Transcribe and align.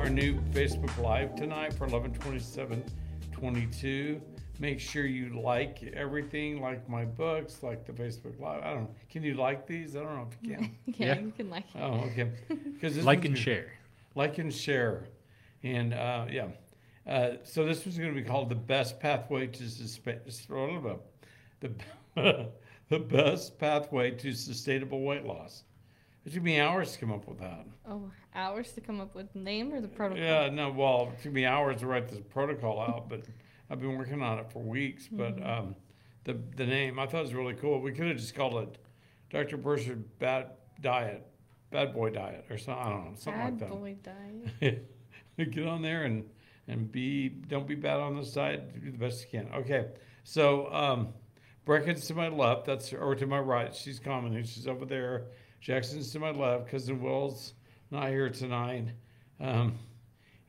our 0.00 0.08
new 0.08 0.34
Facebook 0.52 0.96
Live 0.98 1.34
tonight 1.36 1.72
for 1.74 1.86
112722. 1.86 4.20
Make 4.58 4.80
sure 4.80 5.04
you 5.04 5.38
like 5.40 5.82
everything, 5.94 6.60
like 6.62 6.88
my 6.88 7.04
books, 7.04 7.62
like 7.62 7.84
the 7.86 7.92
Facebook 7.92 8.40
Live. 8.40 8.62
I 8.62 8.72
don't 8.72 8.84
know. 8.84 8.90
Can 9.10 9.22
you 9.22 9.34
like 9.34 9.66
these? 9.66 9.94
I 9.96 10.00
don't 10.00 10.16
know 10.16 10.26
if 10.30 10.36
you 10.42 10.56
can. 10.56 10.74
yeah, 10.86 11.06
Yeah. 11.06 11.18
you 11.20 11.32
can 11.36 11.50
like 11.50 11.64
it. 11.74 11.78
Oh, 11.80 12.04
okay. 12.12 12.30
Because 12.72 12.96
Like 13.04 13.26
and 13.26 13.36
share. 13.36 13.72
like 14.14 14.38
and 14.38 14.50
share, 14.52 15.04
and 15.62 15.92
uh, 15.92 16.24
yeah. 16.30 16.46
Uh, 17.06 17.32
so 17.44 17.66
this 17.66 17.84
was 17.84 17.98
going 17.98 18.14
to 18.14 18.20
be 18.20 18.26
called 18.26 18.48
the 18.48 18.54
best 18.54 18.98
pathway 19.00 19.46
to 19.48 19.64
suspe- 19.64 20.24
the 21.60 21.70
the 22.88 22.98
best 22.98 23.58
pathway 23.58 24.10
to 24.12 24.32
sustainable 24.32 25.02
weight 25.02 25.24
loss. 25.26 25.64
It 26.30 26.34
took 26.34 26.44
me 26.44 26.60
hours 26.60 26.92
to 26.92 26.98
come 27.00 27.10
up 27.10 27.26
with 27.26 27.40
that. 27.40 27.66
Oh, 27.88 28.08
hours 28.36 28.70
to 28.74 28.80
come 28.80 29.00
up 29.00 29.16
with 29.16 29.32
the 29.32 29.40
name 29.40 29.72
or 29.74 29.80
the 29.80 29.88
protocol? 29.88 30.22
Yeah, 30.22 30.48
no, 30.48 30.70
well, 30.70 31.12
it 31.12 31.24
took 31.24 31.32
me 31.32 31.44
hours 31.44 31.80
to 31.80 31.88
write 31.88 32.08
this 32.08 32.20
protocol 32.20 32.80
out, 32.80 33.08
but 33.08 33.22
I've 33.68 33.80
been 33.80 33.98
working 33.98 34.22
on 34.22 34.38
it 34.38 34.48
for 34.52 34.60
weeks. 34.62 35.08
But 35.10 35.38
Mm-hmm. 35.38 35.50
um, 35.50 35.74
the 36.22 36.38
the 36.54 36.66
name 36.66 37.00
I 37.00 37.06
thought 37.06 37.22
was 37.22 37.34
really 37.34 37.54
cool. 37.54 37.80
We 37.80 37.90
could 37.90 38.06
have 38.06 38.16
just 38.16 38.36
called 38.36 38.54
it 38.62 38.78
Dr. 39.30 39.56
Burchard 39.56 40.20
Bad 40.20 40.50
Diet, 40.80 41.26
Bad 41.72 41.92
Boy 41.92 42.10
Diet, 42.10 42.44
or 42.48 42.58
something. 42.58 42.80
I 42.84 42.88
don't 42.90 43.04
know, 43.06 43.16
something 43.16 43.42
Bad 43.42 43.50
like 43.50 43.58
that. 43.58 43.70
Bad 43.70 43.80
boy 43.80 43.96
diet. 45.40 45.50
get 45.50 45.66
on 45.66 45.82
there 45.82 46.04
and 46.04 46.24
and 46.68 46.92
be 46.92 47.28
don't 47.28 47.66
be 47.66 47.74
bad 47.74 47.98
on 47.98 48.14
the 48.14 48.24
side 48.24 48.72
do 48.84 48.92
the 48.92 48.98
best 48.98 49.24
you 49.24 49.40
can 49.40 49.52
okay 49.52 49.86
so 50.22 50.72
um 50.72 51.08
Brecken's 51.64 52.06
to 52.08 52.14
my 52.14 52.28
left 52.28 52.66
that's 52.66 52.92
or 52.92 53.14
to 53.14 53.26
my 53.26 53.38
right 53.40 53.74
she's 53.74 53.98
commenting 53.98 54.44
she's 54.44 54.68
over 54.68 54.84
there 54.84 55.28
Jackson's 55.60 56.10
to 56.12 56.18
my 56.18 56.30
left 56.30 56.68
cousin 56.68 57.00
Will's 57.02 57.54
not 57.90 58.08
here 58.08 58.30
tonight 58.30 58.88
um 59.40 59.74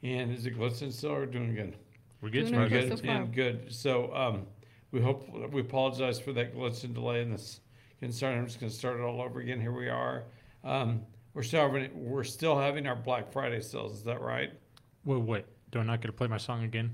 and 0.04 0.32
is 0.32 0.46
it 0.46 0.58
Glitson 0.58 0.92
still 0.92 1.12
or 1.14 1.26
doing 1.26 1.54
good 1.56 1.76
We're 2.22 2.30
good. 2.30 2.48
Doing 2.48 2.56
we're 2.56 2.66
okay 2.66 2.88
good. 2.90 2.98
so 2.98 3.06
far. 3.06 3.16
and 3.16 3.34
good 3.34 3.74
so 3.74 4.16
um 4.16 4.46
we 4.92 5.02
hope 5.02 5.28
we 5.52 5.62
apologize 5.62 6.20
for 6.20 6.34
that 6.34 6.56
Glitson 6.56 6.94
delay 6.94 7.22
in 7.22 7.32
this 7.32 7.60
concern 8.00 8.38
I'm 8.38 8.48
just 8.48 8.60
going 8.60 8.70
to 8.72 8.76
start 8.78 9.00
it 9.00 9.04
all 9.04 9.22
over 9.22 9.40
again 9.40 9.60
here 9.60 9.72
we 9.74 9.90
are 9.90 10.24
um 10.64 11.02
we're 11.34 11.44
still 11.44 11.62
having 11.62 11.90
we're 11.94 12.24
still 12.24 12.58
having 12.60 12.88
our 12.88 12.96
Black 12.96 13.32
Friday 13.32 13.62
sales 13.62 13.94
is 13.98 14.04
that 14.04 14.22
right 14.22 14.52
Wait, 15.04 15.20
wait. 15.22 15.46
Do 15.72 15.80
I 15.80 15.84
not 15.84 16.00
get 16.02 16.08
to 16.08 16.14
play 16.14 16.28
my 16.28 16.38
song 16.38 16.64
again? 16.64 16.94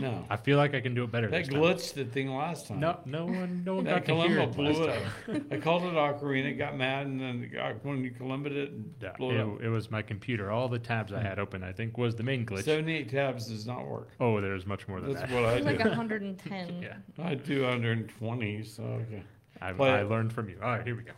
No 0.00 0.24
I 0.30 0.36
feel 0.36 0.56
like 0.58 0.74
I 0.74 0.80
can 0.80 0.94
do 0.94 1.04
it 1.04 1.10
better 1.10 1.28
That 1.28 1.38
this 1.44 1.48
time. 1.48 1.60
glitched 1.62 1.94
the 1.94 2.04
thing 2.04 2.34
last 2.34 2.68
time. 2.68 2.80
No, 2.80 2.98
no 3.04 3.24
one, 3.26 3.62
no 3.64 3.76
one 3.76 3.84
that 3.84 4.04
got 4.04 4.22
to 4.22 4.28
hear 4.28 4.38
Kalimba 4.38 4.42
it 4.50 4.56
blew 4.56 4.72
last 4.72 4.78
it 4.80 4.86
time. 5.26 5.36
up. 5.36 5.52
I 5.52 5.56
called 5.58 5.82
it 5.84 5.94
Ocarina, 5.94 6.46
it 6.50 6.54
got 6.54 6.76
mad, 6.76 7.06
and 7.06 7.20
then 7.20 7.50
when 7.82 8.04
you 8.04 8.10
Kalimba 8.10 8.46
it, 8.50 8.72
Yeah, 9.00 9.12
blew 9.16 9.30
it 9.30 9.40
up. 9.40 9.60
it, 9.60 9.66
it 9.66 9.68
was 9.70 9.90
my 9.90 10.02
computer. 10.02 10.50
All 10.50 10.68
the 10.68 10.78
tabs 10.78 11.12
I 11.12 11.20
had 11.20 11.38
open, 11.38 11.62
I 11.62 11.72
think, 11.72 11.96
was 11.98 12.14
the 12.16 12.22
main 12.22 12.44
glitch. 12.44 12.64
78 12.64 13.08
tabs 13.08 13.46
does 13.46 13.66
not 13.66 13.86
work. 13.86 14.08
oh, 14.20 14.40
there's 14.40 14.66
much 14.66 14.86
more 14.88 15.00
than 15.00 15.12
That's 15.14 15.30
that. 15.30 15.34
what 15.34 15.44
I 15.48 15.54
It's 15.56 15.66
like 15.66 15.82
do. 15.82 15.88
110. 15.88 16.78
Yeah, 16.82 16.96
I 17.24 17.34
do 17.34 17.62
120, 17.62 18.62
so 18.64 18.82
okay. 18.82 19.22
I, 19.60 19.72
Play 19.72 19.90
I 19.90 20.00
it. 20.02 20.08
learned 20.10 20.32
from 20.32 20.48
you. 20.48 20.56
All 20.62 20.70
right, 20.70 20.84
here 20.84 20.96
we 20.96 21.02
go. 21.04 21.12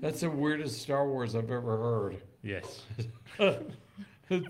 That's 0.00 0.20
the 0.20 0.30
weirdest 0.30 0.80
Star 0.80 1.08
Wars 1.08 1.34
I've 1.34 1.50
ever 1.50 1.76
heard. 1.76 2.22
Yes. 2.42 2.82
it 3.38 3.62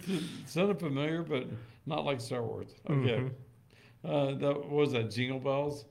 sounded 0.46 0.78
familiar, 0.78 1.22
but 1.22 1.46
not 1.86 2.04
like 2.04 2.20
Star 2.20 2.42
Wars. 2.42 2.74
Okay. 2.88 3.18
Mhm. 3.18 3.30
Uh, 4.04 4.34
that 4.38 4.68
was 4.68 4.92
that 4.92 5.10
Jingle 5.10 5.40
Bells. 5.40 5.86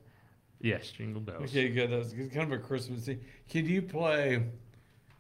Yes, 0.59 0.89
jingle 0.89 1.21
bells. 1.21 1.43
Okay, 1.43 1.69
good. 1.69 1.91
That's 1.91 2.13
kind 2.13 2.51
of 2.51 2.51
a 2.51 2.57
Christmassy. 2.57 3.19
Can 3.47 3.65
you 3.65 3.81
play 3.81 4.43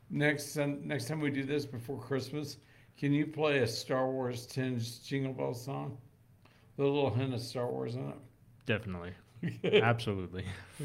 next 0.09 0.53
time, 0.53 0.81
next 0.83 1.07
time 1.07 1.19
we 1.19 1.29
do 1.29 1.43
this 1.43 1.65
before 1.65 1.99
Christmas? 1.99 2.57
Can 2.97 3.13
you 3.13 3.27
play 3.27 3.59
a 3.59 3.67
Star 3.67 4.09
Wars 4.09 4.47
tinged 4.47 5.05
Jingle 5.05 5.33
Bell 5.33 5.53
song? 5.53 5.97
With 6.75 6.87
a 6.87 6.89
little 6.89 7.11
hint 7.11 7.33
of 7.33 7.41
Star 7.41 7.69
Wars 7.69 7.95
in 7.95 8.09
it. 8.09 8.15
Definitely. 8.65 9.11
Absolutely. 9.63 10.45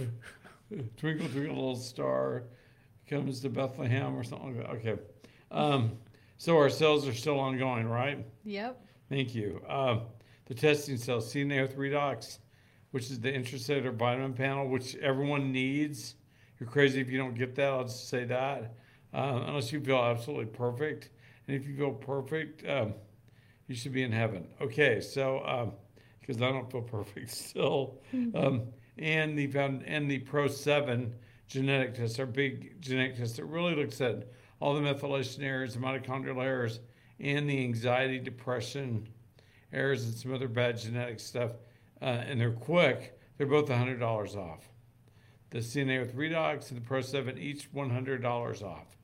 twinkle, 0.97 1.29
twinkle, 1.29 1.55
little 1.55 1.77
star 1.77 2.45
comes 3.09 3.41
to 3.41 3.49
Bethlehem 3.49 4.17
or 4.17 4.23
something 4.23 4.57
like 4.57 4.67
that. 4.67 4.71
Okay. 4.77 5.03
Um, 5.51 5.93
so 6.39 6.57
our 6.57 6.71
sales 6.71 7.07
are 7.07 7.15
still 7.15 7.39
ongoing, 7.39 7.87
right? 7.87 8.25
Yep. 8.45 8.81
Thank 9.09 9.35
you. 9.35 9.63
Uh, 9.69 10.01
the 10.47 10.55
testing 10.55 10.97
cells, 10.97 11.33
CMA 11.33 11.73
Redox, 11.77 12.39
which 12.91 13.11
is 13.11 13.21
the 13.21 13.31
intracellular 13.31 13.95
vitamin 13.95 14.33
panel, 14.33 14.69
which 14.69 14.97
everyone 14.97 15.53
needs. 15.53 16.17
You're 16.59 16.69
crazy 16.69 17.01
if 17.01 17.11
you 17.11 17.19
don't 17.19 17.35
get 17.35 17.55
that. 17.57 17.69
I'll 17.69 17.85
just 17.85 18.09
say 18.09 18.25
that. 18.25 18.75
Uh, 19.15 19.45
unless 19.47 19.73
you 19.73 19.81
feel 19.81 19.99
absolutely 19.99 20.47
perfect. 20.47 21.11
And 21.47 21.57
if 21.57 21.67
you 21.67 21.77
feel 21.77 21.93
perfect, 21.93 22.67
um, 22.69 22.95
you 23.69 23.75
should 23.75 23.93
be 23.93 24.03
in 24.03 24.13
heaven. 24.13 24.47
Okay, 24.61 25.01
so 25.01 25.75
because 26.21 26.41
I 26.41 26.51
don't 26.51 26.71
feel 26.71 26.83
perfect 26.99 27.31
still. 27.31 28.01
Um, 28.35 28.63
and 28.99 29.39
the 29.39 29.47
found 29.49 29.85
and 29.87 30.11
the 30.11 30.19
Pro 30.21 30.49
Seven 30.49 31.15
genetic 31.53 31.95
test, 31.95 32.19
our 32.19 32.25
big 32.25 32.81
genetic 32.81 33.19
test 33.19 33.37
that 33.37 33.45
really 33.45 33.75
looks 33.75 34.01
at 34.01 34.27
all 34.59 34.75
the 34.75 34.81
methylation 34.81 35.43
errors, 35.43 35.75
the 35.75 35.81
mitochondrial 35.81 36.43
errors, 36.43 36.81
and 37.21 37.49
the 37.49 37.63
anxiety, 37.63 38.19
depression 38.19 39.07
errors, 39.71 40.05
and 40.05 40.15
some 40.15 40.33
other 40.33 40.49
bad 40.49 40.79
genetic 40.79 41.21
stuff. 41.21 41.53
Uh, 42.01 42.07
and 42.27 42.41
they're 42.41 42.53
quick. 42.53 43.19
They're 43.37 43.47
both 43.47 43.69
$100 43.69 44.01
off. 44.35 44.71
The 45.51 45.59
CMA 45.59 46.01
with 46.01 46.17
Redox 46.17 46.71
and 46.71 46.81
the 46.81 46.87
Pro 46.87 47.03
7, 47.03 47.37
each 47.37 47.71
$100 47.73 48.63
off. 48.63 48.97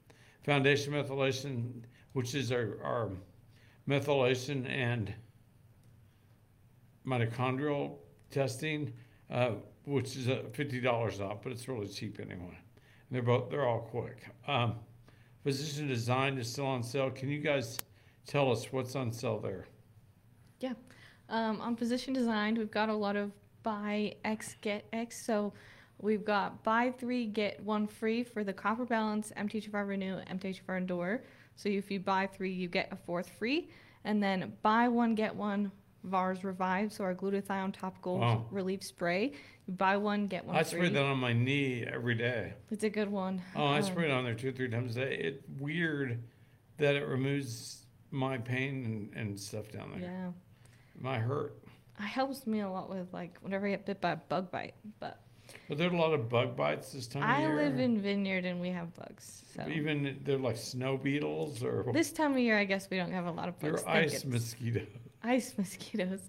Foundation 0.42 0.94
methylation, 0.94 1.82
which 2.14 2.34
is 2.34 2.50
our, 2.50 2.78
our 2.82 3.10
methylation 3.86 4.66
and 4.66 5.12
mitochondrial 7.06 7.96
testing, 8.30 8.94
uh, 9.30 9.52
which 9.88 10.16
is 10.16 10.28
uh, 10.28 10.42
$50 10.52 11.20
off, 11.20 11.38
but 11.42 11.52
it's 11.52 11.66
really 11.66 11.88
cheap 11.88 12.20
anyway. 12.20 12.58
And 12.58 13.10
they're 13.10 13.22
both 13.22 13.50
they're 13.50 13.66
all 13.66 13.80
quick. 13.80 14.28
Um, 14.46 14.76
physician 15.42 15.88
design 15.88 16.36
is 16.38 16.50
still 16.50 16.66
on 16.66 16.82
sale. 16.82 17.10
Can 17.10 17.30
you 17.30 17.40
guys 17.40 17.78
tell 18.26 18.52
us 18.52 18.70
what's 18.70 18.94
on 18.94 19.10
sale 19.10 19.38
there? 19.38 19.66
Yeah, 20.60 20.74
um, 21.30 21.60
on 21.60 21.74
position 21.74 22.12
designed, 22.12 22.58
we've 22.58 22.70
got 22.70 22.88
a 22.88 22.94
lot 22.94 23.16
of 23.16 23.32
buy 23.62 24.14
X 24.24 24.56
get 24.60 24.86
X. 24.92 25.24
So 25.24 25.52
we've 26.00 26.24
got 26.24 26.62
buy 26.64 26.92
three 26.98 27.26
get 27.26 27.62
one 27.62 27.86
free 27.86 28.22
for 28.22 28.44
the 28.44 28.52
copper 28.52 28.84
balance, 28.84 29.32
MTHFR 29.36 29.86
renew, 29.86 30.16
MTHFR 30.30 30.76
endure. 30.76 31.22
So 31.56 31.68
if 31.68 31.90
you 31.90 31.98
buy 31.98 32.26
three, 32.26 32.52
you 32.52 32.68
get 32.68 32.88
a 32.92 32.96
fourth 32.96 33.30
free, 33.30 33.70
and 34.04 34.22
then 34.22 34.52
buy 34.62 34.88
one 34.88 35.14
get 35.14 35.34
one 35.34 35.72
VARS 36.08 36.42
revive. 36.44 36.92
So 36.92 37.04
our 37.04 37.14
glutathione 37.14 37.72
topical 37.72 38.18
Wow. 38.18 38.46
relief 38.50 38.82
spray. 38.82 39.32
You 39.66 39.74
buy 39.74 39.96
one 39.98 40.26
get 40.26 40.44
one 40.44 40.56
I 40.56 40.62
free. 40.62 40.78
spray 40.80 40.88
that 40.90 41.02
on 41.04 41.18
my 41.18 41.32
knee 41.32 41.84
every 41.86 42.14
day. 42.14 42.54
It's 42.70 42.84
a 42.84 42.90
good 42.90 43.08
one. 43.10 43.42
Oh, 43.54 43.64
I 43.66 43.78
Um, 43.78 43.82
spray 43.84 44.06
it 44.06 44.10
on 44.10 44.24
there 44.24 44.34
two 44.34 44.48
or 44.48 44.52
three 44.52 44.68
times 44.68 44.96
a 44.96 45.04
day. 45.04 45.16
It's 45.16 45.42
weird 45.60 46.22
that 46.78 46.96
it 46.96 47.04
removes 47.06 47.84
my 48.10 48.38
pain 48.38 48.84
and, 49.14 49.14
and 49.28 49.38
stuff 49.38 49.70
down 49.70 49.90
there. 49.92 50.00
Yeah, 50.00 50.30
My 50.98 51.18
hurt. 51.18 51.54
it 51.98 52.02
helps 52.04 52.46
me 52.46 52.60
a 52.60 52.70
lot 52.70 52.88
with 52.88 53.12
like 53.12 53.36
whenever 53.42 53.66
I 53.66 53.70
get 53.70 53.84
bit 53.84 54.00
by 54.00 54.12
a 54.12 54.16
bug 54.16 54.50
bite. 54.50 54.74
But 55.00 55.20
But 55.68 55.76
there 55.76 55.90
are 55.90 55.94
a 55.94 55.98
lot 55.98 56.14
of 56.14 56.28
bug 56.30 56.56
bites 56.56 56.92
this 56.92 57.06
time 57.06 57.22
of 57.22 57.28
year? 57.28 57.36
I 57.36 57.40
year. 57.62 57.68
live 57.70 57.78
in 57.78 58.00
Vineyard 58.00 58.44
and 58.46 58.60
we 58.60 58.70
have 58.70 58.94
bugs. 58.94 59.42
So 59.54 59.66
Even 59.68 60.18
they're 60.24 60.38
like 60.38 60.56
snow 60.56 60.96
beetles 60.96 61.62
or 61.62 61.84
this 61.92 62.12
time 62.12 62.32
of 62.32 62.38
year, 62.38 62.56
I 62.58 62.64
guess 62.64 62.88
we 62.90 62.96
don't 62.96 63.12
have 63.12 63.26
a 63.26 63.30
lot 63.30 63.48
of 63.48 63.58
bugs. 63.58 63.82
they're 63.82 63.92
Thank 63.92 64.06
ice 64.12 64.22
goodness. 64.22 64.42
mosquitoes. 64.54 64.86
Ice 65.22 65.54
mosquitoes. 65.58 66.28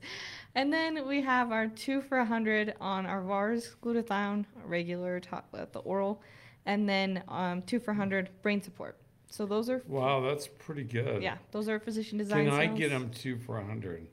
And 0.55 0.73
then 0.73 1.07
we 1.07 1.21
have 1.21 1.51
our 1.51 1.67
two 1.67 2.01
for 2.01 2.19
a 2.19 2.25
hundred 2.25 2.73
on 2.81 3.05
our 3.05 3.21
VARS 3.21 3.75
glutathione, 3.83 4.45
regular 4.65 5.19
top, 5.19 5.47
uh, 5.53 5.65
the 5.71 5.79
oral, 5.79 6.21
and 6.65 6.87
then 6.89 7.23
um, 7.27 7.61
two 7.63 7.79
for 7.79 7.91
a 7.91 7.95
hundred 7.95 8.29
brain 8.41 8.61
support. 8.61 8.97
So 9.31 9.45
those 9.45 9.69
are 9.69 9.83
Wow, 9.87 10.21
that's 10.21 10.47
pretty 10.47 10.83
good. 10.83 11.21
yeah, 11.21 11.37
those 11.51 11.69
are 11.69 11.79
physician 11.79 12.17
design. 12.17 12.45
Can 12.45 12.53
I 12.55 12.65
cells. 12.65 12.79
get 12.79 12.89
them 12.89 13.09
two 13.11 13.37
for 13.37 13.59
a 13.59 13.65
hundred? 13.65 14.07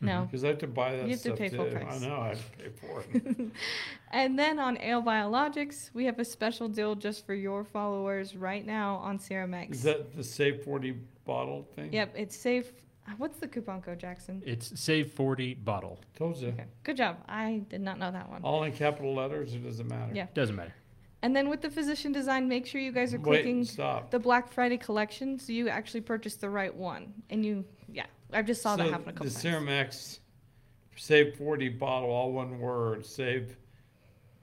No. 0.00 0.22
Because 0.22 0.44
I 0.44 0.48
have 0.48 0.58
to 0.58 0.66
buy 0.66 0.92
that 0.96 1.04
You 1.04 1.10
have 1.10 1.22
to 1.22 1.28
stuff 1.28 1.38
pay 1.38 1.48
too. 1.50 1.56
full 1.56 1.66
I 1.66 1.98
know 1.98 2.20
I 2.20 2.28
have 2.28 2.52
to 2.52 2.58
pay 2.58 2.70
for 2.70 3.04
it. 3.12 3.36
And 4.12 4.38
then 4.38 4.58
on 4.58 4.80
Ale 4.80 5.02
Biologics, 5.02 5.90
we 5.92 6.06
have 6.06 6.18
a 6.18 6.24
special 6.24 6.68
deal 6.68 6.94
just 6.94 7.26
for 7.26 7.34
your 7.34 7.64
followers 7.64 8.34
right 8.34 8.64
now 8.64 8.96
on 8.96 9.18
Serum 9.18 9.52
X. 9.54 9.78
Is 9.78 9.82
that 9.82 10.16
the 10.16 10.24
Save 10.24 10.64
Forty 10.64 10.96
bottle 11.26 11.68
thing? 11.76 11.92
Yep, 11.92 12.14
it's 12.16 12.36
safe. 12.36 12.72
What's 13.18 13.38
the 13.38 13.48
coupon 13.48 13.82
code, 13.82 13.98
Jackson? 13.98 14.42
It's 14.44 14.78
save 14.80 15.12
40 15.12 15.54
bottle. 15.54 15.98
Told 16.16 16.36
you. 16.38 16.48
Okay, 16.48 16.64
good 16.84 16.96
job. 16.96 17.18
I 17.28 17.62
did 17.68 17.80
not 17.80 17.98
know 17.98 18.10
that 18.10 18.28
one. 18.28 18.42
All 18.42 18.64
in 18.64 18.72
capital 18.72 19.14
letters. 19.14 19.54
It 19.54 19.64
doesn't 19.64 19.88
matter. 19.88 20.12
Yeah. 20.14 20.26
Doesn't 20.34 20.56
matter. 20.56 20.74
And 21.22 21.36
then 21.36 21.48
with 21.50 21.60
the 21.60 21.70
physician 21.70 22.12
design, 22.12 22.48
make 22.48 22.66
sure 22.66 22.80
you 22.80 22.92
guys 22.92 23.12
are 23.12 23.18
Wait. 23.18 23.42
clicking 23.42 23.64
Stop. 23.64 24.10
the 24.10 24.18
Black 24.18 24.50
Friday 24.50 24.78
collection 24.78 25.38
so 25.38 25.52
you 25.52 25.68
actually 25.68 26.00
purchase 26.00 26.36
the 26.36 26.48
right 26.48 26.74
one. 26.74 27.12
And 27.28 27.44
you, 27.44 27.64
yeah, 27.92 28.06
I 28.32 28.42
just 28.42 28.62
saw 28.62 28.76
that 28.76 28.90
happen 28.90 29.10
a 29.10 29.12
couple 29.12 29.26
The 29.26 29.32
times. 29.32 29.42
Serum 29.42 29.68
X 29.68 30.20
save 30.96 31.36
40 31.36 31.68
bottle, 31.70 32.10
all 32.10 32.32
one 32.32 32.58
word, 32.58 33.04
save 33.04 33.56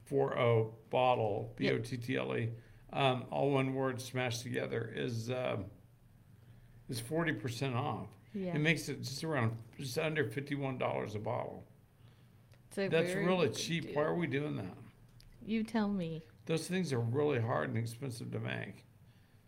40 0.05 0.69
bottle, 0.89 1.53
B 1.55 1.71
O 1.71 1.77
T 1.79 1.97
T 1.97 2.15
L 2.15 2.35
E, 2.35 2.49
um, 2.93 3.25
all 3.31 3.51
one 3.51 3.73
word 3.73 3.99
smashed 4.01 4.41
together 4.43 4.91
is 4.95 5.29
um, 5.29 5.65
is 6.89 7.01
40% 7.01 7.75
off. 7.75 8.07
Yeah. 8.37 8.55
It 8.55 8.59
makes 8.59 8.87
it 8.87 9.01
just 9.01 9.23
around 9.23 9.57
just 9.79 9.97
under 9.97 10.23
$51 10.23 11.15
a 11.15 11.19
bottle. 11.19 11.63
A 12.77 12.87
That's 12.87 13.15
really 13.15 13.49
cheap. 13.49 13.95
Why 13.95 14.03
are 14.03 14.13
we 14.13 14.27
doing 14.27 14.55
that? 14.57 14.77
You 15.43 15.63
tell 15.63 15.89
me. 15.89 16.21
Those 16.45 16.67
things 16.67 16.93
are 16.93 16.99
really 16.99 17.41
hard 17.41 17.69
and 17.69 17.77
expensive 17.77 18.31
to 18.31 18.39
make. 18.39 18.85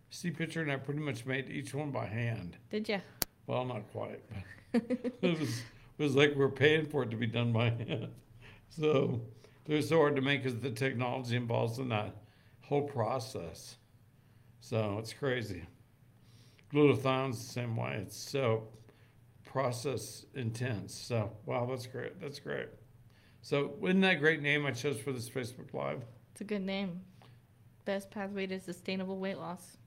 Steve 0.10 0.36
Pitcher 0.38 0.64
and 0.64 0.72
I 0.72 0.78
pretty 0.78 1.02
much 1.02 1.28
made 1.28 1.50
each 1.52 1.76
one 1.76 1.92
by 1.92 2.08
hand. 2.08 2.58
Did 2.72 2.90
ya? 2.90 3.00
Well, 3.46 3.64
not 3.64 3.92
quite, 3.92 4.22
but 4.72 4.82
it 5.22 5.40
was 5.40 5.60
it 5.60 6.04
was 6.04 6.16
like 6.16 6.34
we're 6.36 6.50
paying 6.50 6.88
for 6.88 7.04
it 7.04 7.12
to 7.12 7.16
be 7.16 7.28
done 7.28 7.54
by 7.54 7.66
hand. 7.70 8.10
So 8.70 9.22
they're 9.66 9.84
so 9.84 9.98
hard 9.98 10.16
to 10.16 10.22
make 10.24 10.44
because 10.44 10.60
the 10.60 10.72
technology 10.72 11.36
involved 11.36 11.80
in 11.80 11.90
that 11.90 12.16
whole 12.62 12.88
process. 12.88 13.76
So 14.62 14.98
it's 14.98 15.14
crazy. 15.14 15.64
Glutathion's 16.74 17.46
the 17.46 17.54
same 17.54 17.76
way. 17.76 18.00
It's 18.02 18.18
so 18.18 18.68
process 19.50 20.26
intense. 20.36 20.94
So 20.94 21.32
wow, 21.46 21.66
that's 21.70 21.88
great. 21.88 22.22
That's 22.22 22.40
great. 22.40 22.68
So 23.42 23.74
isn't 23.84 24.02
that 24.02 24.14
a 24.14 24.20
great 24.20 24.42
name 24.42 24.66
I 24.66 24.72
chose 24.72 25.00
for 25.00 25.12
this 25.12 25.28
Facebook 25.28 25.74
Live? 25.74 26.04
It's 26.32 26.42
a 26.42 26.44
good 26.44 26.62
name. 26.62 27.02
Best 27.84 28.12
pathway 28.12 28.46
to 28.48 28.60
sustainable 28.60 29.18
weight 29.18 29.40
loss. 29.40 29.78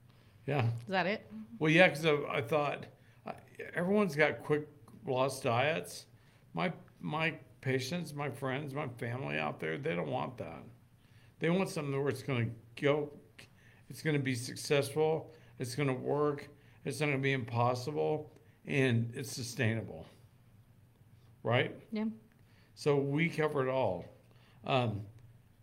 Yeah. 0.45 0.65
Is 0.65 0.89
that 0.89 1.05
it? 1.05 1.25
Well, 1.59 1.71
yeah, 1.71 1.87
because 1.87 2.05
I, 2.05 2.17
I 2.29 2.41
thought 2.41 2.85
uh, 3.25 3.31
everyone's 3.73 4.15
got 4.15 4.43
quick 4.43 4.67
loss 5.07 5.39
diets. 5.39 6.07
My 6.53 6.73
my 6.99 7.33
patients, 7.61 8.13
my 8.13 8.29
friends, 8.29 8.73
my 8.73 8.89
family 8.97 9.37
out 9.37 9.61
there, 9.61 9.77
they 9.77 9.95
don't 9.95 10.11
want 10.11 10.37
that. 10.39 10.63
They 11.39 11.49
want 11.49 11.69
something 11.69 11.97
where 11.97 12.09
it's 12.09 12.23
going 12.23 12.49
to 12.49 12.81
go, 12.81 13.09
it's 13.89 14.01
going 14.01 14.17
to 14.17 14.21
be 14.21 14.35
successful, 14.35 15.31
it's 15.59 15.75
going 15.75 15.87
to 15.87 15.93
work, 15.93 16.49
it's 16.83 16.99
not 16.99 17.07
going 17.07 17.17
to 17.17 17.23
be 17.23 17.31
impossible, 17.31 18.32
and 18.65 19.11
it's 19.15 19.31
sustainable. 19.31 20.05
Right? 21.43 21.75
Yeah. 21.91 22.05
So 22.75 22.97
we 22.97 23.29
cover 23.29 23.67
it 23.67 23.71
all. 23.71 24.05
Um, 24.65 25.01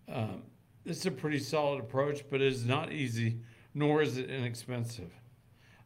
um, 0.09 0.43
it's 0.85 1.07
a 1.07 1.11
pretty 1.11 1.39
solid 1.39 1.81
approach, 1.81 2.25
but 2.31 2.41
it 2.41 2.53
is 2.53 2.65
not 2.65 2.93
easy, 2.93 3.41
nor 3.75 4.03
is 4.03 4.19
it 4.19 4.31
inexpensive. 4.31 5.11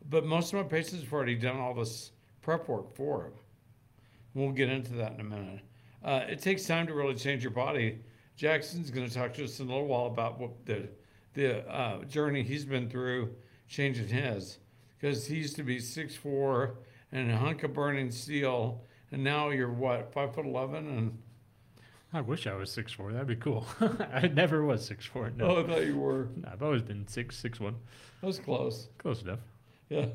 But 0.08 0.26
most 0.26 0.52
of 0.52 0.58
my 0.58 0.64
patients 0.64 1.02
have 1.02 1.12
already 1.12 1.37
done 1.37 1.58
all 1.58 1.75
this 1.75 2.11
prep 2.43 2.69
work 2.69 2.94
for 2.94 3.22
them. 3.25 3.32
We'll 4.34 4.52
get 4.52 4.69
into 4.69 4.94
that 4.94 5.14
in 5.14 5.20
a 5.20 5.25
minute. 5.25 5.60
Uh, 6.05 6.25
it 6.28 6.40
takes 6.40 6.67
time 6.67 6.87
to 6.88 6.94
really 6.94 7.14
change 7.14 7.43
your 7.43 7.52
body. 7.52 8.00
Jackson's 8.37 8.90
going 8.90 9.08
to 9.08 9.14
talk 9.14 9.32
to 9.34 9.44
us 9.44 9.60
in 9.60 9.69
a 9.69 9.72
little 9.72 9.87
while 9.87 10.06
about 10.06 10.38
what 10.38 10.67
the 10.67 10.88
the 11.34 11.69
uh, 11.69 12.05
journey 12.05 12.43
he's 12.43 12.64
been 12.64 12.88
through 12.88 13.34
changing 13.69 14.06
his, 14.06 14.58
because 14.99 15.26
he 15.26 15.37
used 15.37 15.56
to 15.56 15.62
be 15.62 15.81
six 15.81 16.14
four 16.14 16.78
and 17.14 17.31
a 17.31 17.37
hunk 17.37 17.62
of 17.62 17.72
burning 17.72 18.11
steel, 18.11 18.82
and 19.12 19.25
now 19.25 19.49
you're 19.49 19.72
what 19.72 20.12
five 20.12 20.34
foot 20.34 20.44
eleven 20.44 20.87
and 20.88 21.19
I 22.12 22.20
wish 22.20 22.46
I 22.46 22.55
was 22.55 22.70
six 22.70 22.93
four. 22.93 23.12
That'd 23.12 23.26
be 23.26 23.34
cool. 23.37 23.66
I 24.12 24.28
never 24.28 24.64
was 24.64 24.84
six 24.84 25.05
four. 25.05 25.31
No, 25.31 25.46
oh, 25.46 25.64
I 25.64 25.66
thought 25.66 25.84
you 25.84 25.96
were. 25.96 26.28
I've 26.50 26.62
always 26.62 26.82
been 26.82 27.08
six 27.08 27.37
six 27.37 27.58
one. 27.58 27.75
That 28.20 28.26
was 28.28 28.38
close. 28.38 28.88
Close 28.99 29.22
enough. 29.22 29.40
Yeah, 29.88 30.06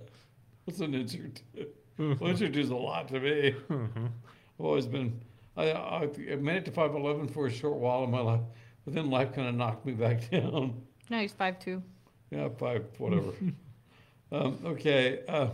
what's 0.64 0.80
an 0.80 0.94
inch 0.94 1.16
or 1.16 1.28
two? 1.28 1.68
Well, 1.98 2.30
inch 2.30 2.42
or 2.42 2.50
two 2.50 2.60
is 2.62 2.70
a 2.70 2.76
lot 2.76 3.10
to 3.10 3.20
me. 3.20 3.56
Mhm. 3.70 4.06
I've 4.06 4.66
always 4.66 4.88
been. 4.88 5.22
I, 5.58 5.72
I, 5.72 6.10
I 6.32 6.36
made 6.38 6.58
it 6.58 6.66
to 6.66 6.72
five 6.72 6.96
eleven 6.96 7.28
for 7.28 7.48
a 7.48 7.52
short 7.52 7.78
while 7.78 8.06
in 8.06 8.12
my 8.12 8.22
life, 8.22 8.42
but 8.86 8.94
then 8.94 9.10
life 9.10 9.34
kind 9.34 9.50
of 9.50 9.56
knocked 9.56 9.86
me 9.86 9.92
back 9.92 10.30
down. 10.32 10.82
No, 11.10 11.20
he's 11.20 11.34
five 11.34 11.60
two. 11.60 11.84
Yeah, 12.32 12.48
five, 12.58 12.86
whatever. 12.98 13.34
um, 14.32 14.58
okay. 14.64 15.22
Uh, 15.28 15.50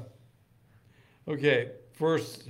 okay. 1.28 1.72
First, 1.94 2.50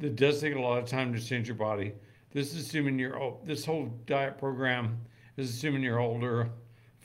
it 0.00 0.16
does 0.16 0.40
take 0.40 0.54
a 0.54 0.60
lot 0.60 0.78
of 0.78 0.86
time 0.86 1.12
to 1.14 1.20
change 1.20 1.46
your 1.46 1.56
body. 1.56 1.92
This 2.32 2.54
is 2.54 2.66
assuming 2.66 2.98
you're. 2.98 3.20
Oh, 3.20 3.40
this 3.44 3.64
whole 3.64 3.86
diet 4.06 4.38
program 4.38 5.00
is 5.36 5.50
assuming 5.50 5.82
you're 5.82 6.00
older, 6.00 6.50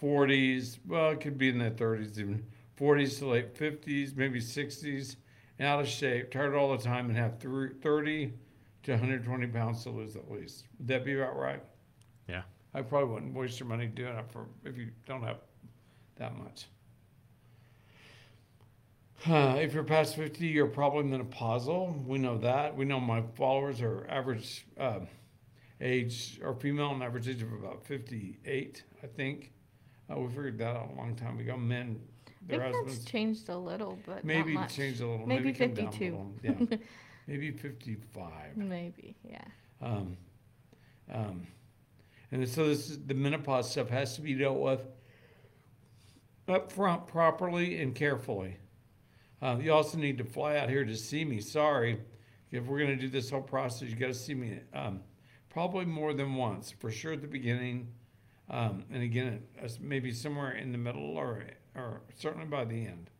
40s. 0.02 0.80
Well, 0.88 1.12
it 1.12 1.22
could 1.22 1.38
be 1.38 1.50
in 1.50 1.58
the 1.58 1.72
30s 1.72 2.18
even. 2.18 2.46
40s 2.80 3.20
to 3.20 3.28
late 3.28 3.56
50s, 3.56 4.16
maybe 4.16 4.40
60s, 4.40 5.16
and 5.60 5.68
out 5.68 5.80
of 5.80 5.88
shape, 5.88 6.32
tired 6.32 6.56
all 6.56 6.76
the 6.76 6.84
time, 6.84 7.08
and 7.10 7.18
have 7.18 7.40
30 7.40 8.34
to 8.84 8.92
120 8.92 9.48
pounds 9.48 9.84
to 9.84 9.90
lose 9.90 10.16
at 10.16 10.30
least. 10.30 10.66
Would 10.78 10.88
that 10.90 11.06
be 11.06 11.16
about 11.16 11.38
right? 11.38 11.64
Yeah. 12.28 12.42
I 12.74 12.82
probably 12.82 13.14
wouldn't 13.14 13.34
waste 13.34 13.60
your 13.60 13.70
money 13.70 13.88
doing 13.88 14.16
it 14.16 14.26
for 14.30 14.48
if 14.66 14.78
you 14.78 14.90
don't 15.06 15.24
have 15.24 15.38
that 16.18 16.36
much. 16.36 16.66
Uh, 19.28 19.58
if 19.60 19.74
you're 19.74 19.84
past 19.84 20.16
50, 20.16 20.46
you're 20.46 20.68
probably 20.68 21.04
menopausal. 21.04 22.06
We 22.06 22.20
know 22.20 22.38
that. 22.40 22.76
We 22.76 22.86
know 22.86 23.00
my 23.00 23.24
followers 23.36 23.82
are 23.82 24.06
average 24.08 24.68
uh, 24.80 25.00
age, 25.82 26.40
or 26.44 26.54
female, 26.54 26.92
an 26.92 27.02
average 27.02 27.28
age 27.28 27.42
of 27.42 27.52
about 27.54 27.84
58, 27.86 28.84
I 29.04 29.08
think. 29.08 29.52
Uh, 30.12 30.20
we 30.20 30.28
figured 30.28 30.60
that 30.60 30.76
out 30.76 30.92
a 30.94 30.96
long 30.96 31.16
time 31.16 31.40
ago. 31.40 31.58
Men, 31.58 32.00
I 32.28 32.32
their 32.58 32.72
think 32.72 32.88
that's 32.88 33.06
changed 33.06 33.50
a 33.50 33.58
little, 33.58 33.98
but 34.06 34.24
maybe 34.24 34.54
not 34.54 34.62
much. 34.62 34.76
changed 34.76 35.02
a 35.02 35.08
little. 35.08 35.26
Maybe 35.26 35.50
a 35.50 35.54
52. 35.54 36.04
little. 36.04 36.34
Yeah, 36.44 36.78
maybe 37.28 37.52
55. 37.52 38.58
Maybe, 38.58 39.16
yeah. 39.24 39.42
Um, 39.82 40.18
um, 41.12 41.48
and 42.32 42.48
so 42.48 42.68
this 42.68 42.90
is, 42.92 43.06
the 43.06 43.14
menopause 43.16 43.72
stuff 43.72 43.90
has 43.90 44.16
to 44.16 44.22
be 44.22 44.36
dealt 44.36 44.60
with 44.60 44.86
up 46.48 46.72
front 46.72 47.08
properly 47.08 47.82
and 47.82 47.96
carefully. 47.96 48.58
Uh, 49.46 49.60
you 49.62 49.72
also 49.72 49.96
need 50.00 50.18
to 50.18 50.24
fly 50.24 50.58
out 50.58 50.68
here 50.68 50.84
to 50.84 50.96
see 50.96 51.24
me. 51.24 51.40
Sorry, 51.40 52.00
if 52.52 52.66
we're 52.66 52.80
going 52.80 52.90
to 52.90 52.96
do 52.96 53.08
this 53.08 53.30
whole 53.30 53.44
process, 53.44 53.88
you 53.88 53.96
got 53.96 54.08
to 54.08 54.14
see 54.16 54.34
me 54.34 54.60
um, 54.74 55.02
probably 55.52 55.86
more 55.86 56.16
than 56.16 56.34
once, 56.34 56.72
for 56.72 56.90
sure 56.90 57.14
at 57.14 57.22
the 57.22 57.28
beginning, 57.28 57.88
um, 58.50 58.84
and 58.92 59.04
again 59.04 59.44
uh, 59.64 59.68
maybe 59.80 60.12
somewhere 60.12 60.54
in 60.54 60.72
the 60.72 60.80
middle, 60.80 61.16
or 61.16 61.44
or 61.76 62.02
certainly 62.18 62.48
by 62.48 62.66
the 62.66 62.88
end. 62.88 63.12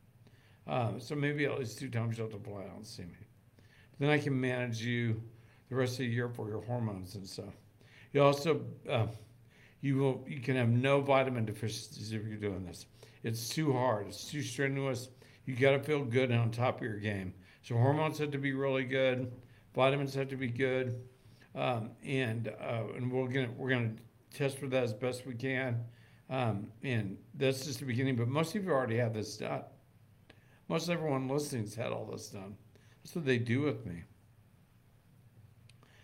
Uh, 0.68 0.94
so 0.98 1.14
maybe 1.14 1.46
at 1.46 1.60
least 1.60 1.78
two 1.78 1.90
times 1.90 2.18
you'll 2.18 2.28
have 2.28 2.42
to 2.42 2.44
fly 2.44 2.62
out 2.62 2.78
and 2.78 2.88
see 2.88 3.04
me. 3.04 3.20
Then 4.00 4.10
I 4.10 4.18
can 4.18 4.42
manage 4.42 4.82
you 4.82 5.22
the 5.70 5.76
rest 5.76 5.94
of 5.94 5.98
the 6.00 6.06
year 6.08 6.28
for 6.28 6.50
your 6.50 6.62
hormones 6.62 7.14
and 7.14 7.28
stuff. 7.28 7.54
You 8.14 8.24
also 8.24 8.62
uh, 8.90 9.06
you 9.82 9.98
will 9.98 10.26
you 10.28 10.40
can 10.40 10.56
have 10.56 10.70
no 10.70 11.02
vitamin 11.02 11.46
deficiencies 11.46 12.14
if 12.14 12.26
you're 12.26 12.38
doing 12.38 12.66
this. 12.66 12.88
It's 13.22 13.48
too 13.48 13.74
hard. 13.74 14.08
It's 14.08 14.26
too 14.26 14.42
strenuous. 14.42 15.10
You 15.46 15.56
got 15.56 15.72
to 15.72 15.80
feel 15.80 16.04
good 16.04 16.32
and 16.32 16.40
on 16.40 16.52
top 16.52 16.78
of 16.78 16.84
your 16.84 16.98
game. 16.98 17.34
So 17.64 17.76
hormones 17.76 18.18
have 18.20 18.32
to 18.32 18.38
be 18.38 18.54
really 18.54 18.84
good. 18.84 19.32
Vitamins 19.74 20.14
have 20.16 20.30
to 20.30 20.38
be 20.38 20.48
good, 20.48 21.02
um, 21.54 21.92
and 22.04 22.48
uh, 22.48 22.84
and 22.96 23.12
we're 23.12 23.28
gonna 23.28 23.50
we're 23.58 23.70
gonna 23.70 23.92
test 24.34 24.58
for 24.58 24.68
that 24.68 24.84
as 24.84 24.94
best 24.94 25.26
we 25.26 25.34
can. 25.34 25.84
Um, 26.30 26.68
and 26.84 27.18
that's 27.36 27.66
just 27.66 27.80
the 27.80 27.86
beginning. 27.86 28.16
But 28.16 28.28
most 28.28 28.56
of 28.56 28.64
you 28.64 28.72
already 28.72 28.98
have 28.98 29.14
this 29.14 29.38
done. 29.38 29.64
Most 30.68 30.90
everyone 30.90 31.28
listening's 31.28 31.76
had 31.76 31.92
all 31.92 32.06
this 32.06 32.30
done. 32.30 32.56
That's 33.04 33.16
what 33.16 33.26
they 33.26 33.38
do 33.38 33.62
with 33.62 33.86
me. 33.86 34.04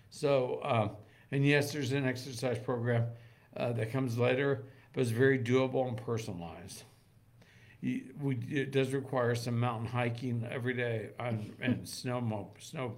So, 0.10 0.60
uh, 0.64 0.90
and 1.32 1.46
yes, 1.46 1.72
there's 1.72 1.94
an 1.94 2.06
exercise 2.06 2.60
program 2.60 3.06
uh, 3.56 3.72
that 3.74 3.92
comes 3.92 4.18
later, 4.18 4.66
but 4.94 5.02
it's 5.02 5.12
very 5.12 5.40
doable 5.40 5.88
and 5.88 5.98
personalized. 5.98 6.84
We, 7.82 8.38
it 8.50 8.72
does 8.72 8.94
require 8.94 9.34
some 9.34 9.60
mountain 9.60 9.88
hiking 9.88 10.48
every 10.50 10.76
day 10.76 11.10
on, 11.20 11.52
and 11.60 11.84
snowmo, 11.84 12.50
snow 12.60 12.96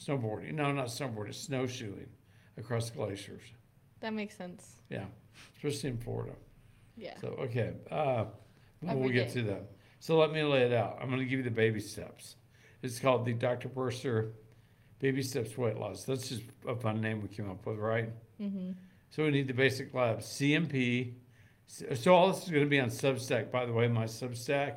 snowboarding. 0.00 0.54
No, 0.54 0.72
not 0.72 0.86
snowboarding, 0.86 1.34
snowshoeing 1.34 2.08
across 2.58 2.90
glaciers. 2.90 3.42
That 4.00 4.12
makes 4.12 4.36
sense. 4.36 4.80
Yeah, 4.90 5.04
especially 5.56 5.90
in 5.90 5.98
Florida. 5.98 6.34
Yeah. 6.96 7.14
So 7.20 7.28
okay, 7.40 7.74
uh, 7.90 8.24
we'll 8.82 9.10
get 9.10 9.32
to 9.34 9.42
that. 9.42 9.70
So 10.00 10.18
let 10.18 10.32
me 10.32 10.42
lay 10.42 10.62
it 10.62 10.72
out. 10.72 10.98
I'm 11.00 11.08
going 11.08 11.20
to 11.20 11.26
give 11.26 11.38
you 11.38 11.44
the 11.44 11.50
baby 11.50 11.80
steps. 11.80 12.36
It's 12.82 12.98
called 12.98 13.24
the 13.24 13.32
Dr. 13.32 13.68
Purser 13.68 14.32
Baby 14.98 15.22
Steps 15.22 15.56
Weight 15.56 15.76
Loss. 15.76 16.04
That's 16.04 16.28
just 16.28 16.42
a 16.68 16.76
fun 16.76 17.00
name 17.00 17.22
we 17.22 17.28
came 17.28 17.50
up 17.50 17.66
with, 17.66 17.78
right? 17.78 18.10
Mm-hmm. 18.40 18.72
So 19.10 19.24
we 19.24 19.30
need 19.30 19.48
the 19.48 19.54
basic 19.54 19.94
labs, 19.94 20.26
CMP. 20.26 21.14
So 21.66 22.14
all 22.14 22.32
this 22.32 22.44
is 22.44 22.50
going 22.50 22.64
to 22.64 22.70
be 22.70 22.80
on 22.80 22.88
Substack, 22.88 23.50
by 23.50 23.66
the 23.66 23.72
way, 23.72 23.88
my 23.88 24.04
Substack. 24.04 24.76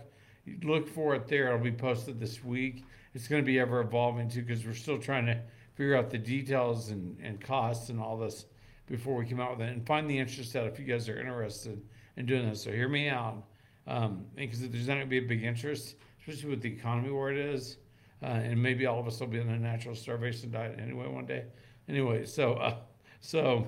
Look 0.64 0.88
for 0.88 1.16
it 1.16 1.28
there. 1.28 1.48
It'll 1.48 1.60
be 1.60 1.72
posted 1.72 2.20
this 2.20 2.44
week. 2.44 2.84
It's 3.14 3.28
going 3.28 3.42
to 3.42 3.46
be 3.46 3.60
ever 3.60 3.82
evolving 3.82 4.30
too 4.30 4.42
because 4.42 4.66
we're 4.66 4.74
still 4.74 4.98
trying 4.98 5.26
to 5.28 5.40
figure 5.76 5.96
out 5.96 6.10
the 6.10 6.18
details 6.18 6.90
and, 6.90 7.18
and 7.22 7.40
costs 7.40 7.90
and 7.90 8.00
all 8.00 8.18
this 8.18 8.46
before 8.88 9.16
we 9.16 9.26
come 9.26 9.40
out 9.40 9.58
with 9.58 9.68
it 9.68 9.72
and 9.72 9.86
find 9.86 10.10
the 10.10 10.18
interest 10.18 10.56
out 10.56 10.66
if 10.66 10.80
you 10.80 10.86
guys 10.86 11.08
are 11.08 11.20
interested 11.20 11.82
in 12.18 12.26
doing 12.26 12.50
this. 12.50 12.64
So 12.64 12.72
hear 12.72 12.90
me 12.90 13.08
out 13.08 13.44
um, 13.88 14.26
because 14.36 14.68
there's 14.68 14.88
not 14.88 14.96
going 14.96 15.06
to 15.06 15.10
be 15.10 15.20
a 15.20 15.28
big 15.28 15.44
interest, 15.44 15.96
especially 16.20 16.50
with 16.50 16.62
the 16.62 16.72
economy 16.72 17.12
where 17.12 17.32
it 17.32 17.38
is. 17.38 17.78
Uh, 18.22 18.26
and 18.26 18.62
maybe 18.62 18.86
all 18.86 19.00
of 19.00 19.08
us 19.08 19.20
will 19.20 19.28
be 19.28 19.40
on 19.40 19.48
a 19.48 19.58
natural 19.58 19.96
starvation 19.96 20.52
diet 20.52 20.78
anyway 20.82 21.08
one 21.08 21.26
day. 21.26 21.46
anyway, 21.88 22.26
so 22.26 22.54
uh, 22.56 22.76
so, 23.22 23.68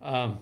um, 0.00 0.38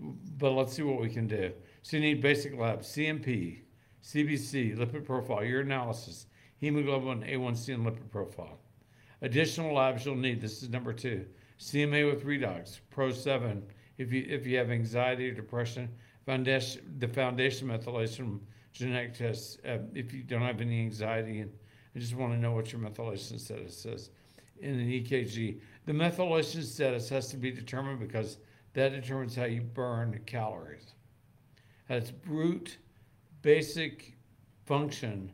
but 0.00 0.50
let's 0.50 0.72
see 0.72 0.82
what 0.82 1.00
we 1.00 1.08
can 1.08 1.26
do. 1.26 1.52
So 1.82 1.96
you 1.96 2.02
need 2.02 2.22
basic 2.22 2.56
labs: 2.56 2.88
CMP, 2.88 3.60
CBC, 4.02 4.76
lipid 4.76 5.04
profile, 5.04 5.40
urinalysis, 5.40 6.26
hemoglobin, 6.58 7.22
A1C, 7.22 7.74
and 7.74 7.86
lipid 7.86 8.10
profile. 8.10 8.58
Additional 9.22 9.74
labs 9.74 10.04
you'll 10.04 10.16
need. 10.16 10.40
This 10.40 10.62
is 10.62 10.70
number 10.70 10.92
two: 10.92 11.26
CMA 11.58 12.10
with 12.10 12.24
redox, 12.24 12.80
Pro 12.90 13.10
Seven 13.10 13.62
if 14.00 14.12
you 14.12 14.26
if 14.28 14.46
you 14.46 14.56
have 14.56 14.70
anxiety 14.70 15.28
or 15.28 15.34
depression. 15.34 15.88
Foundation, 16.26 16.82
the 16.98 17.08
foundation 17.08 17.68
methylation 17.68 18.40
genetic 18.72 19.14
test, 19.14 19.60
Uh, 19.64 19.78
if 19.94 20.12
you 20.12 20.22
don't 20.22 20.42
have 20.42 20.60
any 20.60 20.80
anxiety 20.80 21.40
and 21.40 21.52
I 21.94 21.98
just 21.98 22.14
want 22.14 22.32
to 22.32 22.38
know 22.38 22.52
what 22.52 22.72
your 22.72 22.80
methylation 22.80 23.38
status 23.38 23.84
is 23.84 24.10
in 24.60 24.78
an 24.78 24.88
EKG. 24.88 25.60
The 25.86 25.92
methylation 25.92 26.62
status 26.62 27.08
has 27.08 27.28
to 27.28 27.36
be 27.36 27.50
determined 27.50 28.00
because 28.00 28.38
that 28.74 28.90
determines 28.90 29.34
how 29.34 29.44
you 29.44 29.62
burn 29.62 30.20
calories. 30.26 30.94
At 31.88 31.98
its 31.98 32.10
brute, 32.10 32.78
basic 33.42 34.16
function, 34.64 35.32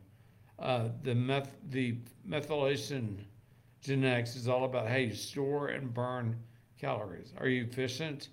uh, 0.59 0.89
the 1.03 1.15
meth 1.15 1.57
the 1.71 1.97
methylation 2.27 3.19
genetics 3.83 4.37
is 4.37 4.49
all 4.49 4.65
about 4.65 4.89
how 4.89 4.97
you 4.97 5.15
store 5.15 5.69
and 5.69 5.93
burn 5.93 6.37
calories. 6.81 7.33
Are 7.39 7.49
you 7.49 7.65
efficient? 7.65 8.31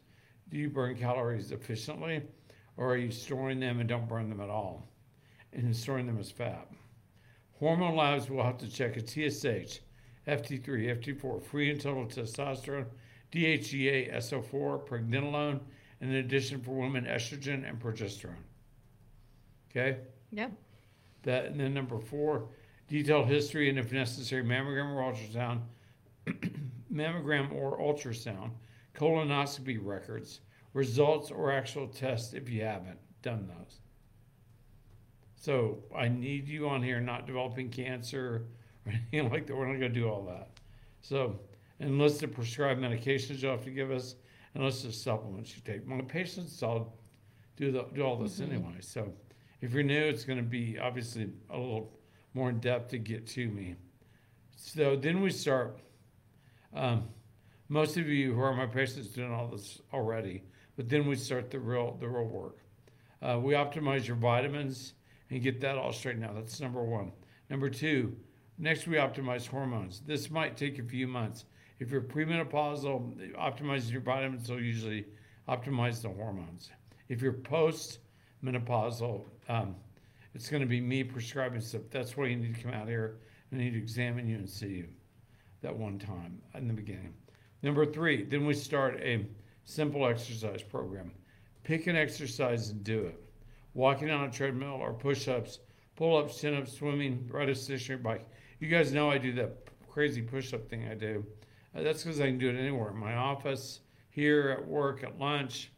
Do 0.49 0.57
you 0.57 0.69
burn 0.69 0.95
calories 0.95 1.51
efficiently, 1.51 2.21
or 2.77 2.93
are 2.93 2.97
you 2.97 3.11
storing 3.11 3.59
them 3.59 3.79
and 3.79 3.89
don't 3.89 4.07
burn 4.07 4.29
them 4.29 4.39
at 4.41 4.49
all, 4.49 4.87
and 5.51 5.75
storing 5.75 6.07
them 6.07 6.19
as 6.19 6.31
fat? 6.31 6.67
Hormone 7.59 7.95
labs 7.95 8.29
will 8.29 8.43
have 8.43 8.57
to 8.59 8.69
check 8.69 8.97
a 8.97 9.01
TSH, 9.01 9.79
FT3, 10.27 10.63
FT4, 10.65 11.41
free 11.41 11.71
and 11.71 11.79
total 11.79 12.05
testosterone, 12.05 12.85
DHEA, 13.33 14.15
SO4, 14.15 14.87
pregnenolone, 14.87 15.59
and 16.01 16.11
in 16.11 16.17
addition 16.17 16.61
for 16.61 16.71
women, 16.71 17.05
estrogen 17.05 17.67
and 17.67 17.79
progesterone. 17.79 18.35
Okay? 19.71 19.97
Yep. 20.31 20.51
That, 21.23 21.45
and 21.45 21.59
then 21.59 21.73
number 21.73 21.99
four, 21.99 22.47
detailed 22.87 23.27
history 23.27 23.69
and 23.69 23.79
if 23.79 23.91
necessary, 23.91 24.43
mammogram 24.43 24.93
or 24.93 25.01
ultrasound, 25.01 25.61
mammogram 26.93 27.51
or 27.53 27.79
ultrasound, 27.79 28.51
colonoscopy 28.93 29.79
records, 29.81 30.41
results 30.73 31.31
or 31.31 31.51
actual 31.51 31.87
tests 31.87 32.33
if 32.33 32.49
you 32.49 32.61
haven't 32.61 32.99
done 33.21 33.47
those. 33.47 33.79
So 35.35 35.79
I 35.95 36.07
need 36.07 36.47
you 36.47 36.69
on 36.69 36.83
here 36.83 36.99
not 36.99 37.25
developing 37.25 37.69
cancer 37.69 38.45
or 38.85 38.93
anything 39.11 39.31
like 39.31 39.47
that. 39.47 39.55
We're 39.55 39.67
not 39.67 39.79
going 39.79 39.93
to 39.93 39.99
do 39.99 40.07
all 40.09 40.23
that. 40.25 40.49
So, 41.01 41.39
and 41.83 41.99
list 41.99 42.23
of 42.23 42.31
prescribed 42.31 42.81
medications 42.81 43.41
you'll 43.41 43.51
have 43.51 43.63
to 43.63 43.71
give 43.71 43.91
us, 43.91 44.15
and 44.53 44.63
list 44.63 44.85
of 44.85 44.93
supplements 44.95 45.55
you 45.55 45.61
take. 45.65 45.85
My 45.85 46.01
patients 46.01 46.61
all 46.63 46.97
do 47.57 47.71
the, 47.71 47.85
do 47.93 48.03
all 48.03 48.15
this 48.15 48.39
anyway. 48.39 48.75
So, 48.79 49.13
if 49.61 49.73
you're 49.73 49.83
new, 49.83 50.03
it's 50.03 50.25
going 50.25 50.37
to 50.39 50.43
be 50.43 50.77
obviously 50.79 51.29
a 51.49 51.57
little 51.57 51.91
more 52.33 52.49
in 52.49 52.59
depth 52.59 52.89
to 52.91 52.97
get 52.97 53.27
to 53.27 53.47
me. 53.47 53.75
So 54.55 54.95
then 54.95 55.21
we 55.21 55.29
start. 55.29 55.79
Um, 56.73 57.09
most 57.69 57.97
of 57.97 58.07
you 58.07 58.33
who 58.33 58.41
are 58.41 58.53
my 58.53 58.65
patients 58.65 59.07
doing 59.07 59.31
all 59.31 59.47
this 59.47 59.81
already, 59.93 60.43
but 60.75 60.89
then 60.89 61.07
we 61.07 61.15
start 61.15 61.51
the 61.51 61.59
real 61.59 61.97
the 61.99 62.07
real 62.07 62.25
work. 62.25 62.57
Uh, 63.21 63.39
we 63.41 63.53
optimize 63.53 64.07
your 64.07 64.15
vitamins 64.17 64.93
and 65.29 65.41
get 65.41 65.61
that 65.61 65.77
all 65.77 65.93
straightened 65.93 66.25
out. 66.25 66.35
That's 66.35 66.59
number 66.59 66.83
one. 66.83 67.11
Number 67.49 67.69
two, 67.69 68.15
next 68.57 68.87
we 68.87 68.95
optimize 68.97 69.47
hormones. 69.47 70.01
This 70.05 70.29
might 70.29 70.57
take 70.57 70.79
a 70.79 70.83
few 70.83 71.07
months. 71.07 71.45
If 71.79 71.91
you're 71.91 72.01
premenopausal, 72.01 73.35
optimizing 73.35 73.91
your 73.91 74.01
vitamins 74.01 74.49
will 74.49 74.61
usually 74.61 75.05
optimize 75.47 76.01
the 76.01 76.09
hormones. 76.09 76.69
If 77.09 77.21
you're 77.21 77.33
post-menopausal, 77.33 79.25
um, 79.49 79.75
it's 80.33 80.49
going 80.49 80.61
to 80.61 80.67
be 80.67 80.81
me 80.81 81.03
prescribing 81.03 81.61
stuff. 81.61 81.83
That's 81.91 82.15
why 82.15 82.27
you 82.27 82.35
need 82.35 82.55
to 82.55 82.61
come 82.61 82.73
out 82.73 82.87
here. 82.87 83.17
I 83.51 83.55
need 83.57 83.71
to 83.71 83.77
examine 83.77 84.27
you 84.27 84.37
and 84.37 84.49
see 84.49 84.67
you 84.67 84.87
that 85.61 85.75
one 85.75 85.99
time 85.99 86.41
in 86.55 86.67
the 86.67 86.73
beginning. 86.73 87.13
Number 87.61 87.85
three, 87.85 88.23
then 88.23 88.45
we 88.45 88.53
start 88.53 88.99
a 88.99 89.25
simple 89.63 90.07
exercise 90.07 90.61
program. 90.61 91.11
Pick 91.63 91.87
an 91.87 91.95
exercise 91.95 92.69
and 92.69 92.83
do 92.83 93.01
it. 93.03 93.19
Walking 93.73 94.11
on 94.11 94.25
a 94.25 94.31
treadmill 94.31 94.77
or 94.81 94.93
push 94.93 95.27
ups, 95.27 95.59
pull 95.95 96.17
ups, 96.17 96.39
chin 96.39 96.55
ups, 96.55 96.73
swimming, 96.73 97.27
ride 97.31 97.49
a 97.49 97.55
stationary 97.55 98.01
bike. 98.01 98.29
You 98.59 98.67
guys 98.67 98.91
know 98.91 99.09
I 99.09 99.17
do 99.17 99.33
that 99.33 99.57
crazy 99.89 100.21
push 100.21 100.53
up 100.53 100.67
thing 100.69 100.87
I 100.89 100.95
do. 100.95 101.25
Uh, 101.75 101.81
that's 101.81 102.03
because 102.03 102.19
I 102.19 102.27
can 102.27 102.37
do 102.37 102.49
it 102.49 102.55
anywhere 102.55 102.91
in 102.91 102.97
my 102.97 103.15
office, 103.15 103.79
here, 104.09 104.49
at 104.49 104.67
work, 104.67 105.03
at 105.03 105.17
lunch, 105.19 105.71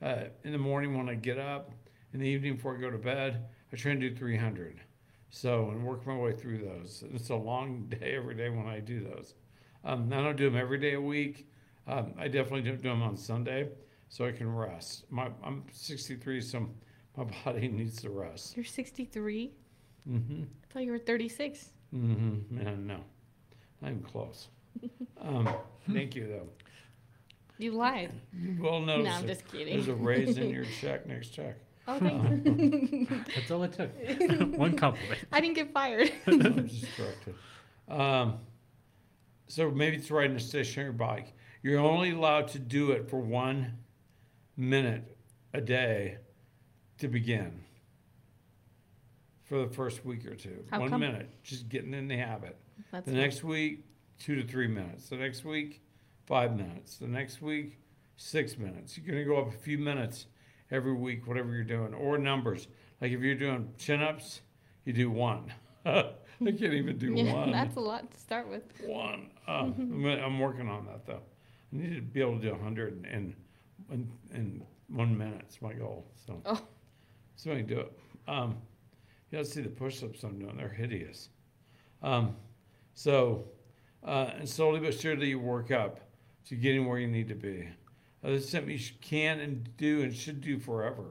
uh, 0.00 0.24
in 0.44 0.52
the 0.52 0.58
morning 0.58 0.96
when 0.96 1.08
I 1.08 1.14
get 1.14 1.38
up, 1.38 1.72
in 2.12 2.20
the 2.20 2.26
evening 2.26 2.56
before 2.56 2.76
I 2.76 2.80
go 2.80 2.90
to 2.90 2.98
bed. 2.98 3.44
I 3.72 3.76
try 3.76 3.92
and 3.92 4.00
do 4.00 4.14
300. 4.14 4.80
So, 5.30 5.70
and 5.70 5.84
work 5.84 6.06
my 6.06 6.16
way 6.16 6.32
through 6.32 6.58
those. 6.58 7.04
It's 7.12 7.30
a 7.30 7.34
long 7.34 7.86
day 7.88 8.14
every 8.16 8.34
day 8.34 8.50
when 8.50 8.66
I 8.66 8.80
do 8.80 9.00
those. 9.00 9.34
Um, 9.84 10.12
I 10.12 10.16
don't 10.16 10.36
do 10.36 10.50
them 10.50 10.58
every 10.58 10.78
day 10.78 10.94
a 10.94 11.00
week. 11.00 11.48
Um, 11.86 12.14
I 12.18 12.28
definitely 12.28 12.62
don't 12.62 12.82
do 12.82 12.90
them 12.90 13.02
on 13.02 13.16
Sunday 13.16 13.68
so 14.08 14.26
I 14.26 14.32
can 14.32 14.54
rest. 14.54 15.04
My, 15.10 15.30
I'm 15.42 15.64
63, 15.72 16.40
so 16.40 16.68
my 17.16 17.24
body 17.44 17.68
needs 17.68 18.00
to 18.02 18.10
rest. 18.10 18.56
You're 18.56 18.64
63. 18.64 19.52
Mm-hmm. 20.08 20.42
I 20.42 20.72
thought 20.72 20.84
you 20.84 20.92
were 20.92 20.98
36. 20.98 21.70
Mm-hmm. 21.94 22.56
Man, 22.56 22.86
no, 22.86 23.00
I'm 23.82 24.00
close. 24.02 24.48
Um, 25.20 25.48
thank 25.92 26.14
you, 26.16 26.26
though. 26.26 26.48
You 27.58 27.72
lied. 27.72 28.10
You 28.32 28.60
will 28.60 28.80
No, 28.80 28.94
I'm 28.94 29.24
it. 29.24 29.26
just 29.28 29.46
kidding. 29.46 29.74
there's 29.74 29.88
a 29.88 29.94
raise 29.94 30.36
in 30.36 30.50
your 30.50 30.64
check, 30.80 31.06
next 31.06 31.28
check. 31.28 31.56
Oh, 31.86 31.98
thanks. 31.98 33.26
That's 33.34 33.50
all 33.50 33.62
it 33.64 33.72
took. 33.72 33.90
One 34.58 34.76
compliment. 34.76 35.20
I 35.32 35.40
didn't 35.40 35.54
get 35.56 35.72
fired. 35.72 36.12
I'm 36.26 36.68
just 36.68 36.86
corrected. 36.96 37.34
Um, 37.88 38.38
so 39.48 39.70
maybe 39.70 39.96
it's 39.96 40.10
riding 40.10 40.36
a 40.36 40.40
stationary 40.40 40.92
bike. 40.92 41.32
You're 41.62 41.80
only 41.80 42.10
allowed 42.12 42.48
to 42.48 42.58
do 42.58 42.92
it 42.92 43.08
for 43.10 43.18
one 43.20 43.78
minute 44.56 45.16
a 45.54 45.60
day 45.60 46.18
to 46.98 47.08
begin 47.08 47.60
for 49.44 49.58
the 49.66 49.72
first 49.72 50.04
week 50.04 50.24
or 50.26 50.34
two. 50.34 50.64
How 50.70 50.80
one 50.80 50.88
come? 50.90 51.00
minute, 51.00 51.30
just 51.42 51.68
getting 51.68 51.94
in 51.94 52.08
the 52.08 52.16
habit. 52.16 52.56
That's 52.90 53.06
The 53.06 53.12
next 53.12 53.44
week, 53.44 53.84
two 54.22 54.36
to 54.36 54.46
three 54.46 54.68
minutes. 54.68 55.08
The 55.08 55.16
next 55.16 55.44
week, 55.44 55.82
five 56.26 56.56
minutes. 56.56 56.96
The 56.96 57.08
next 57.08 57.42
week, 57.42 57.78
six 58.16 58.56
minutes. 58.56 58.96
You're 58.96 59.06
going 59.06 59.18
to 59.18 59.24
go 59.24 59.40
up 59.40 59.48
a 59.48 59.58
few 59.58 59.78
minutes 59.78 60.26
every 60.70 60.94
week, 60.94 61.26
whatever 61.26 61.52
you're 61.52 61.64
doing, 61.64 61.92
or 61.92 62.18
numbers. 62.18 62.68
Like 63.00 63.10
if 63.10 63.20
you're 63.20 63.34
doing 63.34 63.72
chin 63.78 64.00
ups, 64.00 64.42
you 64.84 64.92
do 64.92 65.10
one. 65.10 65.52
I 65.84 66.04
can't 66.40 66.62
even 66.62 66.98
do 66.98 67.14
yeah, 67.14 67.34
one. 67.34 67.50
that's 67.50 67.76
a 67.76 67.80
lot 67.80 68.10
to 68.12 68.18
start 68.18 68.48
with. 68.48 68.62
One. 68.86 69.28
Uh, 69.48 69.72
I'm, 69.76 70.38
working 70.38 70.68
on 70.68 70.86
that 70.86 71.04
though. 71.04 71.20
I 71.72 71.76
need 71.76 71.96
to 71.96 72.00
be 72.00 72.20
able 72.20 72.36
to 72.36 72.42
do 72.42 72.52
100 72.52 73.04
in, 73.12 73.34
in, 73.90 74.08
in 74.32 74.62
one 74.86 75.18
minute. 75.18 75.40
It's 75.40 75.60
my 75.60 75.72
goal. 75.72 76.06
So, 76.24 76.40
Oh. 76.46 76.62
so 77.34 77.50
I 77.50 77.56
can 77.56 77.66
do 77.66 77.80
it. 77.80 77.92
Um, 78.28 78.56
you 79.30 79.38
gotta 79.38 79.44
see 79.44 79.62
the 79.62 79.68
push-ups 79.68 80.22
I'm 80.22 80.38
doing. 80.38 80.56
They're 80.56 80.68
hideous. 80.68 81.28
Um, 82.04 82.36
so, 82.94 83.48
uh, 84.04 84.30
and 84.38 84.48
slowly 84.48 84.80
but 84.80 84.98
surely 84.98 85.28
you 85.28 85.38
work 85.38 85.70
up 85.70 86.00
to 86.46 86.54
getting 86.56 86.86
where 86.86 86.98
you 86.98 87.06
need 87.08 87.28
to 87.28 87.34
be. 87.34 87.68
Uh, 88.24 88.30
this 88.30 88.44
is 88.44 88.50
something 88.50 88.70
you 88.70 88.78
can 89.00 89.40
and 89.40 89.76
do 89.76 90.02
and 90.02 90.14
should 90.14 90.40
do 90.40 90.58
forever, 90.58 91.04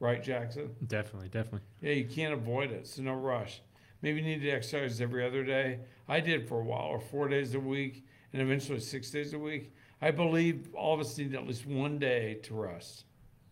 right, 0.00 0.22
Jackson? 0.22 0.74
Definitely, 0.86 1.28
definitely. 1.28 1.60
Yeah, 1.80 1.92
you 1.92 2.04
can't 2.04 2.32
avoid 2.32 2.70
it. 2.70 2.86
So 2.86 3.02
no 3.02 3.14
rush. 3.14 3.60
Maybe 4.00 4.20
you 4.20 4.26
need 4.26 4.42
to 4.42 4.50
exercise 4.50 5.00
every 5.00 5.24
other 5.26 5.44
day. 5.44 5.78
I 6.08 6.20
did 6.20 6.48
for 6.48 6.60
a 6.60 6.64
while, 6.64 6.86
or 6.86 7.00
four 7.00 7.28
days 7.28 7.54
a 7.54 7.60
week, 7.60 8.04
and 8.32 8.42
eventually 8.42 8.80
six 8.80 9.10
days 9.10 9.32
a 9.32 9.38
week. 9.38 9.72
I 10.00 10.10
believe 10.10 10.68
all 10.74 10.94
of 10.94 11.00
us 11.00 11.16
need 11.18 11.34
at 11.34 11.46
least 11.46 11.66
one 11.66 11.98
day 11.98 12.34
to 12.42 12.54
rest. 12.54 13.04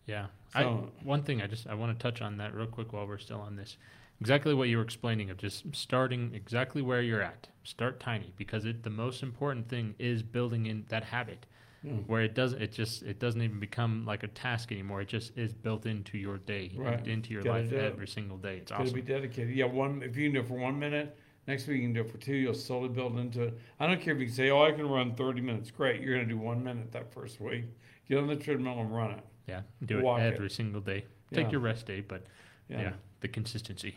Yeah. 0.05 0.27
I, 0.53 0.63
So- 0.63 0.91
one 1.03 1.23
thing 1.23 1.41
I 1.41 1.47
just 1.47 1.67
I 1.67 1.73
want 1.73 1.97
to 1.97 2.01
touch 2.03 2.21
on 2.21 2.37
that 2.37 2.53
real 2.53 2.67
quick 2.67 2.91
while 2.91 3.07
we're 3.07 3.17
still 3.17 3.39
on 3.39 3.55
this. 3.55 3.77
Exactly 4.21 4.53
what 4.53 4.69
you 4.69 4.77
were 4.77 4.83
explaining 4.83 5.31
of 5.31 5.37
just 5.37 5.63
starting 5.75 6.31
exactly 6.35 6.81
where 6.83 7.01
you're 7.01 7.23
at. 7.23 7.47
Start 7.63 7.99
tiny 7.99 8.31
because 8.37 8.65
it 8.65 8.83
the 8.83 8.89
most 8.91 9.23
important 9.23 9.67
thing 9.67 9.95
is 9.97 10.21
building 10.21 10.67
in 10.67 10.85
that 10.89 11.03
habit 11.05 11.47
Yeah. 11.83 11.93
where 12.05 12.21
it 12.21 12.35
doesn't 12.35 12.61
it 12.61 12.71
just 12.71 13.01
it 13.01 13.17
doesn't 13.19 13.41
even 13.41 13.59
become 13.59 14.05
like 14.05 14.21
a 14.21 14.27
task 14.27 14.71
anymore. 14.71 15.01
It 15.01 15.07
just 15.07 15.35
is 15.35 15.53
built 15.55 15.87
into 15.87 16.19
your 16.19 16.37
day, 16.37 16.71
Right. 16.75 17.05
into 17.07 17.33
your 17.33 17.41
Gotta 17.41 17.63
life 17.63 17.73
every 17.73 18.07
single 18.07 18.37
day. 18.37 18.57
It's 18.57 18.69
to 18.69 18.77
awesome. 18.77 18.93
be 18.93 19.01
dedicated. 19.01 19.55
Yeah, 19.55 19.65
one. 19.65 20.03
If 20.03 20.15
you 20.15 20.25
can 20.27 20.33
do 20.35 20.41
it 20.41 20.47
for 20.47 20.53
one 20.59 20.77
minute, 20.77 21.17
next 21.47 21.65
week 21.65 21.77
you 21.77 21.83
can 21.87 21.93
do 21.93 22.01
it 22.01 22.11
for 22.11 22.19
two. 22.19 22.35
You'll 22.35 22.53
slowly 22.53 22.89
build 22.89 23.17
into 23.17 23.41
it. 23.41 23.59
I 23.79 23.87
don't 23.87 23.99
care 23.99 24.13
if 24.13 24.19
you 24.19 24.27
can 24.27 24.35
say, 24.35 24.51
"Oh, 24.51 24.61
I 24.61 24.71
can 24.71 24.87
run 24.87 25.15
30 25.15 25.41
minutes." 25.41 25.71
Great. 25.71 25.99
You're 26.01 26.13
going 26.15 26.27
to 26.27 26.33
do 26.35 26.39
one 26.39 26.63
minute 26.63 26.91
that 26.91 27.11
first 27.11 27.41
week. 27.41 27.65
Get 28.07 28.19
on 28.19 28.27
the 28.27 28.35
treadmill 28.35 28.79
and 28.81 28.93
run 28.95 29.11
it. 29.17 29.23
yeah. 29.47 29.61
Do 29.83 29.97
it 29.97 30.03
walk 30.03 30.19
it. 30.19 30.31
every 30.35 30.51
single 30.51 30.81
day. 30.81 31.05
Take 31.33 31.45
Yeah. 31.47 31.51
your 31.53 31.61
rest 31.61 31.87
day, 31.87 32.01
but 32.01 32.27
Yeah. 32.69 32.81
yeah, 32.81 32.93
the 33.21 33.27
consistency. 33.27 33.95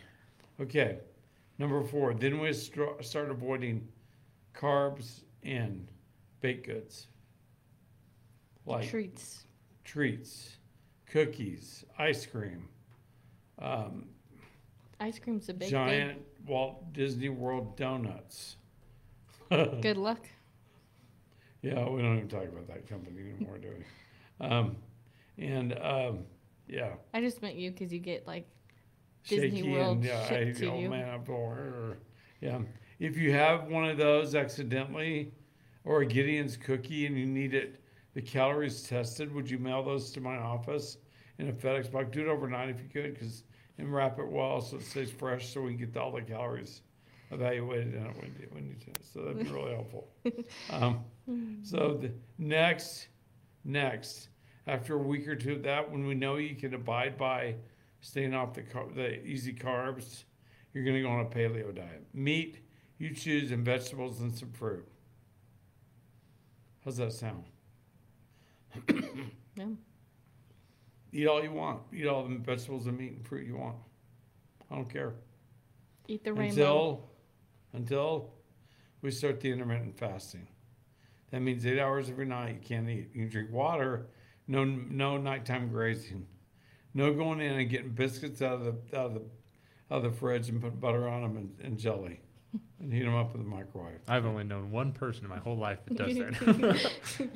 Okay. 0.61 0.99
Number 1.59 1.83
four. 1.83 2.15
Then 2.15 2.39
we 2.41 2.53
start 2.53 3.31
avoiding 3.31 3.89
carbs 4.55 5.23
and 5.43 5.89
baked 6.41 6.67
goods. 6.67 7.09
like 8.67 8.89
Treats. 8.89 9.45
treats, 9.85 10.57
cookies, 11.07 11.85
ice 11.99 12.27
cream, 12.27 12.69
um, 13.61 14.09
Ice 15.01 15.19
cream's 15.19 15.49
a 15.49 15.55
big 15.55 15.71
giant 15.71 16.19
Walt 16.47 16.93
Disney 16.93 17.29
World 17.29 17.77
donuts. 17.77 18.57
Good 19.51 19.97
luck. 19.97 20.27
Yeah, 21.63 21.89
we 21.89 22.03
don't 22.03 22.17
even 22.17 22.29
talk 22.29 22.45
about 22.45 22.67
that 22.69 22.89
company 22.89 23.21
anymore, 23.21 23.59
do 23.59 23.69
we? 23.77 24.47
Um, 24.47 24.77
and 25.39 25.73
um, 25.79 26.25
yeah, 26.69 26.93
I 27.13 27.21
just 27.21 27.43
meant 27.43 27.57
you 27.57 27.71
because 27.71 27.93
you 27.93 27.99
get 27.99 28.27
like 28.27 28.47
Disney 29.27 29.51
shaky 29.51 29.71
World 29.71 30.05
and 30.05 30.11
I, 30.11 30.53
to 30.53 30.67
oh 30.71 30.79
you. 30.79 30.91
man, 30.91 31.05
yeah. 32.41 32.59
If 32.99 33.17
you 33.17 33.33
have 33.33 33.69
one 33.69 33.89
of 33.89 33.97
those 33.97 34.35
accidentally, 34.35 35.33
or 35.85 36.03
a 36.03 36.07
Gideon's 36.07 36.57
cookie, 36.57 37.07
and 37.07 37.19
you 37.19 37.27
need 37.27 37.55
it, 37.55 37.81
the 38.15 38.23
calories 38.23 38.83
tested, 38.83 39.35
would 39.35 39.51
you 39.51 39.59
mail 39.59 39.83
those 39.83 40.11
to 40.13 40.21
my 40.21 40.37
office 40.37 40.99
in 41.39 41.49
a 41.49 41.53
FedEx 41.53 41.91
box? 41.91 42.09
Do 42.13 42.21
it 42.23 42.29
overnight 42.29 42.69
if 42.69 42.81
you 42.81 42.89
could, 42.89 43.15
because 43.15 43.45
and 43.79 43.93
wrap 43.93 44.19
it 44.19 44.29
well 44.29 44.61
so 44.61 44.77
it 44.77 44.83
stays 44.85 45.11
fresh, 45.11 45.53
so 45.53 45.63
we 45.63 45.75
can 45.75 45.91
get 45.91 45.97
all 45.97 46.13
the 46.13 46.23
calories 46.23 46.83
evaluated 47.31 47.95
in 47.95 48.07
it 48.07 48.17
when 48.17 48.35
you, 48.39 48.49
when 48.51 48.67
you. 48.67 48.77
So 49.13 49.23
that'd 49.23 49.39
be 49.45 49.51
really 49.51 49.73
helpful. 49.75 50.09
Um, 50.71 51.01
so 51.63 51.99
the 52.01 52.13
next, 52.39 53.09
next, 53.65 54.29
after 54.67 54.95
a 54.95 54.99
week 54.99 55.27
or 55.27 55.35
two 55.35 55.53
of 55.55 55.63
that, 55.65 55.91
when 55.91 56.07
we 56.07 56.15
know 56.15 56.37
you 56.37 56.55
can 56.55 56.75
abide 56.75 57.19
by 57.19 57.57
staying 58.05 58.35
off 58.35 58.53
the 58.53 58.63
car- 58.63 58.89
the 58.95 59.25
easy 59.25 59.55
carbs, 59.55 60.25
you're 60.73 60.85
going 60.85 60.97
to 60.97 61.03
go 61.03 61.09
on 61.09 61.21
a 61.21 61.29
paleo 61.29 61.75
diet. 61.75 62.05
Meat, 62.13 62.59
you 62.99 63.15
choose, 63.15 63.51
and 63.51 63.65
vegetables 63.65 64.21
and 64.21 64.37
some 64.37 64.53
fruit. 64.53 64.87
How's 66.85 66.99
that 66.99 67.13
sound? 67.13 67.45
Yeah. 69.57 69.67
Eat 71.13 71.29
all 71.29 71.41
you 71.41 71.53
want. 71.53 71.83
Eat 71.95 72.09
all 72.09 72.25
the 72.27 72.35
vegetables 72.39 72.89
and 72.89 72.99
meat 72.99 73.13
and 73.13 73.25
fruit 73.25 73.47
you 73.47 73.57
want. 73.57 73.77
I 74.69 74.75
don't 74.75 74.93
care. 74.93 75.15
Eat 76.09 76.25
the 76.25 76.33
rainbow. 76.33 77.07
Until, 77.73 78.21
until 78.23 78.35
we 79.01 79.13
start 79.13 79.41
the 79.41 79.53
intermittent 79.53 79.97
fasting. 79.97 80.49
That 81.31 81.39
means 81.39 81.65
eight 81.65 81.79
hours 81.79 82.11
every 82.11 82.27
night 82.27 82.55
you 82.55 82.67
can't 82.67 82.91
eat. 82.91 83.11
You 83.15 83.21
can 83.21 83.29
drink 83.29 83.53
water, 83.53 84.09
no 84.49 84.65
no 84.65 85.17
nighttime 85.17 85.69
grazing, 85.69 86.27
no 86.95 87.13
going 87.13 87.41
in 87.41 87.59
and 87.59 87.69
getting 87.69 87.91
biscuits 87.91 88.41
out 88.41 88.61
of 88.61 88.65
the 88.65 88.99
out 88.99 89.07
of 89.07 89.15
the 89.15 89.23
out 89.91 89.99
of 89.99 90.03
the 90.05 90.13
fridge 90.13 90.49
and 90.49 90.63
put 90.63 90.81
butter 90.81 91.07
on 91.09 91.23
them 91.23 91.37
and, 91.37 91.55
and 91.63 91.79
jelly, 91.79 92.21
and 92.81 92.93
heat 92.93 93.03
them 93.03 93.15
up 93.15 93.35
in 93.35 93.43
the 93.43 93.49
microwave. 93.49 93.99
I've 94.09 94.25
only 94.25 94.45
known 94.45 94.71
one 94.71 94.93
person 94.93 95.25
in 95.25 95.31
my 95.31 95.39
whole 95.39 95.59
life 95.59 95.79
that 95.87 95.99
does 95.99 96.15
that. 96.15 97.31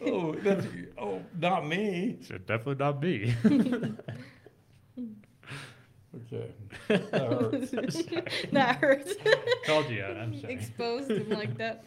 oh, 0.06 0.34
that's 0.34 0.66
oh, 0.98 1.22
not 1.38 1.66
me. 1.66 2.18
so 2.22 2.36
definitely 2.38 2.84
not 2.84 3.02
me. 3.02 3.34
Okay, 6.14 6.50
that 6.88 7.10
hurts. 7.10 7.70
that 8.52 8.76
hurts. 8.76 9.14
Called 9.64 9.88
you 9.88 10.02
out. 10.02 10.16
I'm 10.18 10.38
sorry. 10.38 10.52
Exposed 10.52 11.10
him 11.10 11.30
like 11.30 11.56
that. 11.56 11.84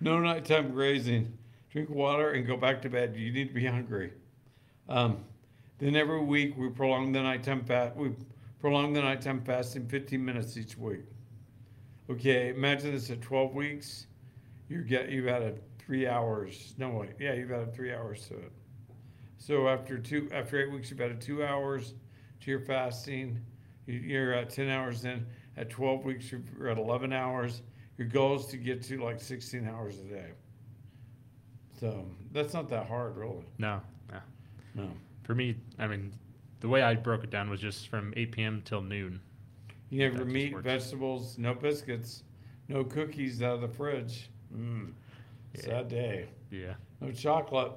No 0.00 0.18
nighttime 0.18 0.72
grazing. 0.72 1.38
Drink 1.70 1.88
water 1.88 2.30
and 2.32 2.46
go 2.46 2.56
back 2.56 2.82
to 2.82 2.90
bed. 2.90 3.14
You 3.16 3.32
need 3.32 3.48
to 3.48 3.54
be 3.54 3.66
hungry. 3.66 4.12
Um, 4.88 5.24
then 5.80 5.96
every 5.96 6.22
week 6.22 6.56
we 6.56 6.68
prolong 6.68 7.10
the 7.12 7.22
nighttime 7.22 7.64
fast. 7.64 7.96
We 7.96 8.12
prolong 8.60 8.92
the 8.92 9.00
nighttime 9.02 9.40
fasting 9.42 9.88
15 9.88 10.22
minutes 10.24 10.56
each 10.56 10.76
week. 10.76 11.00
Okay, 12.10 12.50
imagine 12.50 12.92
this 12.92 13.10
at 13.10 13.20
12 13.22 13.54
weeks. 13.54 14.06
You 14.68 14.82
get 14.82 15.08
you've 15.08 15.28
added 15.28 15.60
three 15.78 16.06
hours. 16.06 16.74
No 16.78 16.90
wait, 16.90 17.10
yeah, 17.18 17.32
you've 17.34 17.50
added 17.50 17.74
three 17.74 17.92
hours 17.92 18.26
to 18.28 18.34
it. 18.34 18.52
So 19.38 19.68
after 19.68 19.98
two, 19.98 20.28
after 20.32 20.60
eight 20.62 20.70
weeks, 20.70 20.90
you've 20.90 21.00
added 21.00 21.20
two 21.20 21.42
hours 21.44 21.94
to 22.40 22.50
your 22.50 22.60
fasting. 22.60 23.40
You- 23.86 23.98
You're 24.00 24.32
at 24.34 24.50
10 24.50 24.68
hours 24.68 25.04
in. 25.04 25.26
At 25.56 25.68
12 25.70 26.04
weeks, 26.04 26.30
you're 26.30 26.68
at 26.68 26.78
11 26.78 27.12
hours. 27.12 27.62
Your 27.98 28.06
goal 28.06 28.36
is 28.36 28.46
to 28.46 28.56
get 28.56 28.82
to 28.84 29.02
like 29.02 29.20
16 29.20 29.66
hours 29.66 29.98
a 29.98 30.04
day. 30.04 30.30
So 31.78 32.06
that's 32.32 32.52
not 32.54 32.68
that 32.70 32.86
hard, 32.86 33.16
really. 33.16 33.44
No, 33.58 33.80
no. 34.12 34.18
No. 34.74 34.90
For 35.30 35.36
me, 35.36 35.54
I 35.78 35.86
mean, 35.86 36.12
the 36.58 36.66
way 36.68 36.82
I 36.82 36.96
broke 36.96 37.22
it 37.22 37.30
down 37.30 37.48
was 37.50 37.60
just 37.60 37.86
from 37.86 38.12
8 38.16 38.32
p.m. 38.32 38.62
till 38.64 38.82
noon. 38.82 39.20
You 39.88 40.02
have 40.02 40.16
your 40.16 40.24
meat, 40.24 40.52
works. 40.52 40.64
vegetables, 40.64 41.38
no 41.38 41.54
biscuits, 41.54 42.24
no 42.66 42.82
cookies 42.82 43.40
out 43.40 43.54
of 43.54 43.60
the 43.60 43.68
fridge. 43.68 44.28
Mm. 44.52 44.90
Yeah. 45.54 45.60
Sad 45.60 45.88
day. 45.88 46.26
Yeah. 46.50 46.72
No 47.00 47.12
chocolate. 47.12 47.70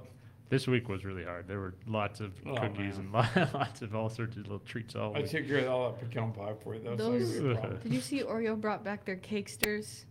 This 0.50 0.66
week 0.68 0.90
was 0.90 1.06
really 1.06 1.24
hard. 1.26 1.48
There 1.48 1.60
were 1.60 1.76
lots 1.86 2.22
of 2.22 2.32
Oh, 2.44 2.56
cookies 2.56 2.98
man. 2.98 3.24
and 3.36 3.54
lots 3.54 3.84
of 3.84 3.94
all 3.94 4.10
sorts 4.10 4.36
of 4.36 4.42
little 4.48 4.58
treats 4.58 4.96
all 4.96 5.16
I 5.16 5.20
week. 5.22 5.30
took 5.30 5.48
care 5.48 5.60
of 5.60 5.68
all 5.68 5.92
that 5.92 6.00
pecan 6.10 6.32
pie 6.32 6.54
for 6.64 6.74
you. 6.74 6.82
That's 6.84 6.98
not 6.98 7.06
gonna 7.12 7.16
a 7.18 7.20
Those- 7.20 7.40
problem. 7.60 7.80
Did 7.84 7.94
you 7.94 8.02
see 8.02 8.24
Oreo 8.24 8.60
brought 8.60 8.84
back 8.84 9.06
their 9.06 9.18
cakesters? 9.18 10.06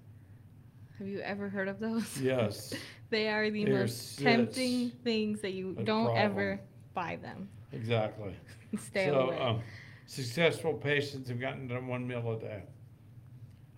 Have 1.00 1.08
you 1.08 1.18
ever 1.22 1.48
heard 1.48 1.66
of 1.66 1.80
those? 1.80 2.20
Yes, 2.20 2.72
They 3.10 3.26
are 3.28 3.50
the 3.50 3.64
They're 3.64 3.80
most 3.80 4.14
such 4.14 4.22
tempting 4.24 4.90
things 5.02 5.40
that 5.40 5.54
you 5.54 5.74
a 5.76 5.82
don't 5.82 6.04
problem. 6.04 6.16
ever 6.24 6.60
buy 6.94 7.16
them. 7.16 7.48
exactly. 7.72 8.34
Stay 8.78 9.06
so, 9.08 9.20
away. 9.28 9.38
um, 9.38 9.60
successful 10.06 10.74
patients 10.74 11.28
have 11.28 11.40
gotten 11.40 11.68
done 11.68 11.86
one 11.86 12.06
meal 12.06 12.32
a 12.32 12.38
day. 12.40 12.62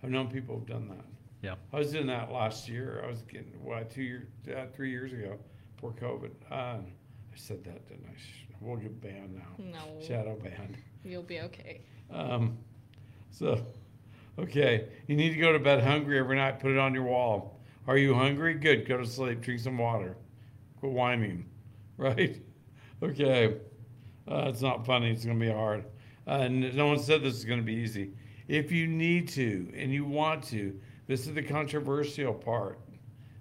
I've 0.03 0.09
known 0.09 0.27
people 0.29 0.55
who've 0.57 0.67
done 0.67 0.87
that. 0.89 1.05
Yeah. 1.41 1.55
I 1.73 1.77
was 1.79 1.91
doing 1.91 2.07
that 2.07 2.31
last 2.31 2.67
year. 2.69 3.01
I 3.03 3.07
was 3.07 3.21
getting 3.23 3.51
what 3.63 3.89
two 3.89 4.03
years, 4.03 4.27
uh, 4.55 4.65
three 4.75 4.89
years 4.91 5.13
ago, 5.13 5.37
before 5.75 5.91
COVID. 5.93 6.31
Uh, 6.51 6.55
I 6.55 6.81
said 7.35 7.63
that, 7.65 7.87
didn't 7.87 8.05
I? 8.09 8.17
Sh- 8.17 8.41
We'll 8.61 8.77
get 8.77 8.99
banned 9.01 9.35
now. 9.35 9.43
no, 9.59 10.01
Shadow 10.01 10.39
banned. 10.41 10.77
you'll 11.03 11.21
be 11.21 11.41
okay. 11.41 11.81
Um, 12.09 12.57
so, 13.29 13.63
okay, 14.39 14.87
you 15.07 15.15
need 15.15 15.31
to 15.31 15.35
go 15.37 15.51
to 15.51 15.59
bed 15.59 15.83
hungry 15.83 16.17
every 16.17 16.37
night. 16.37 16.59
Put 16.61 16.71
it 16.71 16.77
on 16.77 16.93
your 16.93 17.03
wall. 17.03 17.59
Are 17.85 17.97
you 17.97 18.13
hungry? 18.15 18.53
Good. 18.55 18.87
Go 18.87 18.97
to 18.97 19.05
sleep. 19.05 19.41
Drink 19.41 19.59
some 19.59 19.77
water. 19.77 20.15
Quit 20.79 20.91
whining. 20.91 21.45
Right? 21.97 22.41
Okay. 23.03 23.57
Uh, 24.27 24.45
it's 24.47 24.61
not 24.61 24.85
funny. 24.85 25.11
It's 25.11 25.25
going 25.25 25.39
to 25.39 25.45
be 25.45 25.51
hard. 25.51 25.85
Uh, 26.27 26.31
and 26.41 26.75
no 26.75 26.87
one 26.87 26.99
said 26.99 27.21
this 27.21 27.35
is 27.35 27.45
going 27.45 27.59
to 27.59 27.65
be 27.65 27.75
easy. 27.75 28.11
If 28.47 28.71
you 28.71 28.87
need 28.87 29.27
to 29.29 29.71
and 29.75 29.91
you 29.91 30.05
want 30.05 30.43
to, 30.45 30.79
this 31.07 31.27
is 31.27 31.33
the 31.33 31.43
controversial 31.43 32.33
part 32.33 32.79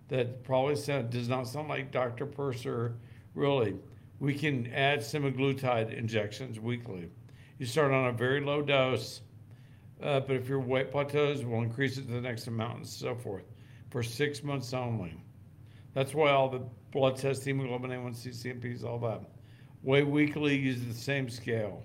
that 0.09 0.45
probably 0.45 0.77
sound, 0.77 1.11
does 1.11 1.29
not 1.29 1.47
sound 1.47 1.69
like 1.69 1.91
Dr. 1.91 2.27
Purser. 2.27 2.97
Really, 3.35 3.77
we 4.21 4.35
can 4.35 4.73
add 4.73 5.01
semaglutide 5.01 5.97
injections 5.97 6.61
weekly. 6.61 7.09
You 7.59 7.67
start 7.67 7.93
on 7.93 8.09
a 8.09 8.13
very 8.13 8.41
low 8.41 8.63
dose, 8.63 9.23
uh, 10.03 10.21
but 10.21 10.37
if 10.37 10.49
your 10.49 10.61
weight 10.61 10.91
plateaus, 10.91 11.45
we'll 11.45 11.63
increase 11.63 11.97
it 11.97 12.07
to 12.07 12.13
the 12.13 12.21
next 12.21 12.47
amount 12.47 12.77
and 12.77 12.87
so 12.87 13.15
forth 13.15 13.45
for 13.91 14.03
six 14.03 14.43
months 14.43 14.75
only. 14.75 15.15
That's 15.95 16.15
why 16.15 16.33
all 16.33 16.49
the 16.49 16.63
blood 16.91 17.17
tests, 17.17 17.45
hemoglobin 17.45 17.91
A1C, 17.91 18.29
CMPs, 18.29 18.85
all 18.85 18.99
that. 19.01 19.23
Weigh 19.85 20.03
weekly 20.03 20.57
uses 20.57 20.87
the 20.87 20.95
same 20.95 21.29
scale. 21.29 21.85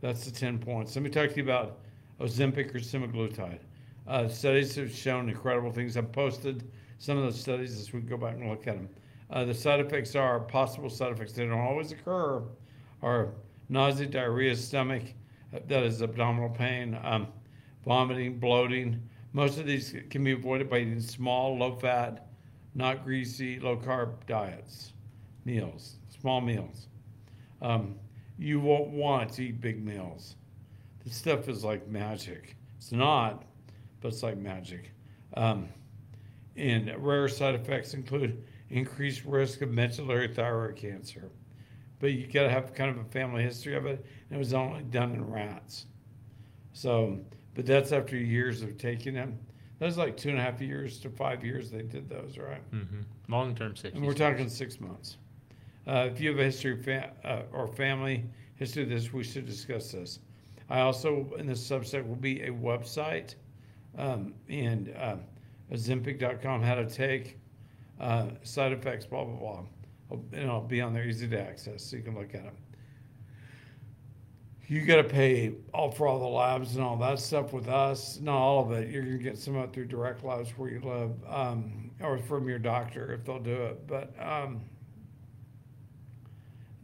That's 0.00 0.24
the 0.24 0.30
10 0.30 0.60
points. 0.60 0.94
Let 0.94 1.02
me 1.02 1.10
talk 1.10 1.30
to 1.30 1.36
you 1.36 1.42
about 1.42 1.80
Ozempic 2.20 2.72
or 2.72 2.78
semaglutide. 2.78 3.58
Uh, 4.06 4.28
studies 4.28 4.76
have 4.76 4.94
shown 4.94 5.28
incredible 5.28 5.72
things. 5.72 5.96
I've 5.96 6.12
posted 6.12 6.70
some 6.98 7.18
of 7.18 7.24
those 7.24 7.40
studies 7.40 7.76
this 7.76 7.92
week. 7.92 8.08
Go 8.08 8.16
back 8.16 8.34
and 8.34 8.48
look 8.48 8.68
at 8.68 8.76
them. 8.76 8.88
Uh, 9.28 9.44
the 9.44 9.52
side 9.52 9.80
effects 9.80 10.14
are 10.14 10.38
possible 10.38 10.88
side 10.88 11.10
effects. 11.10 11.32
They 11.32 11.46
don't 11.46 11.58
always 11.58 11.90
occur. 11.90 12.44
Are 13.02 13.32
nausea, 13.68 14.06
diarrhea, 14.06 14.54
stomach, 14.54 15.02
uh, 15.52 15.58
that 15.66 15.82
is 15.82 16.00
abdominal 16.00 16.50
pain, 16.50 16.96
um, 17.02 17.26
vomiting, 17.84 18.38
bloating. 18.38 19.02
Most 19.32 19.58
of 19.58 19.66
these 19.66 19.96
can 20.10 20.22
be 20.22 20.32
avoided 20.32 20.70
by 20.70 20.78
eating 20.78 21.00
small, 21.00 21.58
low 21.58 21.74
fat, 21.74 22.28
not 22.76 23.04
greasy, 23.04 23.58
low 23.58 23.76
carb 23.76 24.14
diets, 24.26 24.92
meals, 25.44 25.99
small 26.20 26.40
meals. 26.40 26.88
Um, 27.62 27.96
you 28.38 28.60
won't 28.60 28.88
want 28.88 29.32
to 29.34 29.44
eat 29.44 29.60
big 29.60 29.84
meals. 29.84 30.36
This 31.04 31.16
stuff 31.16 31.48
is 31.48 31.64
like 31.64 31.88
magic. 31.88 32.56
It's 32.78 32.92
not, 32.92 33.44
but 34.00 34.08
it's 34.08 34.22
like 34.22 34.36
magic. 34.36 34.92
Um, 35.34 35.68
and 36.56 36.92
rare 36.98 37.28
side 37.28 37.54
effects 37.54 37.94
include 37.94 38.44
increased 38.70 39.24
risk 39.24 39.62
of 39.62 39.70
medullary 39.70 40.28
thyroid 40.28 40.76
cancer. 40.76 41.30
But 41.98 42.12
you 42.12 42.26
got 42.26 42.44
to 42.44 42.50
have 42.50 42.74
kind 42.74 42.90
of 42.90 42.98
a 42.98 43.08
family 43.10 43.42
history 43.42 43.76
of 43.76 43.86
it, 43.86 44.04
and 44.28 44.36
it 44.36 44.38
was 44.38 44.54
only 44.54 44.82
done 44.84 45.12
in 45.12 45.30
rats. 45.30 45.86
So, 46.72 47.18
but 47.54 47.66
that's 47.66 47.92
after 47.92 48.16
years 48.16 48.62
of 48.62 48.78
taking 48.78 49.14
them. 49.14 49.38
That 49.78 49.86
was 49.86 49.98
like 49.98 50.16
two 50.16 50.30
and 50.30 50.38
a 50.38 50.42
half 50.42 50.60
years 50.60 50.98
to 51.00 51.10
five 51.10 51.44
years 51.44 51.70
they 51.70 51.82
did 51.82 52.08
those, 52.08 52.38
right? 52.38 52.70
Mm 52.72 52.88
hmm 52.88 53.00
Long-term 53.28 53.76
safety. 53.76 53.96
And 53.96 54.06
we're 54.06 54.14
talking 54.14 54.48
six 54.48 54.80
months. 54.80 55.16
Uh, 55.86 56.08
if 56.10 56.20
you 56.20 56.30
have 56.30 56.38
a 56.38 56.44
history 56.44 56.76
fa- 56.76 57.12
uh, 57.24 57.42
or 57.52 57.66
family 57.66 58.24
history 58.56 58.82
of 58.82 58.88
this, 58.88 59.12
we 59.12 59.24
should 59.24 59.46
discuss 59.46 59.92
this. 59.92 60.20
I 60.68 60.80
also, 60.80 61.32
in 61.38 61.46
this 61.46 61.66
Substack, 61.68 62.06
will 62.06 62.14
be 62.14 62.42
a 62.42 62.50
website 62.50 63.34
um, 63.98 64.34
and 64.48 64.94
uh, 64.96 65.16
how 65.70 66.74
to 66.74 66.88
take 66.88 67.38
uh, 67.98 68.26
side 68.42 68.72
effects, 68.72 69.06
blah, 69.06 69.24
blah, 69.24 69.36
blah. 69.36 69.64
And 70.32 70.42
it'll 70.42 70.60
be 70.60 70.80
on 70.80 70.92
there, 70.92 71.06
easy 71.06 71.28
to 71.28 71.40
access, 71.40 71.84
so 71.84 71.96
you 71.96 72.02
can 72.02 72.14
look 72.14 72.34
at 72.34 72.44
them. 72.44 72.56
You 74.68 74.84
gotta 74.86 75.04
pay 75.04 75.54
all 75.74 75.90
for 75.90 76.06
all 76.06 76.20
the 76.20 76.26
labs 76.26 76.76
and 76.76 76.84
all 76.84 76.96
that 76.98 77.18
stuff 77.18 77.52
with 77.52 77.68
us, 77.68 78.20
not 78.20 78.36
all 78.36 78.64
of 78.64 78.70
it, 78.72 78.88
you're 78.88 79.02
gonna 79.02 79.18
get 79.18 79.36
some 79.36 79.56
of 79.56 79.64
it 79.64 79.72
through 79.72 79.86
direct 79.86 80.22
labs 80.24 80.50
where 80.50 80.70
you 80.70 80.80
live, 80.80 81.10
um, 81.28 81.90
or 82.00 82.18
from 82.18 82.48
your 82.48 82.60
doctor 82.60 83.12
if 83.12 83.24
they'll 83.24 83.40
do 83.40 83.62
it, 83.64 83.86
but, 83.88 84.14
um, 84.20 84.60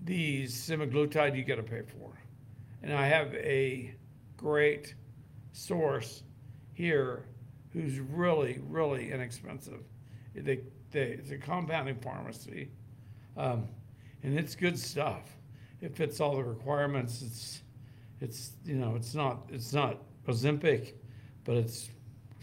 the 0.07 0.45
semaglutide 0.45 1.37
you 1.37 1.45
gotta 1.45 1.62
pay 1.62 1.83
for. 1.83 2.19
And 2.83 2.95
I 2.95 3.07
have 3.07 3.35
a 3.35 3.95
great 4.37 4.95
source 5.53 6.23
here 6.73 7.27
who's 7.73 7.99
really, 7.99 8.61
really 8.69 9.11
inexpensive. 9.12 9.81
They, 10.35 10.61
they, 10.92 11.01
it's 11.01 11.31
a 11.31 11.38
compounding 11.38 11.97
pharmacy, 11.97 12.71
um, 13.37 13.66
and 14.23 14.38
it's 14.38 14.55
good 14.55 14.79
stuff. 14.79 15.25
It 15.81 15.97
fits 15.97 16.21
all 16.21 16.37
the 16.37 16.45
requirements. 16.45 17.23
It's, 17.23 17.62
it's, 18.21 18.53
you 18.64 18.77
know, 18.77 18.95
it's 18.95 19.14
not, 19.14 19.49
it's 19.53 19.73
not 19.73 19.99
Ozempic, 20.27 20.92
but 21.45 21.57
it's 21.57 21.90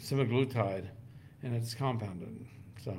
semaglutide, 0.02 0.88
and 1.42 1.56
it's 1.56 1.74
compounded. 1.74 2.46
So 2.84 2.96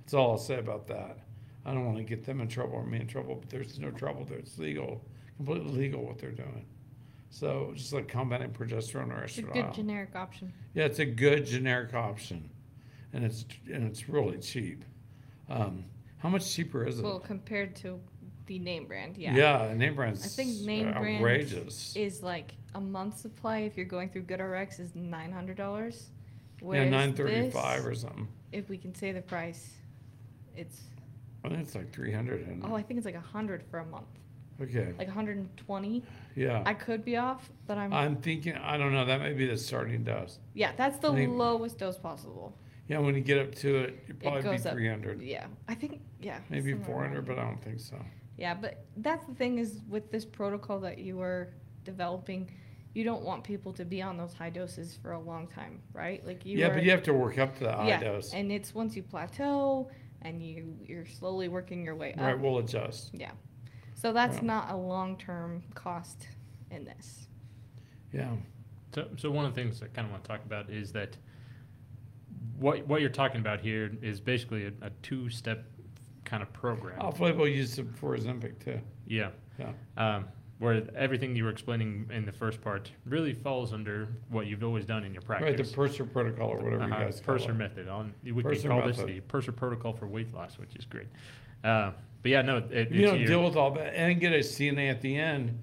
that's 0.00 0.14
all 0.14 0.32
I'll 0.32 0.38
say 0.38 0.58
about 0.58 0.86
that. 0.88 1.18
I 1.66 1.72
don't 1.72 1.84
want 1.86 1.96
to 1.98 2.04
get 2.04 2.24
them 2.24 2.40
in 2.40 2.48
trouble 2.48 2.74
or 2.74 2.84
me 2.84 3.00
in 3.00 3.06
trouble, 3.06 3.36
but 3.36 3.48
there's 3.50 3.78
no 3.78 3.90
trouble 3.90 4.24
there. 4.24 4.38
It's 4.38 4.58
legal, 4.58 5.02
completely 5.36 5.70
legal 5.72 6.04
what 6.04 6.18
they're 6.18 6.30
doing. 6.30 6.66
So 7.30 7.72
just 7.74 7.92
like 7.92 8.06
compounding 8.06 8.50
progesterone 8.50 9.10
or 9.12 9.24
It's 9.24 9.38
a 9.38 9.42
estradiol. 9.42 9.52
good 9.54 9.74
generic 9.74 10.14
option. 10.14 10.52
Yeah, 10.74 10.84
it's 10.84 10.98
a 11.00 11.06
good 11.06 11.46
generic 11.46 11.94
option, 11.94 12.48
and 13.12 13.24
it's 13.24 13.44
and 13.72 13.84
it's 13.88 14.08
really 14.08 14.38
cheap. 14.38 14.84
Um, 15.48 15.84
how 16.18 16.28
much 16.28 16.48
cheaper 16.54 16.86
is 16.86 16.98
it? 16.98 17.02
Well, 17.02 17.18
compared 17.18 17.74
to 17.76 17.98
the 18.46 18.58
name 18.58 18.86
brand, 18.86 19.16
yeah. 19.16 19.34
yeah, 19.34 19.74
name 19.74 19.94
brand's 19.94 20.22
I 20.24 20.28
think 20.28 20.60
name 20.66 20.92
brand 20.92 21.16
outrageous. 21.16 21.96
is 21.96 22.22
like 22.22 22.54
a 22.74 22.80
month 22.80 23.18
supply 23.18 23.58
if 23.60 23.76
you're 23.76 23.86
going 23.86 24.10
through 24.10 24.22
GoodRx 24.24 24.78
is 24.80 24.94
nine 24.94 25.32
hundred 25.32 25.56
dollars. 25.56 26.10
yeah, 26.62 26.84
nine 26.88 27.14
thirty-five 27.14 27.84
or 27.86 27.94
something. 27.94 28.28
if 28.52 28.68
we 28.68 28.76
can 28.78 28.94
say 28.94 29.10
the 29.12 29.22
price, 29.22 29.70
it's 30.56 30.82
I 31.44 31.48
think 31.48 31.60
it's 31.60 31.74
like 31.74 31.92
three 31.92 32.12
hundred. 32.12 32.46
oh 32.64 32.74
I 32.74 32.82
think 32.82 32.98
it's 32.98 33.04
like 33.04 33.14
a 33.14 33.20
hundred 33.20 33.62
for 33.70 33.80
a 33.80 33.84
month, 33.86 34.06
okay, 34.60 34.94
like 34.98 35.08
hundred 35.08 35.36
and 35.36 35.56
twenty. 35.56 36.02
yeah. 36.34 36.62
I 36.64 36.72
could 36.74 37.04
be 37.04 37.16
off, 37.16 37.50
but 37.66 37.76
I'm 37.76 37.92
I'm 37.92 38.16
thinking. 38.16 38.56
I 38.56 38.76
don't 38.78 38.92
know. 38.92 39.04
That 39.04 39.20
may 39.20 39.34
be 39.34 39.46
the 39.46 39.56
starting 39.56 40.04
dose. 40.04 40.38
yeah. 40.54 40.72
That's 40.76 40.98
the 40.98 41.12
I 41.12 41.16
think- 41.16 41.36
lowest 41.36 41.78
dose 41.78 41.98
possible. 41.98 42.56
Yeah, 42.86 42.98
when 42.98 43.14
you 43.14 43.22
get 43.22 43.38
up 43.38 43.54
to 43.56 43.76
it, 43.76 44.04
you 44.06 44.12
probably 44.14 44.42
be 44.42 44.48
goes 44.48 44.66
up. 44.66 44.72
three 44.74 44.88
hundred, 44.88 45.22
Yeah, 45.22 45.46
I 45.68 45.74
think 45.74 46.00
yeah. 46.20 46.40
maybe 46.50 46.72
somewhere 46.72 46.86
four 46.86 47.02
hundred, 47.02 47.26
around 47.28 47.36
but 47.36 47.38
I 47.38 47.44
don't 47.46 47.62
think 47.62 47.80
so. 47.80 47.96
Yeah, 48.36 48.52
but 48.54 48.84
that's 48.98 49.24
the 49.26 49.34
thing 49.34 49.58
is 49.58 49.80
with 49.88 50.10
this 50.10 50.24
protocol 50.26 50.80
that 50.80 50.98
you 50.98 51.20
are 51.22 51.48
developing, 51.84 52.50
you 52.92 53.02
don't 53.04 53.22
want 53.22 53.42
people 53.42 53.72
to 53.74 53.84
be 53.86 54.02
on 54.02 54.18
those 54.18 54.34
high 54.34 54.50
doses 54.50 54.98
for 55.00 55.12
a 55.12 55.18
long 55.20 55.46
time, 55.46 55.80
right? 55.94 56.26
Like 56.26 56.44
you 56.44 56.58
yeah, 56.58 56.66
are, 56.68 56.74
but 56.74 56.82
you 56.82 56.90
have 56.90 57.02
to 57.04 57.14
work 57.14 57.38
up 57.38 57.56
to 57.58 57.64
the 57.64 57.72
high 57.72 57.88
yeah, 57.88 58.00
dose. 58.00 58.34
and 58.34 58.52
it's 58.52 58.74
once 58.74 58.94
you 58.96 59.02
plateau 59.02 59.88
and 60.24 60.42
you 60.42 60.74
you're 60.84 61.06
slowly 61.06 61.48
working 61.48 61.84
your 61.84 61.94
way 61.94 62.14
up. 62.14 62.20
Right, 62.20 62.38
we'll 62.38 62.58
adjust. 62.58 63.10
Yeah, 63.12 63.30
so 63.94 64.12
that's 64.12 64.36
Yeah. 64.36 64.44
not 64.44 64.70
a 64.70 64.76
long 64.76 65.16
term 65.16 65.62
cost 65.74 66.28
in 66.70 66.84
this. 66.84 67.28
Yeah. 68.12 68.34
So, 68.94 69.08
so 69.16 69.30
one 69.30 69.44
of 69.44 69.54
the 69.54 69.60
things 69.60 69.82
I 69.82 69.86
kind 69.88 70.06
of 70.06 70.12
want 70.12 70.24
to 70.24 70.28
talk 70.28 70.44
about 70.44 70.70
is 70.70 70.92
that 70.92 71.16
what 72.58 72.86
what 72.86 73.00
you're 73.00 73.10
talking 73.10 73.40
about 73.40 73.60
here 73.60 73.92
is 74.02 74.20
basically 74.20 74.66
a, 74.66 74.72
a 74.82 74.90
two-step 75.02 75.64
kind 76.24 76.42
of 76.42 76.52
program. 76.52 77.00
Hopefully 77.00 77.32
we'll 77.32 77.48
use 77.48 77.78
it 77.78 77.86
for 77.96 78.16
Ozempic 78.16 78.58
too. 78.64 78.80
Yeah. 79.06 79.30
Yeah. 79.58 79.72
Um, 79.96 80.26
where 80.60 80.82
everything 80.96 81.34
you 81.34 81.44
were 81.44 81.50
explaining 81.50 82.08
in 82.12 82.24
the 82.24 82.32
first 82.32 82.60
part 82.60 82.90
really 83.06 83.32
falls 83.34 83.72
under 83.72 84.08
what 84.30 84.46
you've 84.46 84.62
always 84.62 84.84
done 84.84 85.04
in 85.04 85.12
your 85.12 85.22
practice. 85.22 85.48
Right, 85.48 85.56
the 85.56 85.74
Purser 85.74 86.04
protocol 86.04 86.50
or 86.50 86.58
whatever 86.58 86.86
you 86.86 86.92
Uh-huh, 86.92 87.04
guys 87.04 87.20
call 87.20 87.34
Purser 87.36 87.50
it. 87.50 87.54
method. 87.54 87.88
On 87.88 88.14
we 88.22 88.42
Purser 88.42 88.68
can 88.68 88.70
call 88.70 88.86
this 88.86 88.98
method. 88.98 89.14
the 89.16 89.20
Purser 89.22 89.52
protocol 89.52 89.92
for 89.92 90.06
weight 90.06 90.32
loss, 90.32 90.58
which 90.58 90.74
is 90.76 90.84
great. 90.84 91.08
Uh, 91.64 91.92
but 92.22 92.30
yeah, 92.30 92.42
no, 92.42 92.58
it, 92.58 92.64
If 92.70 92.92
you 92.92 93.00
it's 93.02 93.10
don't 93.10 93.18
your- 93.20 93.28
deal 93.28 93.44
with 93.44 93.56
all 93.56 93.72
that 93.72 93.94
and 93.94 94.20
get 94.20 94.32
a 94.32 94.38
CMA 94.42 94.88
at 94.90 95.00
the 95.00 95.16
end 95.16 95.58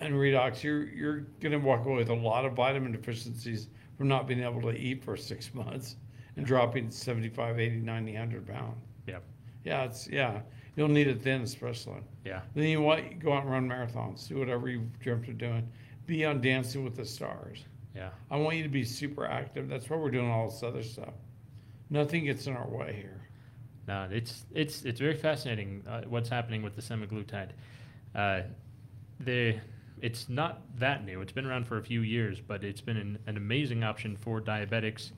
and 0.00 0.14
redox, 0.14 0.62
you're 0.62 0.84
you're 0.88 1.20
gonna 1.40 1.58
walk 1.58 1.84
away 1.86 1.96
with 1.96 2.10
a 2.10 2.14
lot 2.14 2.44
of 2.44 2.54
vitamin 2.54 2.92
deficiencies 2.92 3.68
from 3.96 4.08
not 4.08 4.26
being 4.26 4.42
able 4.42 4.60
to 4.62 4.76
eat 4.76 5.04
for 5.04 5.16
six 5.16 5.54
months 5.54 5.96
and 6.36 6.44
dropping 6.46 6.90
75, 6.90 7.60
80, 7.60 7.76
90, 7.76 8.12
100 8.12 8.46
pounds. 8.46 8.76
Yeah. 9.06 9.18
Yeah, 9.64 9.84
it's 9.84 10.08
yeah. 10.08 10.40
You'll 10.76 10.88
need 10.88 11.08
it 11.08 11.22
then 11.22 11.42
especially. 11.42 12.00
Yeah. 12.24 12.42
Then 12.54 12.64
you 12.64 12.80
want 12.80 13.18
go 13.18 13.32
out 13.32 13.42
and 13.42 13.50
run 13.50 13.68
marathons, 13.68 14.28
do 14.28 14.38
whatever 14.38 14.68
you've 14.68 14.98
dreamt 15.00 15.28
of 15.28 15.38
doing. 15.38 15.68
Be 16.06 16.24
on 16.24 16.40
Dancing 16.40 16.84
with 16.84 16.96
the 16.96 17.04
Stars. 17.04 17.64
Yeah. 17.94 18.10
I 18.30 18.36
want 18.36 18.56
you 18.56 18.62
to 18.62 18.68
be 18.68 18.84
super 18.84 19.26
active. 19.26 19.68
That's 19.68 19.88
why 19.90 19.96
we're 19.96 20.10
doing 20.10 20.30
all 20.30 20.48
this 20.48 20.62
other 20.62 20.82
stuff. 20.82 21.14
Nothing 21.90 22.24
gets 22.24 22.46
in 22.46 22.56
our 22.56 22.68
way 22.68 22.94
here. 22.96 23.28
No, 23.88 24.08
it's 24.10 24.44
it's 24.54 24.84
it's 24.84 25.00
very 25.00 25.16
fascinating 25.16 25.82
uh, 25.88 26.02
what's 26.02 26.28
happening 26.28 26.62
with 26.62 26.76
the 26.76 26.82
semaglutide. 26.82 27.50
Uh, 28.14 28.42
the 29.18 29.56
it's 30.00 30.28
not 30.28 30.62
that 30.78 31.04
new. 31.04 31.20
It's 31.20 31.32
been 31.32 31.46
around 31.46 31.66
for 31.66 31.78
a 31.78 31.82
few 31.82 32.02
years, 32.02 32.40
but 32.40 32.64
it's 32.64 32.80
been 32.80 32.96
an, 32.96 33.18
an 33.26 33.36
amazing 33.36 33.84
option 33.84 34.16
for 34.16 34.40
diabetics, 34.40 35.10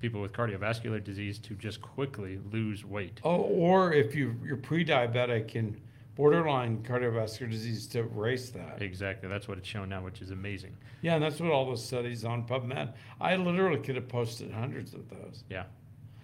people 0.00 0.20
with 0.20 0.32
cardiovascular 0.32 1.02
disease, 1.02 1.38
to 1.38 1.54
just 1.54 1.80
quickly 1.80 2.38
lose 2.50 2.84
weight. 2.84 3.20
Oh, 3.24 3.36
or 3.36 3.92
if 3.92 4.14
you 4.14 4.34
you're 4.44 4.56
pre-diabetic 4.56 5.54
and 5.54 5.80
borderline 6.16 6.82
cardiovascular 6.82 7.50
disease, 7.50 7.86
to 7.88 8.00
erase 8.00 8.50
that. 8.50 8.82
Exactly, 8.82 9.28
that's 9.28 9.48
what 9.48 9.58
it's 9.58 9.68
shown 9.68 9.88
now, 9.88 10.02
which 10.02 10.20
is 10.20 10.30
amazing. 10.30 10.76
Yeah, 11.02 11.14
and 11.14 11.22
that's 11.22 11.40
what 11.40 11.50
all 11.50 11.66
those 11.66 11.84
studies 11.84 12.24
on 12.24 12.46
PubMed. 12.46 12.92
I 13.20 13.36
literally 13.36 13.80
could 13.80 13.96
have 13.96 14.08
posted 14.08 14.50
hundreds 14.50 14.94
of 14.94 15.08
those. 15.08 15.44
Yeah. 15.48 15.64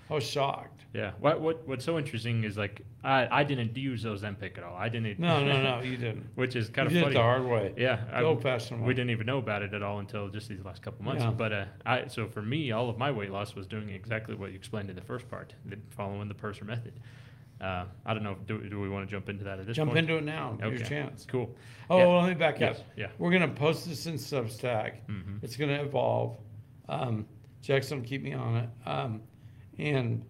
I 0.08 0.14
was 0.14 0.24
shocked. 0.24 0.84
Yeah. 0.92 1.12
What 1.18 1.40
what 1.40 1.66
what's 1.66 1.84
so 1.84 1.98
interesting 1.98 2.44
is 2.44 2.56
like 2.56 2.82
I 3.06 3.40
I 3.40 3.44
didn't 3.44 3.76
use 3.76 4.04
Ozempic 4.04 4.58
at 4.58 4.64
all. 4.64 4.74
I 4.76 4.88
didn't. 4.88 5.18
No, 5.18 5.44
no, 5.44 5.62
no, 5.78 5.80
you 5.82 5.96
didn't. 5.96 6.26
which 6.34 6.56
is 6.56 6.66
You 6.68 6.72
kind 6.74 6.86
of 6.88 6.92
did 6.92 6.98
it 6.98 7.02
funny. 7.04 7.14
the 7.14 7.22
hard 7.22 7.44
way. 7.44 7.72
Yeah, 7.76 8.00
I- 8.12 8.22
old-fashioned 8.22 8.84
we 8.84 8.94
didn't 8.94 9.10
even 9.10 9.26
know 9.26 9.38
about 9.38 9.62
it 9.62 9.72
at 9.74 9.82
all 9.82 10.00
until 10.00 10.28
just 10.28 10.48
these 10.48 10.64
last 10.64 10.82
couple 10.82 11.04
months. 11.04 11.22
Yeah. 11.22 11.30
But 11.30 11.52
uh, 11.52 11.64
I 11.86 12.06
so 12.08 12.26
for 12.26 12.42
me, 12.42 12.72
all 12.72 12.90
of 12.90 12.98
my 12.98 13.10
weight 13.12 13.30
loss 13.30 13.54
was 13.54 13.66
doing 13.66 13.88
exactly 13.90 14.34
what 14.34 14.50
you 14.50 14.56
explained 14.56 14.90
in 14.90 14.96
the 14.96 15.02
first 15.02 15.28
part, 15.30 15.54
the- 15.64 15.78
following 15.90 16.28
the 16.28 16.34
Purser 16.34 16.64
method. 16.64 16.94
Uh, 17.60 17.84
I 18.04 18.12
don't 18.12 18.22
know. 18.22 18.36
Do, 18.46 18.68
do 18.68 18.80
we 18.80 18.88
want 18.90 19.08
to 19.08 19.10
jump 19.10 19.30
into 19.30 19.44
that 19.44 19.58
at 19.58 19.66
this 19.66 19.76
Jump 19.76 19.92
point? 19.92 20.00
into 20.00 20.18
it 20.18 20.24
now. 20.24 20.58
Your 20.60 20.74
Okay. 20.74 20.84
chance. 20.84 21.24
Cool. 21.26 21.54
Oh, 21.88 21.96
Yeah. 21.98 22.06
well, 22.06 22.20
let 22.20 22.28
me 22.28 22.34
back 22.34 22.60
Yes. 22.60 22.80
up. 22.80 22.86
Yeah. 22.96 23.06
We're 23.16 23.30
gonna 23.30 23.48
post 23.48 23.88
this 23.88 24.04
in 24.06 24.14
Substack. 24.16 24.96
Mhm. 25.08 25.42
It's 25.42 25.56
gonna 25.56 25.80
evolve. 25.82 26.36
Um, 26.88 27.24
Jackson, 27.62 28.02
keep 28.02 28.22
me 28.22 28.34
on 28.34 28.56
it. 28.56 28.68
Um, 28.84 29.22
and 29.78 30.22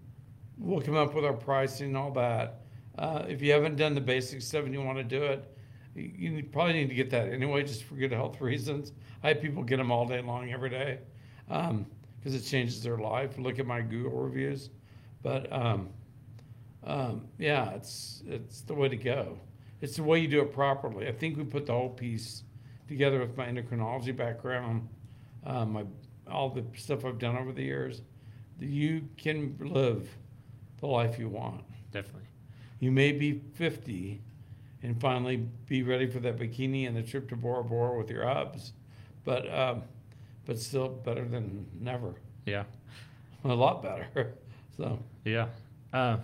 we'll 0.57 0.81
come 0.83 0.95
up 0.95 1.15
with 1.15 1.25
our 1.25 1.33
pricing 1.33 1.89
and 1.89 1.97
all 1.97 2.13
that. 2.13 2.61
Uh, 2.99 3.25
if 3.29 3.43
you 3.43 3.53
haven't 3.53 3.77
done 3.77 3.95
the 3.95 4.01
basic 4.01 4.41
stuff 4.41 4.65
and 4.65 4.73
you 4.73 4.83
want 4.83 4.99
to 4.99 5.05
do 5.05 5.23
it, 5.23 5.57
you, 5.95 6.45
probably 6.53 6.75
need 6.75 6.89
to 6.89 6.95
get 6.95 7.11
that 7.11 7.29
anyway, 7.29 7.63
just 7.63 7.85
for 7.85 7.95
good 7.95 8.13
health 8.13 8.41
reasons. 8.41 8.93
I 9.23 9.29
have 9.29 9.41
people 9.41 9.63
get 9.63 9.79
them 9.79 9.91
all 9.91 10.07
day 10.07 10.21
long, 10.21 10.53
every 10.53 10.71
day, 10.71 10.99
because 11.49 12.35
it 12.35 12.43
changes 12.43 12.83
their 12.83 12.99
life. 12.99 13.39
Look 13.39 13.59
at 13.59 13.67
my 13.67 13.81
Google 13.81 14.13
reviews, 14.13 14.71
but 15.23 15.51
um, 15.53 15.89
um, 16.85 17.27
yeah, 17.39 17.71
it's 17.71 18.23
it's 18.27 18.61
the 18.63 18.75
way 18.75 18.89
to 18.89 18.97
go. 18.97 19.39
It's 19.81 19.97
the 19.97 20.03
way 20.03 20.21
you 20.21 20.29
do 20.29 20.41
it 20.43 20.53
properly. 20.53 21.09
I 21.09 21.13
think 21.13 21.37
we 21.37 21.45
put 21.45 21.67
the 21.67 21.73
whole 21.73 21.91
piece 21.91 22.45
together 22.89 23.21
with 23.21 23.37
my 23.37 23.47
endocrinology 23.47 24.17
background, 24.17 24.89
um, 25.45 25.73
my 25.73 25.85
all 26.31 26.51
the 26.51 26.65
stuff 26.77 27.05
I've 27.05 27.19
done 27.19 27.37
over 27.37 27.53
the 27.53 27.63
years. 27.63 28.03
You 28.59 29.09
can 29.17 29.57
live 29.61 30.09
the 30.81 30.87
life 30.87 31.19
you 31.19 31.29
want. 31.29 31.63
Definitely. 31.91 32.26
You 32.81 32.91
may 32.93 33.13
be 33.13 33.41
50 33.55 34.21
and 34.83 35.01
finally 35.01 35.37
be 35.67 35.83
ready 35.83 36.07
for 36.07 36.19
that 36.21 36.37
bikini 36.39 36.87
and 36.87 36.97
the 36.97 37.03
trip 37.03 37.29
to 37.31 37.37
Bora 37.37 37.65
Bora 37.65 37.97
with 37.99 38.11
your 38.11 38.29
abs, 38.29 38.73
but 39.25 39.53
um, 39.53 39.83
but 40.45 40.59
still 40.59 40.89
better 40.89 41.25
than 41.27 41.67
never. 41.81 42.15
Yeah. 42.45 42.65
A 43.45 43.55
lot 43.55 43.83
better. 43.83 44.35
So 44.77 44.99
Yeah. 45.25 45.47
Uh, 45.91 46.19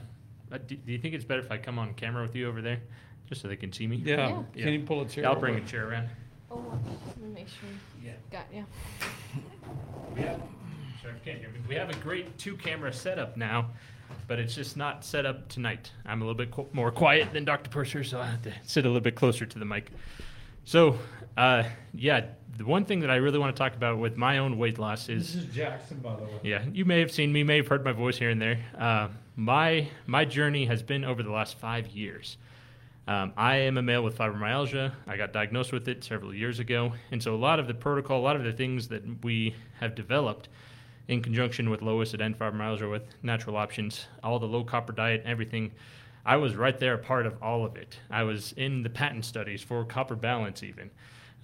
uh, 0.53 0.59
do, 0.67 0.77
do 0.77 0.93
you 0.93 0.99
think 0.99 1.15
it's 1.15 1.25
better 1.25 1.41
if 1.41 1.51
I 1.51 1.57
come 1.57 1.79
on 1.79 1.95
camera 1.95 2.21
with 2.23 2.37
you 2.37 2.47
over 2.47 2.61
there, 2.61 2.81
just 3.27 3.41
so 3.41 3.49
they 3.49 3.57
can 3.57 3.73
see 3.73 3.87
me? 3.87 3.97
yeah, 3.97 4.17
Yeah. 4.17 4.29
can 4.29 4.47
Yeah. 4.55 4.69
you 4.69 4.81
pull 4.81 5.01
a 5.01 5.09
chair? 5.09 5.25
Yeah, 5.25 5.31
I'll 5.31 5.41
bring 5.41 5.55
over? 5.55 5.65
a 5.65 5.67
chair 5.67 5.88
around. 5.88 6.11
Oh, 6.51 6.62
let 7.07 7.17
me 7.19 7.29
make 7.35 7.49
sure. 7.49 7.71
Yeah. 8.05 8.12
Got 8.31 8.45
yeah. 8.53 8.65
We 10.15 10.21
have, 10.21 10.43
sorry 11.01 11.15
can't 11.25 11.38
hear 11.38 11.49
me. 11.49 11.61
We 11.67 11.75
have 11.77 11.88
a 11.88 11.95
great 12.01 12.37
two 12.37 12.59
camera 12.59 12.93
setup 12.93 13.38
now, 13.38 13.71
but 14.29 14.39
it's 14.39 14.55
just 14.55 14.77
not 14.77 15.05
set 15.05 15.27
up 15.27 15.49
tonight. 15.49 15.91
I'm 16.07 16.23
a 16.23 16.25
little 16.25 16.37
bit 16.39 16.51
qu- 16.51 16.69
more 16.73 16.91
quiet 16.91 17.33
than 17.33 17.45
Dr. 17.45 17.71
Purser, 17.71 18.05
so 18.05 18.21
I 18.21 18.27
have 18.27 18.43
to 18.43 18.53
sit 18.65 18.85
a 18.85 18.89
little 18.89 19.01
bit 19.01 19.15
closer 19.15 19.47
to 19.47 19.59
the 19.59 19.65
mic. 19.65 19.91
So, 20.65 20.99
uh, 21.37 21.65
yeah, 21.95 22.27
the 22.57 22.65
one 22.65 22.85
thing 22.85 23.01
that 23.01 23.11
I 23.11 23.17
really 23.17 23.39
want 23.39 23.55
to 23.55 23.59
talk 23.59 23.75
about 23.75 23.99
with 23.99 24.17
my 24.17 24.39
own 24.39 24.59
weight 24.59 24.79
loss 24.79 25.09
is 25.09 25.35
This 25.35 25.45
is 25.45 25.55
Jackson, 25.55 25.99
by 25.99 26.15
the 26.17 26.23
way. 26.23 26.41
yeah, 26.43 26.63
you 26.73 26.85
may 26.85 27.01
have 27.01 27.11
seen 27.11 27.33
me, 27.33 27.43
may 27.43 27.57
have 27.59 27.69
heard 27.69 27.85
my 27.85 27.93
voice 27.93 28.17
here 28.19 28.31
and 28.31 28.41
there. 28.41 28.59
Uh, 28.79 29.09
my 29.35 29.89
my 30.07 30.25
journey 30.27 30.67
has 30.67 30.83
been 30.83 31.05
over 31.05 31.23
the 31.23 31.33
last 31.33 31.59
five 31.59 31.89
years. 31.89 32.37
Um, 33.09 33.33
I 33.37 33.57
am 33.57 33.79
a 33.79 33.83
male 33.83 34.03
with 34.05 34.17
fibromyalgia. 34.17 34.93
I 35.09 35.17
got 35.17 35.33
diagnosed 35.33 35.73
with 35.73 35.89
it 35.89 36.05
several 36.05 36.33
years 36.33 36.61
ago, 36.61 36.93
and 37.11 37.21
so 37.21 37.35
a 37.35 37.37
lot 37.37 37.59
of 37.59 37.67
the 37.67 37.75
protocol, 37.75 38.21
a 38.21 38.23
lot 38.23 38.37
of 38.37 38.45
the 38.45 38.53
things 38.53 38.89
that 38.89 39.25
we 39.25 39.55
have 39.81 39.95
developed 39.97 40.49
in 41.12 41.22
conjunction 41.22 41.70
with 41.70 41.83
Lois 41.83 42.14
at 42.14 42.20
N5 42.20 42.55
Miles 42.55 42.81
or 42.81 42.88
with 42.88 43.03
natural 43.22 43.57
options, 43.57 44.07
all 44.22 44.38
the 44.38 44.46
low 44.46 44.64
copper 44.64 44.92
diet, 44.92 45.20
and 45.20 45.31
everything. 45.31 45.72
I 46.25 46.37
was 46.37 46.57
right 46.57 46.79
there, 46.79 46.96
part 46.96 47.27
of 47.27 47.40
all 47.42 47.64
of 47.64 47.77
it. 47.77 47.98
I 48.11 48.22
was 48.22 48.53
in 48.57 48.83
the 48.83 48.90
patent 48.90 49.25
studies 49.25 49.62
for 49.62 49.85
copper 49.85 50.16
balance, 50.16 50.62
even 50.62 50.90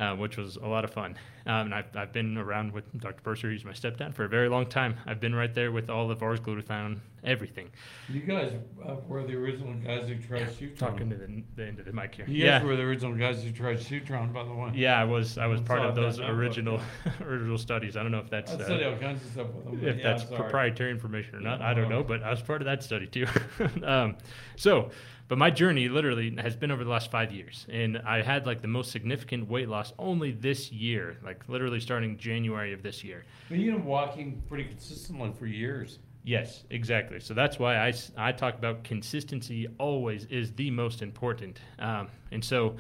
uh, 0.01 0.15
which 0.15 0.37
was 0.37 0.57
a 0.57 0.67
lot 0.67 0.85
of 0.85 0.93
fun. 0.93 1.17
Um, 1.47 1.67
and 1.67 1.75
I've, 1.75 1.97
I've 1.97 2.13
been 2.13 2.37
around 2.37 2.73
with 2.73 2.85
Dr. 3.01 3.23
Purser, 3.23 3.51
he's 3.51 3.65
my 3.65 3.73
stepdad, 3.73 4.15
for 4.15 4.25
a 4.25 4.29
very 4.29 4.49
long 4.49 4.67
time. 4.67 4.97
I've 5.07 5.21
been 5.21 5.35
right 5.35 5.53
there 5.55 5.73
with 5.73 5.89
all 5.89 6.11
of 6.11 6.23
ours, 6.23 6.41
glutathione, 6.41 6.99
everything. 7.25 7.71
You 8.09 8.21
guys 8.21 8.53
uh, 8.87 8.97
were 9.07 9.25
the 9.25 9.35
original 9.35 9.73
guys 9.75 10.09
who 10.09 10.17
tried 10.17 10.51
Sutron. 10.53 10.77
Talking 10.77 11.11
to 11.11 11.17
the, 11.17 11.43
the 11.57 11.67
end 11.67 11.79
of 11.79 11.87
the 11.87 11.93
mic 11.93 12.15
here. 12.15 12.27
You 12.29 12.45
yeah. 12.45 12.59
guys 12.59 12.67
were 12.67 12.77
the 12.77 12.83
original 12.83 13.15
guys 13.15 13.43
who 13.43 13.51
tried 13.51 13.81
Sutron, 13.81 14.33
by 14.33 14.45
the 14.45 14.53
way. 14.53 14.73
Yeah, 14.75 15.01
I 15.01 15.05
was 15.05 15.39
I 15.39 15.47
was 15.47 15.61
I 15.61 15.65
part 15.65 15.81
of 15.81 15.95
those 15.95 16.21
original 16.21 16.81
original 17.23 17.59
studies. 17.59 17.97
I 17.97 18.03
don't 18.03 18.13
know 18.13 18.19
if 18.19 18.31
that's 18.31 18.53
I 18.53 18.55
uh, 18.55 18.91
all 18.91 18.97
kinds 18.99 19.25
of 19.25 19.33
stuff 19.33 19.47
with 19.49 19.65
them. 19.65 19.89
if 19.89 19.97
yeah, 19.97 20.03
that's 20.03 20.25
proprietary 20.25 20.91
information 20.91 21.37
or 21.37 21.41
not, 21.41 21.61
Yeah, 21.61 21.69
I 21.69 21.75
don't 21.75 21.89
know, 21.89 22.03
but 22.03 22.23
I 22.23 22.31
was 22.31 22.43
part 22.43 22.61
of 22.61 22.67
that 22.67 22.83
study 22.83 23.07
too. 23.07 23.27
um, 23.85 24.17
so, 24.57 24.91
but 25.29 25.39
my 25.39 25.51
journey 25.51 25.89
literally 25.89 26.35
has 26.39 26.57
been 26.57 26.71
over 26.71 26.83
the 26.83 26.91
last 26.91 27.11
five 27.11 27.31
years, 27.33 27.67
and 27.71 27.99
I 27.99 28.23
had 28.23 28.47
like 28.47 28.63
the 28.63 28.69
most 28.69 28.91
significant 28.91 29.49
weight 29.49 29.69
loss 29.69 29.93
only 29.99 30.33
this 30.33 30.73
year, 30.73 31.19
like 31.23 31.49
literally 31.49 31.81
starting 31.81 32.17
January 32.17 32.73
of 32.73 32.83
this 32.83 33.05
year. 33.05 33.25
But 33.51 33.59
you've 33.59 33.77
been 33.77 33.85
walking 33.85 34.43
pretty 34.49 34.65
consistently 34.65 35.31
for 35.39 35.47
years. 35.47 35.99
Yes, 36.25 36.65
exactly. 36.71 37.21
So 37.21 37.35
that's 37.35 37.59
why 37.59 37.77
I, 37.77 37.93
I 38.17 38.33
talk 38.33 38.55
about 38.55 38.85
consistency 38.85 39.69
always 39.79 40.25
is 40.27 40.53
the 40.53 40.71
most 40.71 41.03
important. 41.03 41.61
Um, 41.79 42.09
and 42.33 42.45
so 42.45 42.77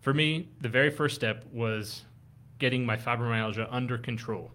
for 0.00 0.12
me, 0.12 0.48
the 0.60 0.68
very 0.68 0.90
first 0.90 1.14
step 1.14 1.44
was 1.52 2.04
getting 2.58 2.84
my 2.84 2.96
fibromyalgia 2.96 3.66
under 3.70 3.98
control. 3.98 4.52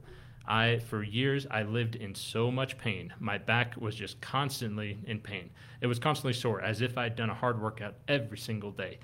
I, 0.48 0.80
for 0.80 1.04
years, 1.04 1.46
I 1.52 1.64
lived 1.64 1.96
in 1.96 2.16
so 2.16 2.50
much 2.50 2.78
pain. 2.78 3.14
My 3.20 3.38
back 3.38 3.76
was 3.78 3.96
just 3.96 4.22
constantly 4.22 4.98
in 5.06 5.20
pain. 5.20 5.50
It 5.82 5.88
was 5.88 6.00
constantly 6.00 6.34
sore, 6.34 6.62
as 6.62 6.82
if 6.82 6.98
I'd 6.98 7.16
done 7.16 7.30
a 7.30 7.36
hard 7.36 7.62
workout 7.62 7.96
every 8.08 8.38
single 8.38 8.72
day. 8.72 9.00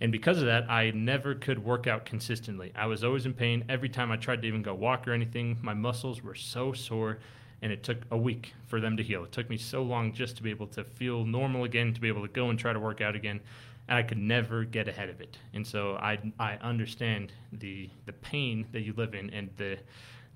And 0.00 0.12
because 0.12 0.38
of 0.38 0.46
that, 0.46 0.70
I 0.70 0.90
never 0.92 1.34
could 1.34 1.64
work 1.64 1.86
out 1.86 2.04
consistently. 2.04 2.72
I 2.74 2.86
was 2.86 3.02
always 3.04 3.26
in 3.26 3.34
pain. 3.34 3.64
Every 3.68 3.88
time 3.88 4.12
I 4.12 4.16
tried 4.16 4.42
to 4.42 4.48
even 4.48 4.62
go 4.62 4.74
walk 4.74 5.06
or 5.08 5.12
anything, 5.12 5.58
my 5.62 5.74
muscles 5.74 6.22
were 6.22 6.34
so 6.34 6.72
sore, 6.72 7.18
and 7.62 7.72
it 7.72 7.82
took 7.82 7.98
a 8.10 8.16
week 8.16 8.54
for 8.66 8.80
them 8.80 8.96
to 8.96 9.02
heal. 9.02 9.24
It 9.24 9.32
took 9.32 9.50
me 9.50 9.56
so 9.56 9.82
long 9.82 10.12
just 10.12 10.36
to 10.36 10.42
be 10.42 10.50
able 10.50 10.68
to 10.68 10.84
feel 10.84 11.24
normal 11.24 11.64
again, 11.64 11.94
to 11.94 12.00
be 12.00 12.08
able 12.08 12.22
to 12.22 12.32
go 12.32 12.50
and 12.50 12.58
try 12.58 12.72
to 12.72 12.80
work 12.80 13.00
out 13.00 13.16
again, 13.16 13.40
and 13.88 13.98
I 13.98 14.02
could 14.02 14.18
never 14.18 14.64
get 14.64 14.86
ahead 14.86 15.08
of 15.08 15.20
it. 15.20 15.38
And 15.54 15.66
so 15.66 15.96
I, 15.96 16.18
I 16.38 16.54
understand 16.56 17.32
the 17.52 17.90
the 18.06 18.12
pain 18.12 18.66
that 18.72 18.82
you 18.82 18.92
live 18.92 19.14
in 19.14 19.30
and 19.30 19.50
the 19.56 19.78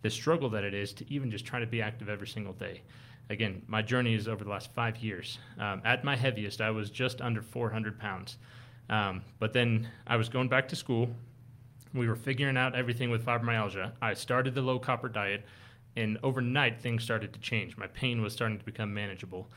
the 0.03 0.11
struggle 0.11 0.51
that 0.51 0.65
it 0.65 0.75
is 0.75 0.93
to 0.95 1.13
even 1.13 1.31
just 1.31 1.45
try 1.45 1.61
to 1.61 1.67
be 1.67 1.81
active 1.81 2.09
every 2.09 2.27
single 2.27 2.53
day. 2.53 2.83
Again, 3.31 3.63
my 3.67 3.83
journey 3.83 4.15
is 4.15 4.29
over 4.29 4.45
the 4.45 4.51
last 4.51 4.73
five 4.75 4.99
years. 4.99 5.39
Um, 5.59 5.81
at 5.85 6.05
my 6.05 6.17
heaviest, 6.17 6.61
I 6.61 6.71
was 6.71 6.91
just 6.91 7.21
under 7.21 7.41
400 7.41 7.99
pounds. 7.99 8.37
Um, 8.91 9.23
but 9.39 9.53
then 9.53 9.89
I 10.07 10.17
was 10.17 10.29
going 10.29 10.49
back 10.49 10.69
to 10.69 10.77
school. 10.77 11.09
We 11.95 12.09
were 12.09 12.17
figuring 12.17 12.57
out 12.57 12.75
everything 12.75 13.11
with 13.11 13.25
fibromyalgia. 13.25 13.93
I 14.03 14.15
started 14.15 14.55
the 14.55 14.63
low 14.63 14.79
copper 14.79 15.09
diet, 15.09 15.45
and 15.97 16.19
overnight 16.23 16.81
things 16.81 17.05
started 17.05 17.33
to 17.33 17.41
change. 17.41 17.77
My 17.77 17.87
pain 17.87 18.23
was 18.23 18.33
starting 18.33 18.59
to 18.59 18.65
become 18.65 18.93
manageable. 18.93 19.51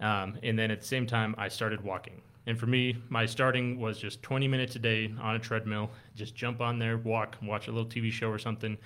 Um, 0.00 0.38
and 0.42 0.58
then 0.58 0.70
at 0.70 0.80
the 0.80 0.86
same 0.86 1.06
time, 1.06 1.34
I 1.38 1.48
started 1.48 1.82
walking. 1.82 2.22
And 2.46 2.58
for 2.58 2.66
me, 2.66 2.96
my 3.08 3.26
starting 3.26 3.78
was 3.78 3.98
just 3.98 4.22
20 4.22 4.48
minutes 4.48 4.76
a 4.76 4.78
day 4.78 5.12
on 5.20 5.34
a 5.34 5.38
treadmill, 5.38 5.90
just 6.14 6.34
jump 6.34 6.60
on 6.60 6.78
there, 6.78 6.96
walk, 6.96 7.36
watch 7.42 7.68
a 7.68 7.72
little 7.72 7.88
TV 7.88 8.10
show 8.10 8.30
or 8.30 8.38
something. 8.38 8.78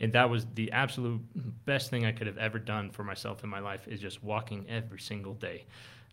And 0.00 0.12
that 0.12 0.28
was 0.28 0.46
the 0.54 0.72
absolute 0.72 1.20
best 1.64 1.90
thing 1.90 2.04
I 2.04 2.12
could 2.12 2.26
have 2.26 2.38
ever 2.38 2.58
done 2.58 2.90
for 2.90 3.04
myself 3.04 3.44
in 3.44 3.50
my 3.50 3.60
life 3.60 3.86
is 3.86 4.00
just 4.00 4.22
walking 4.22 4.66
every 4.68 4.98
single 4.98 5.34
day. 5.34 5.66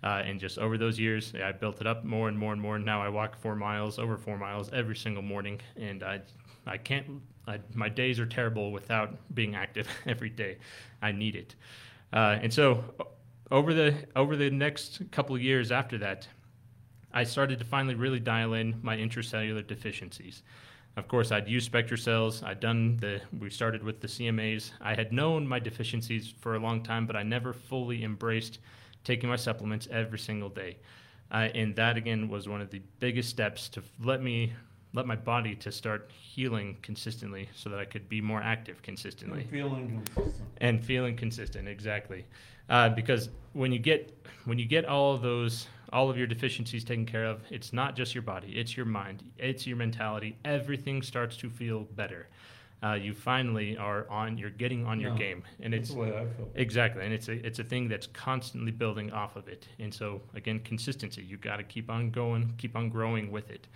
Uh, 0.03 0.23
and 0.25 0.39
just 0.39 0.57
over 0.57 0.77
those 0.77 0.99
years, 0.99 1.33
I 1.35 1.51
built 1.51 1.79
it 1.79 1.87
up 1.87 2.03
more 2.03 2.27
and 2.27 2.37
more 2.37 2.53
and 2.53 2.61
more. 2.61 2.79
Now 2.79 3.01
I 3.01 3.09
walk 3.09 3.39
four 3.39 3.55
miles, 3.55 3.99
over 3.99 4.17
four 4.17 4.37
miles 4.37 4.71
every 4.73 4.95
single 4.95 5.21
morning, 5.21 5.61
and 5.75 6.03
I, 6.03 6.21
I 6.65 6.77
can't. 6.77 7.21
I, 7.47 7.59
my 7.73 7.89
days 7.89 8.19
are 8.19 8.25
terrible 8.25 8.71
without 8.71 9.15
being 9.35 9.55
active 9.55 9.87
every 10.07 10.29
day. 10.29 10.57
I 11.03 11.11
need 11.11 11.35
it, 11.35 11.55
uh, 12.13 12.39
and 12.41 12.51
so 12.51 12.83
over 13.51 13.73
the 13.75 13.93
over 14.15 14.35
the 14.35 14.49
next 14.49 15.01
couple 15.11 15.37
years 15.37 15.71
after 15.71 15.99
that, 15.99 16.27
I 17.13 17.23
started 17.23 17.59
to 17.59 17.65
finally 17.65 17.95
really 17.95 18.19
dial 18.19 18.53
in 18.53 18.79
my 18.81 18.97
intracellular 18.97 19.65
deficiencies. 19.65 20.41
Of 20.97 21.07
course, 21.07 21.31
I'd 21.31 21.47
used 21.47 21.71
SpectraCells. 21.71 22.43
I'd 22.43 22.59
done 22.59 22.97
the. 22.97 23.21
We 23.39 23.49
started 23.49 23.81
with 23.83 24.01
the 24.01 24.07
CMAs. 24.07 24.71
I 24.81 24.93
had 24.93 25.13
known 25.13 25.47
my 25.47 25.57
deficiencies 25.59 26.33
for 26.41 26.55
a 26.55 26.59
long 26.59 26.83
time, 26.83 27.07
but 27.07 27.15
I 27.15 27.23
never 27.23 27.53
fully 27.53 28.03
embraced 28.03 28.59
taking 29.03 29.29
my 29.29 29.37
supplements 29.37 29.87
every 29.91 30.19
single 30.19 30.49
day. 30.49 30.77
Uh, 31.31 31.47
and 31.55 31.73
that 31.77 31.95
again 31.95 32.27
was 32.27 32.49
one 32.49 32.59
of 32.59 32.69
the 32.71 32.81
biggest 32.99 33.29
steps 33.29 33.69
to 33.69 33.81
let 34.03 34.21
me 34.21 34.51
let 34.93 35.07
my 35.07 35.15
body 35.15 35.55
to 35.55 35.71
start 35.71 36.11
healing 36.11 36.75
consistently, 36.81 37.47
so 37.55 37.69
that 37.69 37.79
I 37.79 37.85
could 37.85 38.09
be 38.09 38.19
more 38.19 38.41
active 38.41 38.81
consistently 38.81 39.47
Feeling 39.49 40.01
consistent. 40.13 40.45
and 40.57 40.83
feeling 40.83 41.15
consistent 41.15 41.69
exactly 41.69 42.25
uh, 42.67 42.89
because 42.89 43.29
when 43.53 43.71
you 43.71 43.79
get 43.79 44.13
when 44.43 44.59
you 44.59 44.65
get 44.65 44.83
all 44.83 45.13
of 45.13 45.21
those 45.21 45.67
all 45.91 46.09
of 46.09 46.17
your 46.17 46.27
deficiencies 46.27 46.83
taken 46.83 47.05
care 47.05 47.25
of 47.25 47.41
it's 47.49 47.73
not 47.73 47.95
just 47.95 48.13
your 48.15 48.21
body 48.21 48.51
it's 48.57 48.75
your 48.77 48.85
mind 48.85 49.23
it's 49.37 49.65
your 49.67 49.77
mentality 49.77 50.37
everything 50.45 51.01
starts 51.01 51.37
to 51.37 51.49
feel 51.49 51.81
better 51.95 52.27
uh, 52.83 52.93
you 52.93 53.13
finally 53.13 53.77
are 53.77 54.09
on 54.09 54.37
you're 54.37 54.49
getting 54.49 54.85
on 54.87 54.99
your 54.99 55.11
No, 55.11 55.17
game 55.17 55.43
and 55.59 55.73
That's 55.73 55.89
it's 55.89 55.91
the 55.91 55.99
way 55.99 56.07
I 56.17 56.25
feel. 56.25 56.49
Exactly, 56.55 57.03
and 57.05 57.13
it's 57.13 57.27
a 57.27 57.33
it's 57.45 57.59
a 57.59 57.63
thing 57.63 57.87
that's 57.87 58.07
constantly 58.07 58.71
building 58.71 59.11
off 59.11 59.35
of 59.35 59.47
it. 59.47 59.67
And 59.79 59.93
so 59.93 60.21
again, 60.33 60.59
consistency. 60.61 61.21
You 61.23 61.37
got 61.37 61.57
to 61.57 61.63
keep 61.63 61.91
on 61.91 62.09
going, 62.09 62.53
keep 62.57 62.75
on 62.75 62.89
growing 62.89 63.31
with 63.31 63.51
it. 63.51 63.67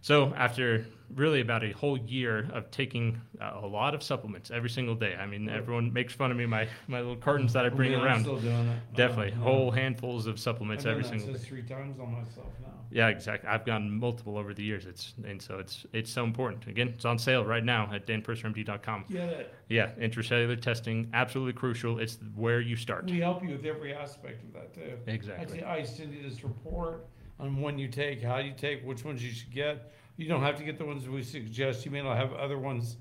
So 0.00 0.32
after 0.34 0.86
really 1.14 1.40
about 1.40 1.64
a 1.64 1.72
whole 1.72 1.96
year 1.98 2.48
of 2.52 2.70
taking 2.70 3.20
uh, 3.40 3.60
a 3.62 3.66
lot 3.66 3.94
of 3.94 4.02
supplements 4.02 4.50
every 4.50 4.70
single 4.70 4.94
day, 4.94 5.16
I 5.16 5.26
mean, 5.26 5.48
everyone 5.48 5.92
makes 5.92 6.12
fun 6.14 6.30
of 6.30 6.36
me 6.36 6.46
my 6.46 6.68
my 6.86 6.98
little 7.00 7.16
cartons 7.16 7.52
that 7.54 7.64
I 7.64 7.68
bring 7.68 7.94
I'm 7.94 8.02
around. 8.04 8.20
still 8.22 8.38
doing 8.38 8.68
it. 8.68 8.94
Definitely, 8.94 9.32
Uh, 9.32 9.36
whole 9.42 9.70
handfuls 9.70 10.26
of 10.26 10.38
supplements 10.38 10.84
every 10.86 11.04
single 11.04 11.32
day. 11.32 11.38
three 11.38 11.62
times 11.62 11.98
on 11.98 12.12
myself 12.12 12.52
now. 12.62 12.68
Yeah, 12.90 13.08
exactly. 13.08 13.48
I've 13.50 13.66
gotten 13.66 13.90
multiple 13.90 14.38
over 14.38 14.54
the 14.54 14.62
years. 14.62 14.86
It's 14.86 15.14
and 15.24 15.42
so 15.42 15.58
it's 15.58 15.84
it's 15.92 16.10
so 16.10 16.24
important. 16.24 16.66
Again, 16.66 16.88
it's 16.88 17.04
on 17.04 17.18
sale 17.18 17.44
right 17.44 17.64
now 17.64 17.90
at 17.92 18.06
danpursermd.com. 18.06 19.04
It. 19.10 19.54
Yeah, 19.68 19.90
intracellular 19.98 20.60
testing 20.60 21.10
absolutely 21.12 21.52
crucial. 21.54 21.98
It's 21.98 22.18
where 22.34 22.60
you 22.60 22.76
start. 22.76 23.04
We 23.06 23.18
help 23.20 23.42
you 23.42 23.50
with 23.50 23.64
every 23.66 23.92
aspect 23.94 24.42
of 24.44 24.52
that 24.54 24.74
too. 24.74 24.96
Exactly. 25.06 25.62
I, 25.62 25.76
I 25.76 25.82
send 25.82 26.14
you 26.14 26.22
this 26.22 26.42
report 26.44 27.06
on 27.38 27.60
when 27.60 27.78
you 27.78 27.88
take, 27.88 28.22
how 28.22 28.38
you 28.38 28.52
take, 28.56 28.84
which 28.84 29.04
ones 29.04 29.22
you 29.22 29.30
should 29.32 29.52
get. 29.52 29.92
You 30.16 30.28
don't 30.28 30.42
have 30.42 30.56
to 30.58 30.64
get 30.64 30.78
the 30.78 30.84
ones 30.84 31.08
we 31.08 31.22
suggest. 31.22 31.84
You 31.84 31.92
may 31.92 32.02
not 32.02 32.16
have 32.16 32.32
other 32.34 32.58
ones, 32.58 32.96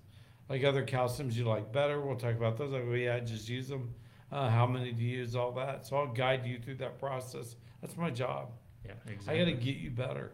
like 0.50 0.64
other 0.64 0.86
calciums 0.86 1.34
you 1.34 1.46
like 1.46 1.72
better. 1.72 2.00
We'll 2.00 2.16
talk 2.16 2.36
about 2.36 2.58
those. 2.58 2.72
Like, 2.72 2.86
well, 2.86 2.96
yeah, 2.96 3.20
just 3.20 3.50
use 3.50 3.68
them. 3.68 3.94
Uh, 4.32 4.50
how 4.50 4.68
many 4.68 4.92
do 4.92 5.02
you 5.04 5.20
use? 5.20 5.36
All 5.36 5.52
that. 5.54 5.88
So 5.88 5.98
I'll 5.98 6.14
guide 6.14 6.46
you 6.46 6.60
through 6.60 6.76
that 6.76 7.00
process. 7.00 7.56
That's 7.82 7.98
my 7.98 8.12
job. 8.12 8.50
Yeah, 8.86 8.92
exactly. 9.08 9.34
I 9.34 9.46
got 9.46 9.46
to 9.46 9.66
get 9.66 9.78
you 9.78 9.90
better. 9.90 10.32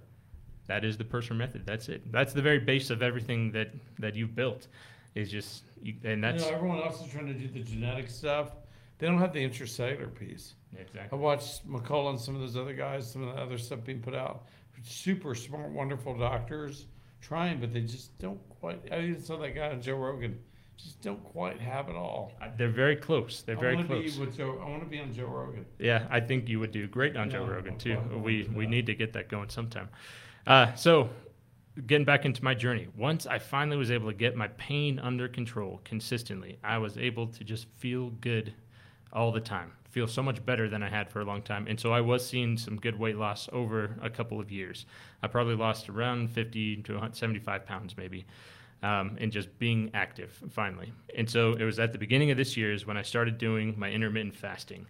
That 0.68 0.84
is 0.84 0.98
the 0.98 1.04
personal 1.04 1.38
method. 1.38 1.66
That's 1.66 1.90
it. 1.90 2.12
That's 2.12 2.34
the 2.34 2.42
very 2.42 2.60
base 2.60 2.90
of 2.90 3.02
everything 3.02 3.52
that 3.52 3.72
that 4.00 4.16
you've 4.16 4.36
built. 4.36 4.68
Is 5.16 5.30
just 5.30 5.64
you, 5.82 5.94
and 6.04 6.24
that's 6.24 6.44
you 6.44 6.52
know, 6.52 6.58
everyone 6.58 6.80
else 6.80 7.06
is 7.06 7.12
trying 7.12 7.28
to 7.28 7.34
do 7.34 7.48
the 7.48 7.60
genetic 7.60 8.10
stuff. 8.10 8.50
They 9.04 9.10
don't 9.10 9.20
have 9.20 9.34
the 9.34 9.46
intracellular 9.46 10.16
piece. 10.16 10.54
I 10.74 10.80
exactly. 10.80 11.20
watched 11.20 11.70
McCullough 11.70 12.12
and 12.12 12.20
some 12.22 12.36
of 12.36 12.40
those 12.40 12.56
other 12.56 12.72
guys, 12.72 13.12
some 13.12 13.28
of 13.28 13.36
the 13.36 13.42
other 13.42 13.58
stuff 13.58 13.84
being 13.84 14.00
put 14.00 14.16
out. 14.16 14.46
Super 14.82 15.36
smart, 15.36 15.72
wonderful 15.72 16.18
doctors 16.18 16.86
trying, 17.20 17.60
but 17.60 17.74
they 17.74 17.82
just 17.82 18.18
don't 18.18 18.40
quite. 18.62 18.80
I 18.94 19.02
even 19.02 19.22
saw 19.22 19.36
that 19.40 19.56
guy 19.56 19.72
on 19.72 19.82
Joe 19.82 19.98
Rogan. 19.98 20.40
Just 20.78 21.02
don't 21.02 21.22
quite 21.22 21.60
have 21.60 21.90
it 21.90 21.98
all. 21.98 22.32
Uh, 22.42 22.48
They're 22.58 22.70
very 22.70 22.96
close. 22.96 23.42
They're 23.42 23.58
I 23.58 23.60
very 23.60 23.84
close. 23.84 24.38
Joe, 24.38 24.58
I 24.66 24.70
want 24.70 24.84
to 24.84 24.90
be 24.90 25.02
on 25.02 25.12
Joe 25.12 25.26
Rogan. 25.26 25.66
Yeah, 25.80 26.08
I 26.10 26.22
think 26.22 26.48
you 26.48 26.62
would 26.62 26.72
do 26.72 26.88
great 26.88 27.18
on 27.18 27.30
Joe 27.30 27.44
Rogan 27.46 27.78
too. 27.78 28.00
We 28.24 28.50
we 28.56 28.66
need 28.66 28.86
to 28.86 28.96
get 28.96 29.12
that 29.12 29.28
going 29.28 29.50
sometime. 29.50 29.90
Uh, 30.48 30.74
so, 30.76 31.10
getting 31.88 32.06
back 32.06 32.24
into 32.24 32.42
my 32.42 32.54
journey, 32.54 32.88
once 32.96 33.28
I 33.28 33.40
finally 33.40 33.76
was 33.76 33.92
able 33.92 34.08
to 34.08 34.16
get 34.16 34.38
my 34.38 34.48
pain 34.48 34.98
under 34.98 35.28
control 35.28 35.82
consistently, 35.84 36.58
I 36.64 36.78
was 36.78 36.98
able 36.98 37.28
to 37.28 37.44
just 37.44 37.68
feel 37.76 38.12
good 38.22 38.54
all 39.14 39.32
the 39.32 39.40
time. 39.40 39.72
Feel 39.90 40.08
so 40.08 40.24
much 40.24 40.44
better 40.44 40.68
than 40.68 40.82
I 40.82 40.90
had 40.90 41.10
for 41.10 41.22
a 41.22 41.24
long 41.26 41.42
time. 41.44 41.68
And 41.68 41.80
so 41.80 41.94
I 41.94 42.02
was 42.02 42.28
seeing 42.28 42.58
some 42.58 42.78
good 42.78 42.98
weight 42.98 43.18
loss 43.18 43.48
over 43.54 43.96
a 44.02 44.10
couple 44.10 44.40
of 44.40 44.52
years. 44.52 44.86
I 45.22 45.28
probably 45.28 45.56
lost 45.56 45.88
around 45.88 46.32
50 46.32 46.78
to 46.78 47.10
75 47.12 47.66
pounds 47.66 47.96
maybe. 47.96 48.26
Um, 48.82 49.16
and 49.22 49.32
just 49.32 49.58
being 49.60 49.92
active 49.94 50.42
finally. 50.50 50.92
And 51.16 51.30
so 51.30 51.54
it 51.54 51.64
was 51.64 51.80
at 51.80 51.94
the 51.94 51.98
beginning 51.98 52.32
of 52.32 52.38
this 52.38 52.58
year 52.58 52.74
is 52.74 52.86
when 52.86 52.98
I 52.98 53.02
started 53.02 53.38
doing 53.38 53.76
my 53.78 53.90
intermittent 53.90 54.36
fasting. 54.36 54.88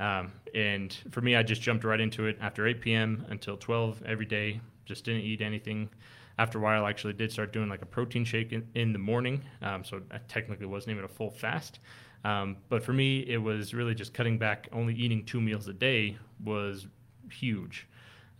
Um, 0.00 0.32
and 0.54 0.96
for 1.10 1.20
me, 1.20 1.36
I 1.36 1.42
just 1.42 1.60
jumped 1.60 1.84
right 1.84 2.00
into 2.00 2.26
it 2.26 2.38
after 2.40 2.66
8 2.66 2.80
p.m. 2.80 3.26
until 3.28 3.56
12 3.56 4.02
every 4.06 4.26
day. 4.26 4.60
Just 4.86 5.04
didn't 5.04 5.22
eat 5.22 5.42
anything. 5.42 5.90
After 6.38 6.58
a 6.58 6.60
while, 6.62 6.84
I 6.84 6.90
actually 6.90 7.14
did 7.14 7.32
start 7.32 7.52
doing 7.52 7.68
like 7.68 7.82
a 7.82 7.86
protein 7.86 8.24
shake 8.24 8.52
in, 8.52 8.66
in 8.74 8.92
the 8.92 8.98
morning. 8.98 9.42
Um, 9.60 9.84
so 9.84 10.00
I 10.10 10.18
technically 10.28 10.66
wasn't 10.66 10.92
even 10.92 11.04
a 11.04 11.08
full 11.08 11.30
fast. 11.30 11.80
Um, 12.24 12.56
but 12.68 12.82
for 12.82 12.92
me, 12.92 13.20
it 13.20 13.38
was 13.38 13.74
really 13.74 13.94
just 13.94 14.12
cutting 14.12 14.38
back. 14.38 14.68
Only 14.72 14.94
eating 14.94 15.24
two 15.24 15.40
meals 15.40 15.68
a 15.68 15.72
day 15.72 16.16
was 16.44 16.86
huge. 17.30 17.86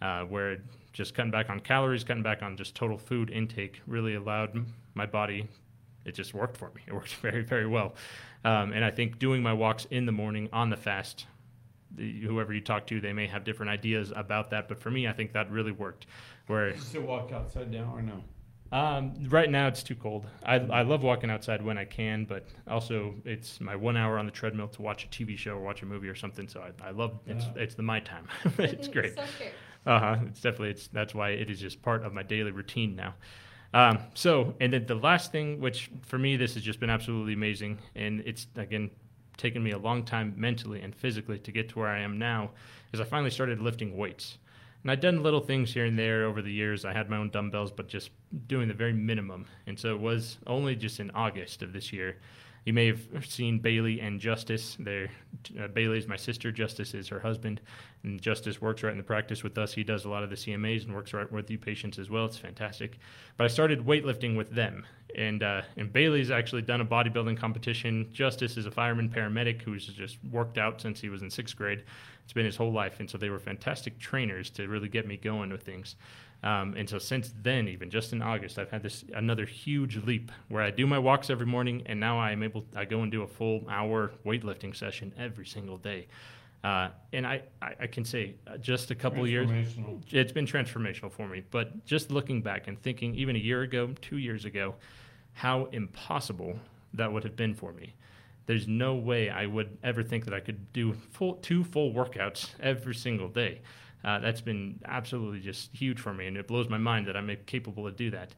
Uh, 0.01 0.23
where 0.23 0.59
just 0.93 1.15
cutting 1.15 1.31
back 1.31 1.51
on 1.51 1.61
calories, 1.61 2.05
cutting 2.05 2.23
back 2.23 2.43
on 2.43 2.57
just 2.57 2.75
total 2.75 2.99
food 2.99 3.31
intake 3.31 3.81
really 3.87 4.15
allowed 4.15 4.67
my 4.95 5.07
body. 5.07 5.49
It 6.05 6.13
just 6.13 6.35
worked 6.35 6.57
for 6.57 6.71
me. 6.75 6.83
It 6.87 6.93
worked 6.93 7.15
very, 7.17 7.43
very 7.43 7.67
well. 7.67 7.95
Um, 8.45 8.73
and 8.73 8.85
I 8.85 8.91
think 8.91 9.19
doing 9.19 9.43
my 9.43 9.53
walks 9.53 9.87
in 9.91 10.07
the 10.07 10.13
morning 10.13 10.49
on 10.53 10.71
the 10.71 10.77
fast 10.77 11.27
the, 11.97 12.21
whoever 12.23 12.53
you 12.53 12.61
talk 12.61 12.87
to, 12.89 13.01
they 13.01 13.13
may 13.13 13.27
have 13.27 13.45
different 13.45 13.71
ideas 13.71 14.13
about 14.15 14.51
that. 14.51 14.69
But 14.69 14.81
for 14.81 14.91
me, 14.91 15.07
I 15.07 15.13
think 15.13 15.33
that 15.33 15.51
really 15.51 15.73
worked. 15.73 16.07
Where 16.47 16.71
You 16.71 16.81
still 16.81 17.03
walk 17.03 17.33
outside 17.33 17.71
now 17.71 17.93
or 17.95 18.03
no? 18.03 18.23
Um, 18.71 19.15
right 19.29 19.51
now 19.51 19.67
it's 19.67 19.83
too 19.83 19.95
cold. 19.95 20.27
I, 20.45 20.57
I 20.57 20.83
love 20.83 21.03
walking 21.03 21.31
outside 21.31 21.63
when 21.65 21.79
I 21.79 21.85
can, 21.87 22.25
but 22.25 22.45
also 22.67 23.15
it's 23.25 23.61
my 23.61 23.75
one 23.75 23.97
hour 23.97 24.19
on 24.19 24.27
the 24.27 24.33
treadmill 24.33 24.69
to 24.69 24.83
watch 24.83 25.05
a 25.05 25.09
TV 25.09 25.37
show 25.39 25.53
or 25.53 25.61
watch 25.61 25.83
a 25.83 25.87
movie 25.87 26.09
or 26.09 26.15
something. 26.15 26.49
So 26.49 26.61
I, 26.61 26.89
I 26.89 26.91
love 26.91 27.19
it's 27.27 27.47
Yeah. 27.47 27.63
it's 27.63 27.75
the 27.75 27.83
my 27.83 28.01
time. 28.01 28.29
it's 28.59 28.89
great. 28.89 29.17
Uh 29.87 29.99
huh. 29.99 30.17
It's 30.27 30.41
definitely 30.41 30.71
it's 30.71 30.89
that's 30.89 31.15
why 31.15 31.31
it 31.31 31.49
is 31.51 31.61
just 31.61 31.81
part 31.83 32.03
of 32.05 32.13
my 32.13 32.23
daily 32.23 32.51
routine 32.51 32.95
now. 32.95 33.15
Um, 33.73 33.99
so 34.15 34.55
and 34.61 34.73
then 34.73 34.87
the 34.87 34.95
last 34.95 35.33
thing, 35.33 35.61
which 35.61 35.91
for 36.03 36.19
me 36.19 36.37
this 36.37 36.55
has 36.55 36.63
just 36.63 36.81
been 36.81 36.91
absolutely 36.91 37.33
amazing, 37.35 37.79
and 37.95 38.21
it's 38.27 38.47
again 38.57 38.91
taken 39.39 39.63
me 39.63 39.71
a 39.71 39.79
long 39.79 40.03
time 40.05 40.35
mentally 40.37 40.81
and 40.83 40.95
physically 40.95 41.39
to 41.39 41.53
get 41.53 41.69
to 41.71 41.79
where 41.79 41.89
I 41.89 42.01
am 42.01 42.19
now, 42.19 42.51
is 42.93 43.01
I 43.01 43.05
finally 43.05 43.31
started 43.31 43.61
lifting 43.63 43.97
weights. 43.97 44.37
And 44.83 44.91
I'd 44.91 45.01
done 45.01 45.23
little 45.23 45.41
things 45.41 45.73
here 45.73 45.87
and 45.87 45.99
there 45.99 46.25
over 46.25 46.41
the 46.41 46.53
years. 46.53 46.85
I 46.85 46.93
had 46.93 47.11
my 47.11 47.17
own 47.17 47.31
dumbbells, 47.31 47.73
but 47.73 47.89
just 47.89 48.11
doing 48.47 48.69
the 48.69 48.75
very 48.75 48.93
minimum. 48.93 49.47
And 49.67 49.79
so 49.79 49.95
it 49.95 50.01
was 50.01 50.39
only 50.47 50.77
just 50.77 51.01
in 51.01 51.11
August 51.11 51.63
of 51.63 51.73
this 51.73 51.93
year. 51.93 52.17
You 52.65 52.75
may 52.75 52.87
have 52.89 53.25
seen 53.27 53.61
Bailey 53.61 54.01
and 54.01 54.21
Justice. 54.21 54.77
They're, 54.79 55.09
uh, 55.59 55.69
Bailey 55.69 55.97
is 55.97 56.07
my 56.07 56.17
sister. 56.17 56.53
Justice 56.53 56.93
is 56.93 57.09
her 57.09 57.19
husband. 57.19 57.63
And 58.05 58.21
Justice 58.21 58.61
works 58.61 58.83
right 58.83 58.93
in 58.93 58.99
the 58.99 59.05
practice 59.05 59.43
with 59.43 59.57
us. 59.57 59.73
He 59.73 59.83
does 59.83 60.05
a 60.05 60.11
lot 60.11 60.23
of 60.23 60.29
the 60.29 60.37
CMAs 60.37 60.85
and 60.85 60.95
works 60.95 61.15
right 61.15 61.31
with 61.33 61.51
you 61.51 61.57
patients 61.57 61.99
as 61.99 62.11
well. 62.11 62.27
It's 62.27 62.37
fantastic. 62.37 62.99
But 63.39 63.45
I 63.45 63.49
started 63.49 63.87
weightlifting 63.87 64.37
with 64.37 64.51
them. 64.51 64.85
And, 65.17 65.43
uh, 65.43 65.63
and 65.79 65.91
Bailey's 65.91 66.31
actually 66.31 66.61
done 66.61 66.83
a 66.83 66.85
bodybuilding 66.85 67.39
competition. 67.39 68.11
Justice 68.13 68.59
is 68.59 68.67
a 68.67 68.71
fireman 68.71 69.09
paramedic 69.09 69.63
who's 69.63 69.87
just 69.87 70.19
worked 70.31 70.59
out 70.59 70.81
since 70.81 71.01
he 71.01 71.09
was 71.09 71.23
in 71.23 71.31
sixth 71.31 71.57
grade. 71.57 71.85
It's 72.29 72.35
been 72.35 72.45
his 72.45 72.57
whole 72.57 72.73
life. 72.75 73.01
And 73.01 73.09
so 73.09 73.17
they 73.17 73.31
were 73.31 73.39
fantastic 73.39 73.99
trainers 73.99 74.51
to 74.51 74.69
really 74.69 74.91
get 74.91 75.07
me 75.07 75.17
going 75.17 75.49
with 75.49 75.63
things. 75.63 75.97
Um, 76.43 76.75
and 76.77 76.87
so 76.87 76.99
since 76.99 77.33
then, 77.43 77.69
even 77.69 77.89
just 77.89 78.13
in 78.13 78.21
August, 78.21 78.59
I've 78.59 78.71
had 78.71 78.83
this 78.83 79.03
another 79.15 79.47
huge 79.47 79.97
leap 80.05 80.31
where 80.49 80.63
I 80.63 80.71
do 80.71 80.87
my 80.87 80.99
walks 80.99 81.31
every 81.31 81.47
morning, 81.47 81.85
and 81.87 81.99
now 81.99 82.19
I 82.19 82.33
am 82.33 82.43
able. 82.43 82.67
I 82.77 82.85
go 82.85 83.01
and 83.01 83.11
do 83.11 83.23
a 83.23 83.27
full 83.27 83.65
hour 83.71 84.13
weightlifting 84.27 84.77
session 84.77 85.15
every 85.17 85.47
single 85.47 85.79
day. 85.79 86.07
Uh, 86.63 86.91
and 87.15 87.27
I, 87.27 87.45
I, 87.63 87.75
I 87.81 87.87
can 87.87 88.05
say, 88.05 88.35
uh, 88.47 88.59
just 88.59 88.91
a 88.91 88.95
couple 88.95 89.27
years, 89.27 89.49
it's 90.11 90.33
been 90.33 90.45
transformational 90.47 91.11
for 91.11 91.27
me. 91.27 91.45
But 91.51 91.87
just 91.87 92.11
looking 92.11 92.43
back 92.43 92.69
and 92.69 92.79
thinking, 92.83 93.15
even 93.15 93.37
a 93.37 93.39
year 93.39 93.63
ago, 93.63 93.95
two 94.03 94.19
years 94.19 94.45
ago, 94.45 94.75
how 95.33 95.65
impossible 95.73 96.59
that 96.93 97.11
would 97.11 97.25
have 97.25 97.37
been 97.37 97.55
for 97.55 97.73
me. 97.73 97.95
There's 98.49 98.67
no 98.67 98.95
way 98.95 99.29
I 99.29 99.45
would 99.45 99.77
ever 99.85 100.03
think 100.03 100.25
that 100.25 100.33
I 100.33 100.41
could 100.41 100.73
do 100.73 100.95
full 100.95 101.35
two 101.35 101.63
full 101.65 101.93
workouts 101.93 102.49
every 102.61 102.95
single 102.95 103.29
day. 103.29 103.61
Uh, 104.03 104.21
that's 104.21 104.41
been 104.41 104.81
absolutely 104.87 105.41
just 105.41 105.71
huge 105.77 106.01
for 106.01 106.15
me, 106.15 106.27
and 106.27 106.35
it 106.35 106.49
blows 106.49 106.67
my 106.67 106.79
mind 106.79 107.07
that 107.09 107.17
I'm 107.17 107.31
capable 107.45 107.85
to 107.85 107.93
do 107.95 108.11
that. 108.13 108.35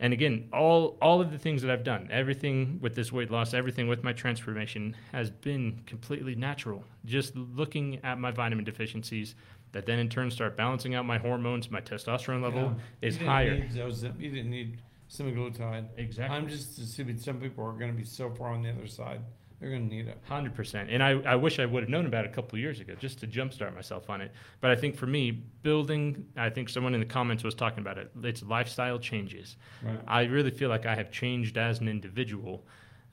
And 0.00 0.12
again, 0.12 0.50
all 0.52 0.98
all 1.00 1.22
of 1.22 1.32
the 1.32 1.38
things 1.38 1.62
that 1.62 1.70
I've 1.70 1.82
done, 1.82 2.10
everything 2.12 2.78
with 2.82 2.94
this 2.94 3.10
weight 3.10 3.30
loss, 3.30 3.54
everything 3.54 3.88
with 3.88 4.04
my 4.04 4.12
transformation 4.12 4.94
has 5.12 5.30
been 5.30 5.80
completely 5.86 6.34
natural. 6.34 6.84
Just 7.06 7.34
looking 7.34 8.04
at 8.04 8.18
my 8.20 8.32
vitamin 8.32 8.66
deficiencies, 8.66 9.34
that 9.72 9.86
then 9.86 9.98
in 9.98 10.10
turn 10.10 10.30
start 10.30 10.58
balancing 10.58 10.94
out 10.94 11.06
my 11.06 11.16
hormones, 11.16 11.70
my 11.70 11.80
testosterone 11.80 12.42
level 12.42 12.64
Yeah. 13.00 13.08
is 13.08 13.16
higher. 13.16 13.54
need 13.60 13.70
those- 13.70 14.04
you 14.04 14.30
didn't 14.30 14.50
need 14.50 14.76
semaglutide. 15.08 15.86
Exactly. 15.96 16.36
I'm 16.36 16.48
just 16.48 16.78
assuming 16.78 17.16
some 17.16 17.40
people 17.40 17.64
are 17.64 17.72
going 17.72 17.90
to 17.90 17.96
be 17.96 18.04
so 18.04 18.28
far 18.28 18.48
on 18.50 18.60
the 18.62 18.68
other 18.68 18.86
side, 18.86 19.20
they're 19.64 19.72
going 19.72 19.88
to 19.88 19.96
need 19.96 20.08
it. 20.08 20.18
Hundred 20.28 20.54
percent, 20.54 20.90
and 20.90 21.02
I, 21.02 21.12
I 21.22 21.36
wish 21.36 21.58
I 21.58 21.64
would 21.64 21.82
have 21.82 21.88
known 21.88 22.04
about 22.04 22.26
it 22.26 22.30
a 22.30 22.34
couple 22.34 22.56
of 22.56 22.60
years 22.60 22.80
ago, 22.80 22.94
just 22.98 23.18
to 23.20 23.26
jumpstart 23.26 23.74
myself 23.74 24.10
on 24.10 24.20
it. 24.20 24.30
But 24.60 24.70
I 24.70 24.76
think 24.76 24.94
for 24.94 25.06
me, 25.06 25.30
building, 25.30 26.26
I 26.36 26.50
think 26.50 26.68
someone 26.68 26.92
in 26.92 27.00
the 27.00 27.06
comments 27.06 27.42
was 27.42 27.54
talking 27.54 27.78
about 27.78 27.96
it. 27.96 28.10
It's 28.22 28.42
lifestyle 28.42 28.98
changes. 28.98 29.56
Right. 29.82 29.98
I 30.06 30.24
really 30.24 30.50
feel 30.50 30.68
like 30.68 30.84
I 30.84 30.94
have 30.94 31.10
changed 31.10 31.56
as 31.56 31.80
an 31.80 31.88
individual, 31.88 32.66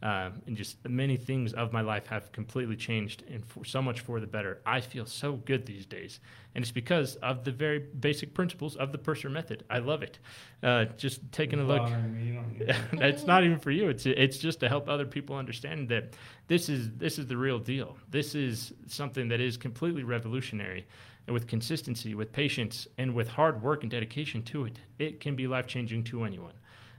um, 0.04 0.42
and 0.48 0.58
just 0.58 0.78
many 0.90 1.16
things 1.16 1.54
of 1.54 1.72
my 1.72 1.82
life 1.82 2.08
have 2.08 2.32
completely 2.32 2.76
changed, 2.76 3.24
and 3.30 3.46
for, 3.46 3.64
so 3.64 3.82
much 3.82 4.00
for 4.00 4.20
the 4.20 4.26
better. 4.26 4.60
I 4.66 4.82
feel 4.82 5.06
so 5.06 5.34
good 5.34 5.66
these 5.68 5.86
days, 5.86 6.20
and 6.56 6.64
it's 6.64 6.72
because 6.72 7.18
of 7.18 7.44
the 7.44 7.52
very 7.52 7.80
basic 7.80 8.34
principles 8.34 8.76
of 8.76 8.92
the 8.92 8.98
Purser 8.98 9.30
method. 9.30 9.64
I 9.70 9.78
love 9.78 10.02
it. 10.02 10.18
Uh, 10.64 10.86
just 10.98 11.32
taking 11.32 11.60
a 11.60 11.64
look. 11.64 11.84
Bothering 11.84 12.18
me, 12.18 12.24
you 12.24 12.34
don't 12.34 12.52
need 12.52 12.62
it. 12.64 12.76
it's 12.94 13.26
not 13.26 13.44
even 13.44 13.60
for 13.60 13.70
you. 13.70 13.90
It's 13.90 14.08
it's 14.08 14.40
just 14.40 14.60
to 14.62 14.70
help 14.70 14.90
other 14.90 15.06
people 15.06 15.36
understand 15.36 15.88
that 15.90 16.16
this 16.48 16.68
is 16.68 16.90
this 16.98 17.20
is 17.20 17.28
the 17.28 17.38
real 17.38 17.60
deal. 17.60 17.96
This 18.10 18.34
is 18.34 18.74
something 18.88 19.28
that 19.28 19.40
is 19.40 19.56
completely 19.56 20.04
revolutionary, 20.04 20.88
and 21.28 21.34
with 21.36 21.48
consistency, 21.48 22.16
with 22.16 22.32
patience, 22.32 22.88
and 22.98 23.14
with 23.14 23.28
hard 23.28 23.62
work 23.62 23.84
and 23.84 23.92
dedication 23.92 24.42
to 24.44 24.66
it, 24.66 24.80
it 24.98 25.20
can 25.20 25.36
be 25.36 25.46
life 25.46 25.68
changing 25.68 26.06
to 26.06 26.24
anyone. 26.24 26.54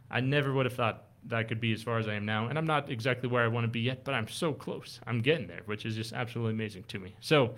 I 0.09 0.21
never 0.21 0.53
would 0.53 0.67
have 0.67 0.75
thought 0.75 1.07
that 1.27 1.39
I 1.39 1.45
could 1.45 1.61
be 1.61 1.73
as 1.73 1.83
far 1.83 1.99
as 1.99 2.09
I 2.09 2.15
am 2.15 2.25
now, 2.25 2.49
and 2.49 2.59
I'm 2.59 2.67
not 2.67 2.91
exactly 2.91 3.29
where 3.29 3.45
I 3.45 3.49
want 3.49 3.65
to 3.65 3.69
be 3.69 3.81
yet, 3.81 4.05
but 4.05 4.15
I'm 4.15 4.29
so 4.29 4.53
close. 4.53 5.01
I'm 5.07 5.21
getting 5.21 5.47
there, 5.47 5.63
which 5.67 5.87
is 5.87 5.95
just 5.95 6.13
absolutely 6.13 6.55
amazing 6.55 6.85
to 6.89 6.99
me. 6.99 7.15
So, 7.21 7.55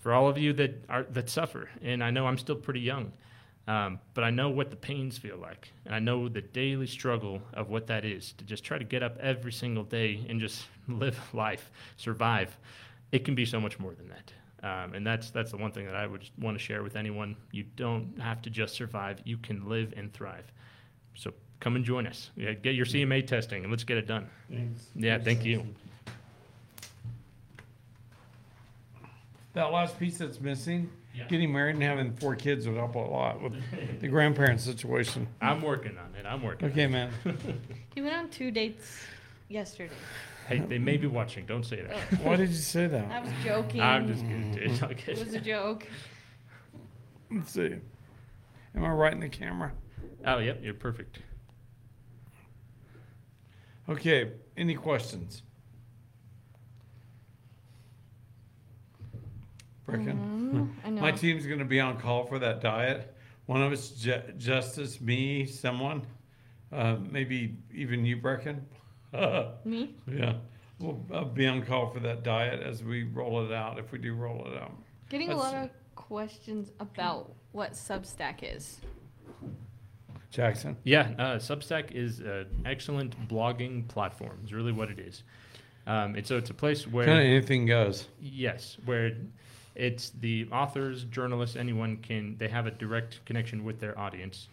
for 0.00 0.12
all 0.12 0.28
of 0.28 0.38
you 0.38 0.52
that 0.54 0.84
are 0.88 1.04
that 1.04 1.28
suffer, 1.28 1.68
and 1.82 2.04
I 2.04 2.10
know 2.10 2.26
I'm 2.26 2.38
still 2.38 2.56
pretty 2.56 2.80
young. 2.80 3.12
Um, 3.68 4.00
but 4.14 4.24
I 4.24 4.30
know 4.30 4.48
what 4.48 4.70
the 4.70 4.76
pains 4.76 5.18
feel 5.18 5.36
like. 5.36 5.70
And 5.84 5.94
I 5.94 5.98
know 5.98 6.26
the 6.30 6.40
daily 6.40 6.86
struggle 6.86 7.42
of 7.52 7.68
what 7.68 7.86
that 7.88 8.02
is 8.02 8.32
to 8.38 8.44
just 8.44 8.64
try 8.64 8.78
to 8.78 8.84
get 8.84 9.02
up 9.02 9.18
every 9.18 9.52
single 9.52 9.84
day 9.84 10.24
and 10.26 10.40
just 10.40 10.64
live 10.88 11.20
life, 11.34 11.70
survive. 11.98 12.56
It 13.12 13.26
can 13.26 13.34
be 13.34 13.44
so 13.44 13.60
much 13.60 13.78
more 13.78 13.94
than 13.94 14.08
that. 14.08 14.32
Um, 14.62 14.94
and 14.94 15.06
that's, 15.06 15.30
that's 15.30 15.50
the 15.50 15.58
one 15.58 15.70
thing 15.70 15.84
that 15.84 15.94
I 15.94 16.06
would 16.06 16.28
want 16.38 16.58
to 16.58 16.64
share 16.64 16.82
with 16.82 16.96
anyone. 16.96 17.36
You 17.52 17.64
don't 17.76 18.18
have 18.18 18.40
to 18.42 18.50
just 18.50 18.74
survive, 18.74 19.20
you 19.24 19.36
can 19.36 19.68
live 19.68 19.92
and 19.96 20.12
thrive. 20.14 20.50
So 21.14 21.32
come 21.60 21.76
and 21.76 21.84
join 21.84 22.06
us. 22.06 22.30
Yeah, 22.36 22.52
get 22.52 22.74
your 22.74 22.86
CMA 22.86 23.26
testing 23.26 23.62
and 23.62 23.70
let's 23.70 23.84
get 23.84 23.96
it 23.96 24.06
done. 24.06 24.28
Thanks. 24.50 24.86
Yeah, 24.94 25.18
thank 25.18 25.44
you. 25.44 25.66
That 29.54 29.72
last 29.72 29.98
piece 29.98 30.18
that's 30.18 30.40
missing, 30.40 30.90
Yeah. 31.14 31.24
getting 31.26 31.52
married 31.52 31.74
and 31.74 31.82
having 31.82 32.12
four 32.12 32.36
kids 32.36 32.66
would 32.68 32.76
help 32.76 32.94
a 32.94 32.98
lot 32.98 33.42
with 33.42 33.54
the 34.00 34.08
grandparent 34.08 34.60
situation. 34.60 35.26
I'm 35.40 35.62
working 35.62 35.96
on 35.98 36.14
it. 36.14 36.26
I'm 36.26 36.42
working. 36.42 36.68
Okay, 36.70 36.86
man. 36.86 37.10
He 37.94 38.02
went 38.02 38.14
on 38.14 38.28
two 38.28 38.52
dates 38.52 39.00
yesterday. 39.48 39.92
Hey, 40.46 40.60
they 40.60 40.78
may 40.78 40.96
be 40.96 41.08
watching. 41.08 41.44
Don't 41.46 41.64
say 41.66 41.80
that. 41.82 41.96
Oh. 41.96 42.16
Why 42.22 42.36
did 42.36 42.50
you 42.50 42.54
say 42.54 42.86
that? 42.86 43.04
I 43.06 43.08
that? 43.08 43.24
was 43.24 43.32
joking. 43.44 43.80
I'm 43.80 44.06
just 44.06 44.22
kidding. 44.22 44.52
dude. 44.52 44.70
Mm-hmm. 44.70 44.84
Okay. 44.84 45.12
It 45.12 45.18
was 45.18 45.34
a 45.34 45.40
joke. 45.40 45.84
Let's 47.28 47.50
see. 47.50 47.74
Am 48.76 48.84
I 48.84 48.90
right 48.90 49.12
in 49.12 49.18
the 49.18 49.28
camera? 49.28 49.72
Oh, 50.24 50.38
yep. 50.38 50.60
You're 50.62 50.74
perfect. 50.74 51.18
Okay, 53.88 54.32
any 54.56 54.74
questions? 54.74 55.42
Brecken? 59.86 60.68
I 60.84 60.90
know. 60.90 61.00
My 61.00 61.10
team's 61.10 61.46
gonna 61.46 61.64
be 61.64 61.80
on 61.80 61.98
call 61.98 62.26
for 62.26 62.38
that 62.38 62.60
diet. 62.60 63.14
One 63.46 63.62
of 63.62 63.72
us, 63.72 63.90
Ju- 63.90 64.34
Justice, 64.36 65.00
me, 65.00 65.46
someone, 65.46 66.02
uh, 66.70 66.96
maybe 67.10 67.56
even 67.72 68.04
you, 68.04 68.18
Brecken. 68.18 68.60
Me? 69.64 69.96
Yeah, 70.06 70.34
we'll 70.78 71.02
uh, 71.10 71.24
be 71.24 71.46
on 71.46 71.62
call 71.64 71.88
for 71.88 72.00
that 72.00 72.22
diet 72.22 72.60
as 72.62 72.84
we 72.84 73.04
roll 73.04 73.42
it 73.42 73.52
out, 73.52 73.78
if 73.78 73.90
we 73.90 73.98
do 73.98 74.12
roll 74.14 74.46
it 74.46 74.60
out. 74.60 74.72
Getting 75.08 75.30
a 75.30 75.36
lot 75.36 75.54
of 75.54 75.70
questions 75.94 76.72
about 76.78 77.32
what 77.52 77.72
Substack 77.72 78.40
is. 78.42 78.80
Jackson? 80.30 80.76
Yeah, 80.84 81.10
uh, 81.18 81.36
Substack 81.36 81.92
is 81.92 82.20
an 82.20 82.46
excellent 82.66 83.28
blogging 83.28 83.88
platform. 83.88 84.38
Is 84.44 84.52
really 84.52 84.72
what 84.72 84.90
it 84.90 84.98
is. 84.98 85.22
Um, 85.86 86.16
and 86.16 86.26
so 86.26 86.36
it's 86.36 86.50
a 86.50 86.54
place 86.54 86.86
where 86.86 87.06
Kind 87.06 87.20
of 87.20 87.24
anything 87.24 87.64
goes. 87.66 88.08
Yes, 88.20 88.76
where 88.84 89.12
it's 89.74 90.10
the 90.10 90.46
authors, 90.52 91.04
journalists, 91.04 91.56
anyone 91.56 91.96
can 91.98 92.36
they 92.36 92.48
have 92.48 92.66
a 92.66 92.70
direct 92.70 93.24
connection 93.24 93.64
with 93.64 93.80
their 93.80 93.98
audience, 93.98 94.48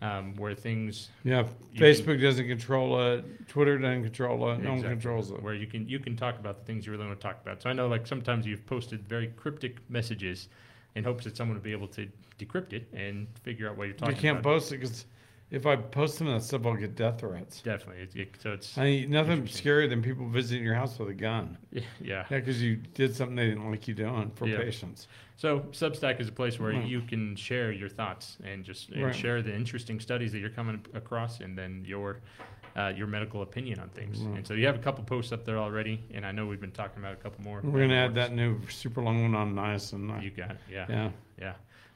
um, 0.00 0.34
where 0.36 0.54
things 0.54 1.10
Yeah, 1.22 1.44
Facebook 1.76 2.22
doesn't 2.22 2.48
control 2.48 2.98
it. 3.12 3.48
Twitter 3.48 3.76
doesn't 3.76 4.04
control 4.04 4.50
it. 4.52 4.62
No 4.62 4.72
one 4.72 4.82
controls 4.82 5.30
it. 5.30 5.42
where 5.42 5.54
you 5.54 5.66
can 5.66 5.86
you 5.86 5.98
can 5.98 6.16
talk 6.16 6.38
about 6.38 6.60
the 6.60 6.64
things 6.64 6.86
you 6.86 6.92
really 6.92 7.04
want 7.06 7.20
to 7.20 7.26
talk 7.26 7.42
about. 7.42 7.60
So 7.60 7.68
I 7.68 7.74
know 7.74 7.86
like 7.88 8.06
sometimes 8.06 8.46
you've 8.46 8.64
posted 8.64 9.06
very 9.06 9.26
cryptic 9.36 9.76
messages 9.90 10.48
in 10.94 11.04
hopes 11.04 11.24
that 11.24 11.36
someone 11.36 11.56
will 11.56 11.62
be 11.64 11.72
able 11.72 11.88
to 11.88 12.08
decrypt 12.38 12.72
it 12.72 12.88
and 12.92 13.26
figure 13.42 13.68
out 13.68 13.76
what 13.76 13.84
you're 13.84 13.94
talking. 13.94 14.14
About. 14.14 14.16
You 14.16 14.28
can't 14.28 14.38
about. 14.40 14.50
post 14.54 14.72
it 14.72 14.78
because 14.78 15.06
if 15.50 15.66
I 15.66 15.76
post 15.76 16.16
some 16.18 16.26
of 16.28 16.34
that 16.34 16.46
stuff, 16.46 16.64
I'll 16.64 16.74
get 16.76 16.94
death 16.94 17.20
threats. 17.20 17.60
Definitely, 17.60 18.02
it, 18.04 18.16
it, 18.16 18.36
so 18.40 18.52
it's 18.52 18.78
I 18.78 18.84
mean, 18.84 19.10
nothing 19.10 19.42
scarier 19.44 19.88
than 19.88 20.00
people 20.02 20.26
visiting 20.28 20.64
your 20.64 20.74
house 20.74 20.98
with 20.98 21.08
a 21.08 21.14
gun. 21.14 21.58
yeah. 21.72 21.82
Yeah, 22.00 22.24
because 22.28 22.62
you 22.62 22.76
did 22.76 23.14
something 23.14 23.36
they 23.36 23.48
didn't 23.48 23.68
like 23.70 23.86
you 23.88 23.94
doing 23.94 24.30
for 24.34 24.46
Yeah. 24.46 24.58
patients. 24.58 25.08
So 25.36 25.60
Substack 25.72 26.20
is 26.20 26.28
a 26.28 26.32
place 26.32 26.60
where 26.60 26.72
Hmm. 26.72 26.86
you 26.86 27.00
can 27.02 27.34
share 27.34 27.72
your 27.72 27.88
thoughts 27.88 28.36
and 28.44 28.64
just 28.64 28.90
and 28.90 29.04
Right. 29.04 29.14
share 29.14 29.42
the 29.42 29.54
interesting 29.54 29.98
studies 30.00 30.32
that 30.32 30.38
you're 30.38 30.50
coming 30.50 30.84
across, 30.94 31.40
and 31.40 31.56
then 31.58 31.84
your 31.84 32.20
uh, 32.76 32.92
your 32.96 33.06
medical 33.06 33.42
opinion 33.42 33.78
on 33.80 33.88
things. 33.90 34.18
Right. 34.20 34.38
And 34.38 34.46
so 34.46 34.54
you 34.54 34.66
have 34.66 34.76
a 34.76 34.80
couple 34.80 35.02
posts 35.04 35.32
up 35.32 35.44
there 35.44 35.58
already, 35.58 36.02
and 36.14 36.24
I 36.24 36.32
know 36.32 36.46
we've 36.46 36.60
been 36.60 36.70
talking 36.72 36.98
about 37.02 37.12
a 37.14 37.16
couple 37.16 37.42
more. 37.44 37.60
We're 37.62 37.80
gonna 37.80 37.94
add 37.94 38.10
Uh, 38.12 38.14
that 38.14 38.32
new 38.32 38.60
super 38.68 39.02
long 39.02 39.22
one 39.22 39.34
on 39.34 39.54
niacin. 39.54 40.22
You 40.22 40.30
got 40.30 40.52
it. 40.52 40.58
Yeah, 40.70 40.86
yeah, 40.88 41.10
yeah. 41.38 41.52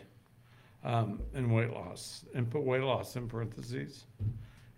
um, 0.85 1.21
and 1.35 1.53
weight 1.55 1.73
loss, 1.73 2.25
and 2.35 2.51
put 2.51 2.63
weight 2.63 2.83
loss 2.83 3.17
in 3.17 3.29
parentheses. 3.29 4.05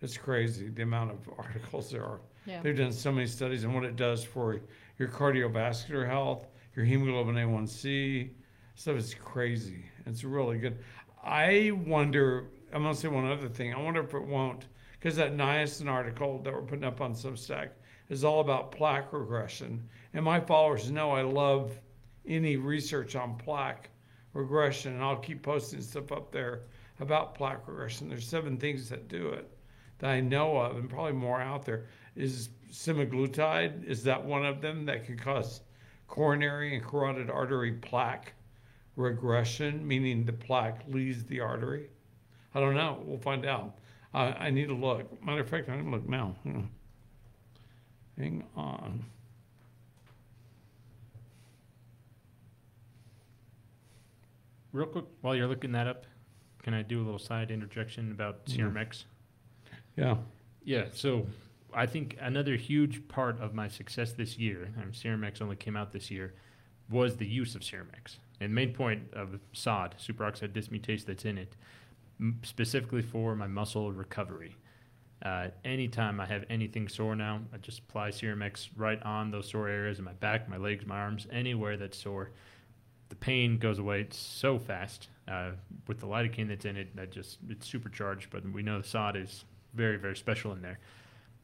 It's 0.01 0.17
crazy 0.17 0.69
the 0.69 0.83
amount 0.83 1.13
of 1.13 1.19
articles 1.39 1.91
there 1.91 2.05
are. 2.05 2.21
Yeah. 2.47 2.61
They've 2.61 2.77
done 2.77 2.93
so 2.93 3.13
many 3.13 3.27
studies 3.27 3.65
on 3.65 3.73
what 3.73 3.85
it 3.85 3.97
does 3.97 4.25
for 4.25 4.61
your 4.99 5.09
cardiovascular 5.09 6.07
health, 6.07 6.47
your 6.75 6.85
hemoglobin 6.85 7.37
A1C. 7.37 8.31
Stuff 8.75 8.97
is 8.97 9.15
crazy. 9.15 9.85
It's 10.07 10.25
really 10.25 10.59
good. 10.59 10.79
I 11.23 11.73
wonder, 11.87 12.49
I'm 12.73 12.83
going 12.83 12.95
to 12.95 13.01
say 13.01 13.09
one 13.09 13.31
other 13.31 13.49
thing. 13.49 13.73
I 13.73 13.81
wonder 13.81 14.03
if 14.03 14.15
it 14.15 14.27
won't, 14.27 14.67
because 14.99 15.15
that 15.17 15.37
niacin 15.37 15.89
article 15.89 16.41
that 16.43 16.53
we're 16.53 16.63
putting 16.63 16.85
up 16.85 17.01
on 17.01 17.15
Substack 17.15 17.71
is 18.09 18.25
all 18.25 18.41
about 18.41 18.73
plaque 18.73 19.13
regression. 19.13 19.89
And 20.15 20.25
my 20.25 20.41
followers 20.41 20.91
know 20.91 21.13
I 21.13 21.23
love 21.23 21.79
any 22.27 22.57
research 22.57 23.15
on 23.15 23.37
plaque 23.37 23.91
regression, 24.35 24.95
and 24.95 25.03
I'll 25.03 25.17
keep 25.17 25.43
posting 25.43 25.83
stuff 25.83 26.13
up 26.13 26.33
there 26.33 26.63
about 27.01 27.35
plaque 27.35 27.67
regression. 27.67 28.09
There's 28.09 28.27
seven 28.27 28.57
things 28.57 28.89
that 28.89 29.09
do 29.09 29.29
it 29.29 29.51
that 29.99 30.11
I 30.11 30.21
know 30.21 30.57
of, 30.57 30.77
and 30.77 30.89
probably 30.89 31.13
more 31.13 31.41
out 31.41 31.65
there. 31.65 31.87
Is 32.17 32.51
semaglutide? 32.71 33.85
Is 33.85 34.03
that 34.05 34.23
one 34.23 34.45
of 34.45 34.61
them 34.61 34.85
that 34.87 35.05
can 35.05 35.17
cause 35.17 35.61
coronary 36.09 36.75
and 36.75 36.85
carotid 36.85 37.31
artery 37.31 37.73
plaque 37.73 38.35
regression, 38.97 39.87
meaning 39.87 40.25
the 40.25 40.33
plaque 40.33 40.83
leaves 40.89 41.25
the 41.25 41.41
artery? 41.41 41.89
I 42.55 42.61
don't 42.61 42.75
know. 42.75 43.03
We'll 43.05 43.19
find 43.19 43.47
out. 43.47 43.79
I, 44.13 44.25
I 44.25 44.51
need 44.51 44.67
to 44.67 44.75
look. 44.75 45.25
Matter 45.25 45.41
of 45.41 45.49
fact, 45.49 45.69
I'm 45.69 45.85
gonna 45.85 45.97
look 45.97 46.09
now. 46.09 46.35
Hmm. 46.43 46.61
Hang 48.19 48.45
on. 48.57 48.59
Hang 48.59 48.59
on. 48.59 49.05
Real 54.73 54.87
quick, 54.87 55.05
while 55.21 55.37
you're 55.37 55.49
looking 55.49 55.73
that 55.73 55.87
up, 55.87 56.07
can 56.63 56.75
I 56.75 56.83
do 56.83 57.03
a 57.03 57.05
little 57.05 57.19
side 57.19 57.51
interjection 57.51 58.11
about. 58.13 58.41
Serum 58.47 58.77
X? 58.77 59.05
Yeah. 59.97 60.17
Yeah, 60.65 60.87
so 60.93 61.27
I 61.75 61.87
think 61.87 62.17
another 62.21 62.57
huge 62.57 63.07
part 63.09 63.41
of 63.41 63.55
my 63.55 63.69
success 63.69 64.13
this 64.13 64.39
year, 64.39 64.71
and 64.81 64.95
Serum 64.95 65.25
X 65.25 65.41
only 65.41 65.57
came 65.57 65.77
out 65.77 65.93
this 65.93 66.11
year, 66.11 66.35
was 66.89 67.17
the 67.17 67.27
use 67.27 67.55
of 67.55 67.65
Serum 67.65 67.91
X. 67.95 68.19
And 68.41 68.51
the 68.51 68.55
main 68.55 68.73
point 68.73 69.03
of 69.13 69.39
SOD, 69.53 69.97
superoxide 69.99 70.53
dismutase 70.53 71.05
that's 71.05 71.25
in 71.25 71.39
it, 71.39 71.57
m- 72.21 72.41
specifically 72.43 73.03
for 73.03 73.35
my 73.35 73.47
muscle 73.47 73.93
recovery. 73.93 74.57
Uh, 75.25 75.49
anytime 75.65 76.19
I 76.21 76.27
have 76.27 76.45
anything 76.51 76.89
sore 76.89 77.15
now, 77.15 77.41
I 77.53 77.59
just 77.59 77.79
apply 77.81 78.11
Serum 78.11 78.43
X 78.43 78.71
right 78.77 79.01
on 79.03 79.31
those 79.31 79.49
sore 79.51 79.69
areas 79.69 79.99
in 79.99 80.05
my 80.05 80.15
back, 80.15 80.49
my 80.49 80.57
legs, 80.57 80.87
my 80.87 80.99
arms, 80.99 81.27
anywhere 81.31 81.77
that's 81.77 81.99
sore. 81.99 82.31
The 83.13 83.17
pain 83.17 83.59
goes 83.59 83.79
away 83.79 84.07
so 84.11 84.59
fast. 84.59 85.09
Uh, 85.29 85.51
with 85.87 86.01
the 86.01 86.07
lidocaine 86.07 86.49
that's 86.49 86.65
in 86.65 86.79
it, 86.79 86.97
that 86.97 87.13
just 87.13 87.41
it's 87.51 87.69
supercharged. 87.69 88.31
But 88.31 88.51
we 88.51 88.63
know 88.63 88.81
the 88.81 88.89
SOD 88.89 89.17
is 89.17 89.45
very, 89.75 89.99
very 89.99 90.17
special 90.17 90.53
in 90.53 90.63
there. 90.63 90.79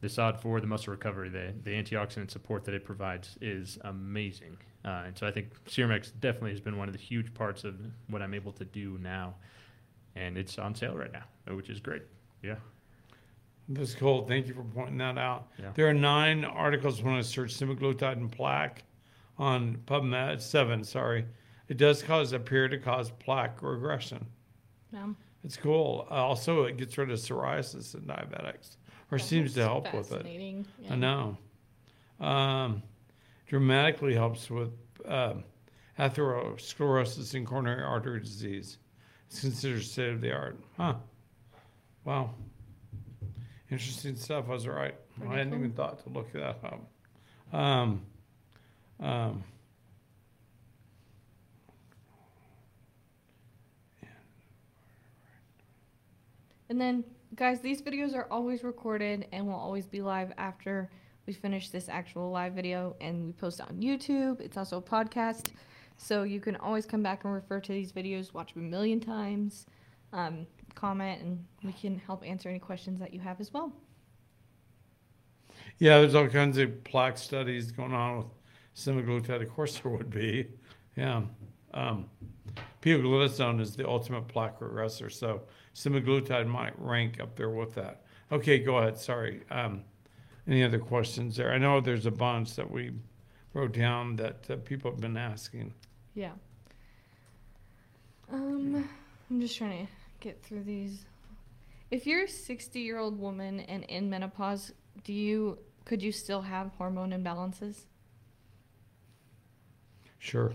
The 0.01 0.09
SOD 0.09 0.41
for 0.41 0.63
the 0.63 0.67
muscle 0.67 0.93
recovery, 0.93 1.29
the, 1.29 1.53
the 1.65 1.73
antioxidant 1.73 2.31
support 2.31 2.65
that 2.65 2.73
it 2.73 2.87
provides 2.87 3.37
is 3.43 3.79
amazing. 3.83 4.57
Uh, 4.83 5.03
and 5.09 5.19
so 5.19 5.27
I 5.27 5.31
think 5.31 5.49
Serum 5.67 5.93
X 5.93 6.11
definitely 6.13 6.53
has 6.53 6.61
been 6.61 6.79
one 6.79 6.89
of 6.89 6.95
the 6.95 7.01
huge 7.01 7.35
parts 7.35 7.65
of 7.65 7.75
what 8.09 8.23
I'm 8.23 8.33
able 8.33 8.53
to 8.53 8.65
do 8.65 8.97
now. 9.03 9.35
And 10.17 10.39
it's 10.39 10.59
on 10.59 10.75
sale 10.75 10.97
right 10.97 11.13
now, 11.13 11.55
which 11.55 11.69
is 11.69 11.81
great. 11.81 12.03
Yeah. 12.43 12.57
That's 13.69 13.95
cool. 13.95 14.27
Thank 14.27 14.49
you 14.49 14.55
for 14.55 14.65
pointing 14.65 14.97
that 14.97 15.19
out. 15.19 15.49
Yeah. 15.59 15.73
There 15.75 15.87
are 15.87 15.93
nine 15.93 16.47
articles 16.47 17.03
when 17.03 17.13
I 17.13 17.21
search 17.21 17.55
semaglutide 17.55 18.13
and 18.13 18.33
plaque 18.33 18.85
on 19.37 19.83
PubMed. 19.85 20.41
Seven, 20.41 20.83
sorry. 20.83 21.27
It 21.69 21.77
does 21.77 22.03
cause 22.03 22.33
appear 22.33 22.69
to 22.69 22.79
cause 22.79 23.11
plaque 23.11 23.63
regression. 23.63 24.25
Um, 24.97 25.17
It's 25.45 25.57
cool. 25.57 26.07
Uh, 26.11 26.15
also, 26.15 26.65
it 26.65 26.77
gets 26.77 26.97
rid 26.99 27.11
of 27.11 27.19
psoriasis 27.19 27.95
in 27.95 28.03
diabetics, 28.03 28.77
or 29.11 29.19
that 29.19 29.25
seems 29.25 29.55
to 29.55 29.63
help 29.63 29.93
with 29.93 30.13
it. 30.13 30.27
Yeah. 30.81 30.93
I 30.93 30.97
know. 30.97 31.37
Um, 32.21 32.83
dramatically 33.47 34.15
helps 34.15 34.51
with 34.51 34.73
um 35.07 35.45
atherosclerosis 35.99 37.35
and 37.35 37.47
coronary 37.47 37.83
artery 37.83 38.21
disease. 38.21 38.79
It's 39.29 39.41
considered 39.41 39.83
state 39.83 40.11
of 40.13 40.21
the 40.21 40.33
art. 40.33 40.59
Huh. 40.77 40.95
Wow. 42.05 42.31
interesting 43.71 44.17
stuff. 44.17 44.47
I 44.49 44.53
was 44.53 44.67
right. 44.67 44.95
Pretty 45.19 45.33
I 45.35 45.39
hadn't 45.39 45.53
cool. 45.53 45.59
even 45.61 45.73
thought 45.73 46.03
to 46.05 46.09
look 46.11 46.33
that 46.33 46.43
up. 46.65 46.81
Um, 47.53 48.03
um, 49.01 49.45
And 56.69 56.81
then, 56.81 57.05
guys, 57.35 57.61
these 57.61 57.81
videos 57.83 58.15
are 58.15 58.27
always 58.31 58.63
recorded 58.63 59.27
and 59.33 59.47
will 59.47 59.55
always 59.55 59.87
be 59.87 60.03
live 60.03 60.33
after 60.37 60.91
we 61.27 61.33
finish 61.33 61.71
this 61.71 61.89
actual 61.89 62.31
live 62.31 62.53
video 62.55 62.97
and 63.01 63.27
we 63.27 63.33
post 63.33 63.61
on 63.61 63.77
YouTube. 63.81 64.41
It's 64.41 64.57
also 64.57 64.79
a 64.79 64.83
podcast. 64.83 65.49
So 65.97 66.23
you 66.23 66.41
can 66.41 66.57
always 66.57 66.87
come 66.87 67.03
back 67.03 67.25
and 67.25 67.33
refer 67.33 67.61
to 67.61 67.73
these 67.73 67.93
videos, 67.93 68.33
watch 68.33 68.55
them 68.55 68.67
a 68.67 68.71
million 68.71 69.01
times, 69.01 69.67
um, 70.13 70.47
comment, 70.75 71.21
and 71.23 71.45
we 71.65 71.73
can 71.73 71.99
help 71.99 72.25
answer 72.25 72.49
any 72.49 72.59
questions 72.61 73.01
that 73.01 73.13
you 73.13 73.21
have 73.21 73.41
as 73.41 73.53
well. 73.53 73.73
yeah, 75.79 75.99
there's 76.01 76.15
all 76.15 76.29
kinds 76.29 76.59
of 76.59 76.85
plaque 76.85 77.19
studies 77.19 77.73
going 77.73 77.93
on 77.93 78.19
with 78.19 78.27
semaglutide. 78.75 79.43
Of 79.43 79.51
course, 79.51 79.79
there 79.79 79.91
would 79.93 80.11
be. 80.11 80.49
Yeah. 80.97 81.23
Um, 81.75 82.07
pioglitazone 82.83 83.61
is 83.61 83.77
the 83.77 83.89
ultimate 83.89 84.29
plaque 84.29 84.61
regressor, 84.61 85.13
so 85.13 85.43
semaglutide 85.75 86.47
might 86.47 86.79
rank 86.79 87.21
up 87.21 87.37
there 87.37 87.51
with 87.51 87.75
that. 87.75 88.03
Okay, 88.31 88.59
go 88.59 88.79
ahead. 88.79 88.99
Sorry. 88.99 89.43
Um, 89.51 89.85
any 90.47 90.65
other 90.65 90.79
questions 90.79 91.37
there? 91.37 91.53
I 91.53 91.59
know 91.59 91.81
there's 91.81 92.07
a 92.07 92.11
bunch 92.11 92.57
that 92.57 92.71
we 92.71 92.93
wrote 93.53 93.73
down 93.73 94.17
that 94.17 94.47
uh, 94.51 94.57
people 94.57 94.91
have 94.91 95.01
been 95.01 95.17
asking. 95.17 95.75
Yeah. 96.15 96.33
Um, 98.33 98.89
I'm 99.31 99.41
just 99.41 99.57
trying 99.57 99.87
to 99.87 99.93
get 100.21 100.43
through 100.43 100.65
these. 100.65 101.05
If 101.91 102.07
you're 102.07 102.25
a 102.25 102.29
60 102.29 102.81
year 102.81 102.99
old 102.99 103.19
woman 103.19 103.61
and 103.61 103.85
in 103.85 104.11
menopause, 104.11 104.73
do 105.05 105.13
you 105.13 105.59
could 105.85 106.03
you 106.03 106.13
still 106.13 106.43
have 106.43 106.71
hormone 106.77 107.13
imbalances? 107.13 107.87
Sure. 110.19 110.53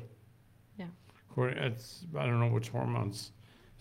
It's, 1.37 2.05
I 2.17 2.25
don't 2.25 2.39
know 2.39 2.47
which 2.47 2.69
hormones 2.69 3.31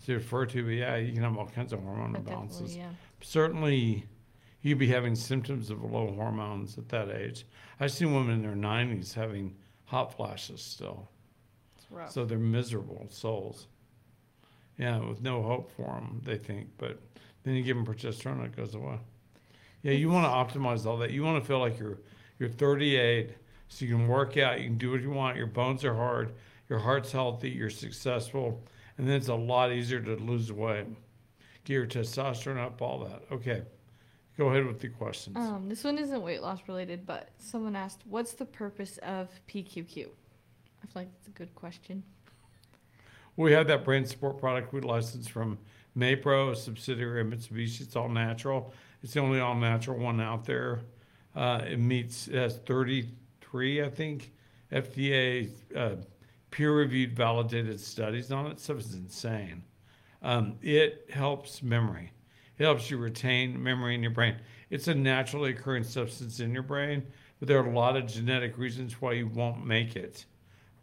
to 0.05 0.15
refer 0.15 0.45
to, 0.47 0.63
but 0.63 0.69
yeah, 0.71 0.95
you 0.97 1.13
can 1.13 1.23
have 1.23 1.37
all 1.37 1.47
kinds 1.47 1.71
of 1.73 1.81
hormone 1.81 2.13
But 2.13 2.25
imbalances. 2.25 2.49
definitely, 2.51 2.77
yeah. 2.77 2.89
Certainly, 3.21 4.05
you'd 4.61 4.77
be 4.79 4.87
having 4.87 5.15
symptoms 5.15 5.69
of 5.69 5.83
low 5.83 6.11
hormones 6.13 6.77
at 6.77 6.89
that 6.89 7.09
age. 7.09 7.45
I've 7.79 7.91
seen 7.91 8.13
women 8.13 8.35
in 8.35 8.41
their 8.41 8.51
90s 8.55 9.13
having 9.13 9.55
hot 9.85 10.13
flashes 10.15 10.61
still. 10.61 11.09
It's 11.77 11.89
rough. 11.91 12.11
So 12.11 12.25
they're 12.25 12.37
miserable 12.37 13.07
souls. 13.09 13.67
Yeah, 14.77 14.97
with 14.99 15.21
no 15.21 15.41
hope 15.43 15.69
for 15.71 15.85
them, 15.85 16.21
they 16.25 16.37
think. 16.37 16.69
But 16.77 16.99
then 17.43 17.53
you 17.55 17.63
give 17.63 17.77
them 17.77 17.85
progesterone, 17.85 18.43
it 18.45 18.55
goes 18.55 18.73
away. 18.75 18.97
Yeah, 19.83 19.91
you 19.91 20.09
want 20.09 20.25
to 20.25 20.57
optimize 20.59 20.85
all 20.85 20.97
that. 20.97 21.11
You 21.11 21.23
want 21.23 21.41
to 21.41 21.47
feel 21.47 21.59
like 21.59 21.77
you're 21.79 21.99
you're 22.39 22.49
38, 22.49 23.29
so 23.67 23.85
you 23.85 23.95
can 23.95 24.07
work 24.07 24.37
out, 24.37 24.59
you 24.59 24.65
can 24.67 24.77
do 24.77 24.91
what 24.91 25.01
you 25.01 25.11
want. 25.11 25.37
Your 25.37 25.45
bones 25.47 25.85
are 25.85 25.93
hard, 25.93 26.33
your 26.69 26.79
heart's 26.79 27.11
healthy, 27.11 27.49
you're 27.49 27.69
successful, 27.69 28.63
and 28.97 29.07
then 29.07 29.15
it's 29.15 29.27
a 29.27 29.35
lot 29.35 29.71
easier 29.71 29.99
to 29.99 30.15
lose 30.15 30.51
weight. 30.51 30.87
Get 31.65 31.73
your 31.73 31.87
testosterone 31.87 32.57
up, 32.57 32.81
all 32.81 32.99
that. 33.05 33.23
Okay, 33.31 33.63
go 34.37 34.49
ahead 34.49 34.65
with 34.65 34.79
the 34.79 34.89
questions. 34.89 35.37
Um, 35.37 35.69
this 35.69 35.83
one 35.83 35.97
isn't 35.97 36.21
weight 36.21 36.41
loss 36.41 36.59
related, 36.67 37.05
but 37.05 37.29
someone 37.37 37.75
asked, 37.75 38.01
"What's 38.05 38.33
the 38.33 38.45
purpose 38.45 38.97
of 38.99 39.29
PQQ?" 39.47 40.09
I 40.83 40.85
feel 40.87 41.01
like 41.03 41.09
it's 41.19 41.27
a 41.27 41.31
good 41.31 41.53
question. 41.55 42.03
We 43.35 43.51
have 43.53 43.67
that 43.67 43.83
brain 43.83 44.05
support 44.05 44.37
product 44.37 44.73
we 44.73 44.81
licensed 44.81 45.31
from 45.31 45.57
Maypro, 45.97 46.51
a 46.51 46.55
subsidiary 46.55 47.21
of 47.21 47.27
Mitsubishi. 47.27 47.81
It's 47.81 47.95
all 47.95 48.09
natural. 48.09 48.73
It's 49.01 49.13
the 49.13 49.21
only 49.21 49.39
all 49.39 49.55
natural 49.55 49.97
one 49.97 50.21
out 50.21 50.45
there. 50.45 50.81
Uh, 51.35 51.61
it 51.67 51.79
meets, 51.79 52.27
it 52.27 52.35
has 52.35 52.57
33, 52.57 53.83
I 53.83 53.89
think, 53.89 54.31
FDA 54.71 55.49
uh, 55.75 55.95
peer 56.53 56.71
reviewed 56.71 57.15
validated 57.15 57.79
studies 57.79 58.31
on 58.31 58.45
it. 58.45 58.59
Stuff 58.59 58.77
is 58.77 58.93
insane. 58.93 59.63
Um, 60.21 60.55
it 60.61 61.09
helps 61.11 61.63
memory, 61.63 62.11
it 62.59 62.63
helps 62.63 62.91
you 62.91 62.97
retain 62.97 63.61
memory 63.61 63.95
in 63.95 64.03
your 64.03 64.11
brain. 64.11 64.35
It's 64.69 64.87
a 64.87 64.93
naturally 64.93 65.49
occurring 65.49 65.83
substance 65.83 66.39
in 66.39 66.53
your 66.53 66.63
brain, 66.63 67.03
but 67.39 67.47
there 67.47 67.59
are 67.59 67.65
a 67.65 67.73
lot 67.73 67.97
of 67.97 68.05
genetic 68.05 68.57
reasons 68.57 69.01
why 69.01 69.13
you 69.13 69.27
won't 69.27 69.65
make 69.65 69.95
it 69.95 70.25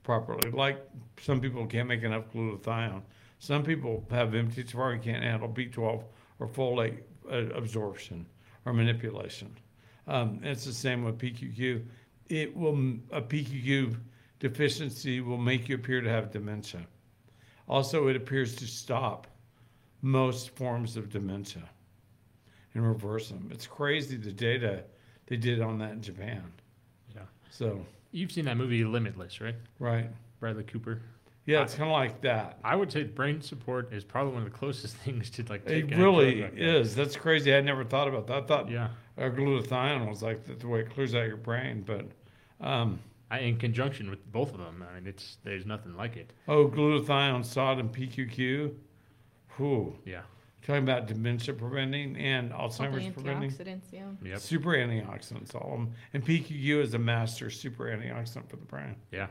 properly. 0.03 0.51
Like 0.51 0.85
some 1.21 1.41
people 1.41 1.65
can't 1.67 1.89
make 1.89 2.03
enough 2.03 2.25
glutathione. 2.35 3.03
Some 3.39 3.63
people 3.63 4.05
have 4.11 4.31
MTHFR 4.31 4.95
and 4.95 5.03
can't 5.03 5.23
handle 5.23 5.49
B12 5.49 6.03
or 6.41 6.49
folate 6.49 6.99
uh, 7.31 7.55
absorption 7.55 8.27
or 8.67 8.73
manipulation. 8.73 9.57
Um, 10.09 10.41
it's 10.43 10.65
the 10.65 10.73
same 10.73 11.05
with 11.05 11.17
PQQ. 11.17 11.85
It 12.29 12.57
will 12.57 12.75
a 13.13 13.23
PQQ 13.23 13.97
deficiency 14.41 15.21
will 15.21 15.39
make 15.39 15.69
you 15.69 15.77
appear 15.77 16.01
to 16.01 16.09
have 16.11 16.33
dementia. 16.33 16.81
Also, 17.69 18.09
it 18.09 18.17
appears 18.17 18.57
to 18.57 18.67
stop 18.67 19.29
most 20.03 20.51
forms 20.57 20.97
of 20.97 21.09
dementia 21.11 21.63
and 22.75 22.87
reverse 22.87 23.29
them. 23.29 23.49
It's 23.53 23.67
crazy 23.67 24.17
the 24.17 24.33
data 24.33 24.83
they 25.27 25.37
did 25.37 25.61
on 25.61 25.79
that 25.79 25.93
in 25.93 26.03
Japan. 26.03 26.43
Yeah. 27.15 27.23
So, 27.51 27.85
You've 28.13 28.33
seen 28.33 28.47
that 28.47 28.57
movie 28.57 28.83
Limitless, 28.85 29.41
right? 29.41 29.55
right. 29.79 30.09
Bradley 30.41 30.65
Cooper. 30.65 31.01
Yeah, 31.47 31.63
it's 31.63 31.75
kind 31.75 31.89
of 31.91 31.93
like 31.93 32.21
that. 32.23 32.59
I 32.65 32.75
would 32.77 32.91
say 32.91 33.05
brain 33.05 33.41
support 33.41 33.93
is 33.93 34.05
probably 34.05 34.33
one 34.35 34.43
of 34.43 34.53
the 34.53 34.57
closest 34.59 34.97
things 35.05 35.31
to 35.31 35.45
like. 35.45 35.69
It 35.69 35.95
really 35.97 36.35
drug 36.37 36.51
like 36.53 36.59
that. 36.59 36.77
is. 36.77 36.95
That's 36.95 37.15
crazy. 37.17 37.55
I 37.55 37.61
never 37.61 37.85
thought 37.85 38.09
about 38.09 38.27
that. 38.29 38.43
I 38.45 38.47
thought 38.47 38.71
Yeah. 38.71 38.89
glutathione 39.19 40.09
was 40.09 40.23
like 40.23 40.45
the, 40.45 40.55
the 40.55 40.67
way 40.67 40.81
it 40.81 40.91
clears 40.91 41.15
out 41.15 41.27
your 41.27 41.37
brain, 41.37 41.83
but 41.87 42.07
um, 42.67 42.99
I, 43.31 43.39
in 43.41 43.57
conjunction 43.59 44.11
with 44.11 44.31
both 44.33 44.53
of 44.53 44.59
them, 44.59 44.85
I 44.91 44.95
mean, 44.97 45.07
it's 45.07 45.39
there's 45.45 45.65
nothing 45.67 45.97
like 45.97 46.17
it. 46.17 46.33
oh, 46.49 46.67
glutathione, 46.69 47.45
SOD, 47.45 47.79
and 47.79 47.93
PQQ. 47.93 48.75
Whew. 49.57 49.97
Yeah. 50.05 50.23
Talking 50.63 50.83
about 50.83 51.07
dementia 51.07 51.55
preventing 51.55 52.17
and 52.17 52.53
All 52.53 52.69
the 52.69 52.75
Alzheimer's 52.85 53.13
preventing. 53.15 53.51
antioxidants, 53.51 53.93
yeah. 53.93 54.05
Yep. 54.23 54.39
Super 54.41 54.71
antioxidants, 54.71 55.55
all 55.55 55.73
of 55.73 55.79
them. 55.79 55.93
And 56.13 56.25
PQQ 56.25 56.83
is 56.83 56.95
a 56.95 56.99
master 56.99 57.51
super 57.51 57.85
antioxidant 57.87 58.49
for 58.49 58.57
the 58.57 58.65
brain. 58.67 58.97
Yeah. 59.11 59.29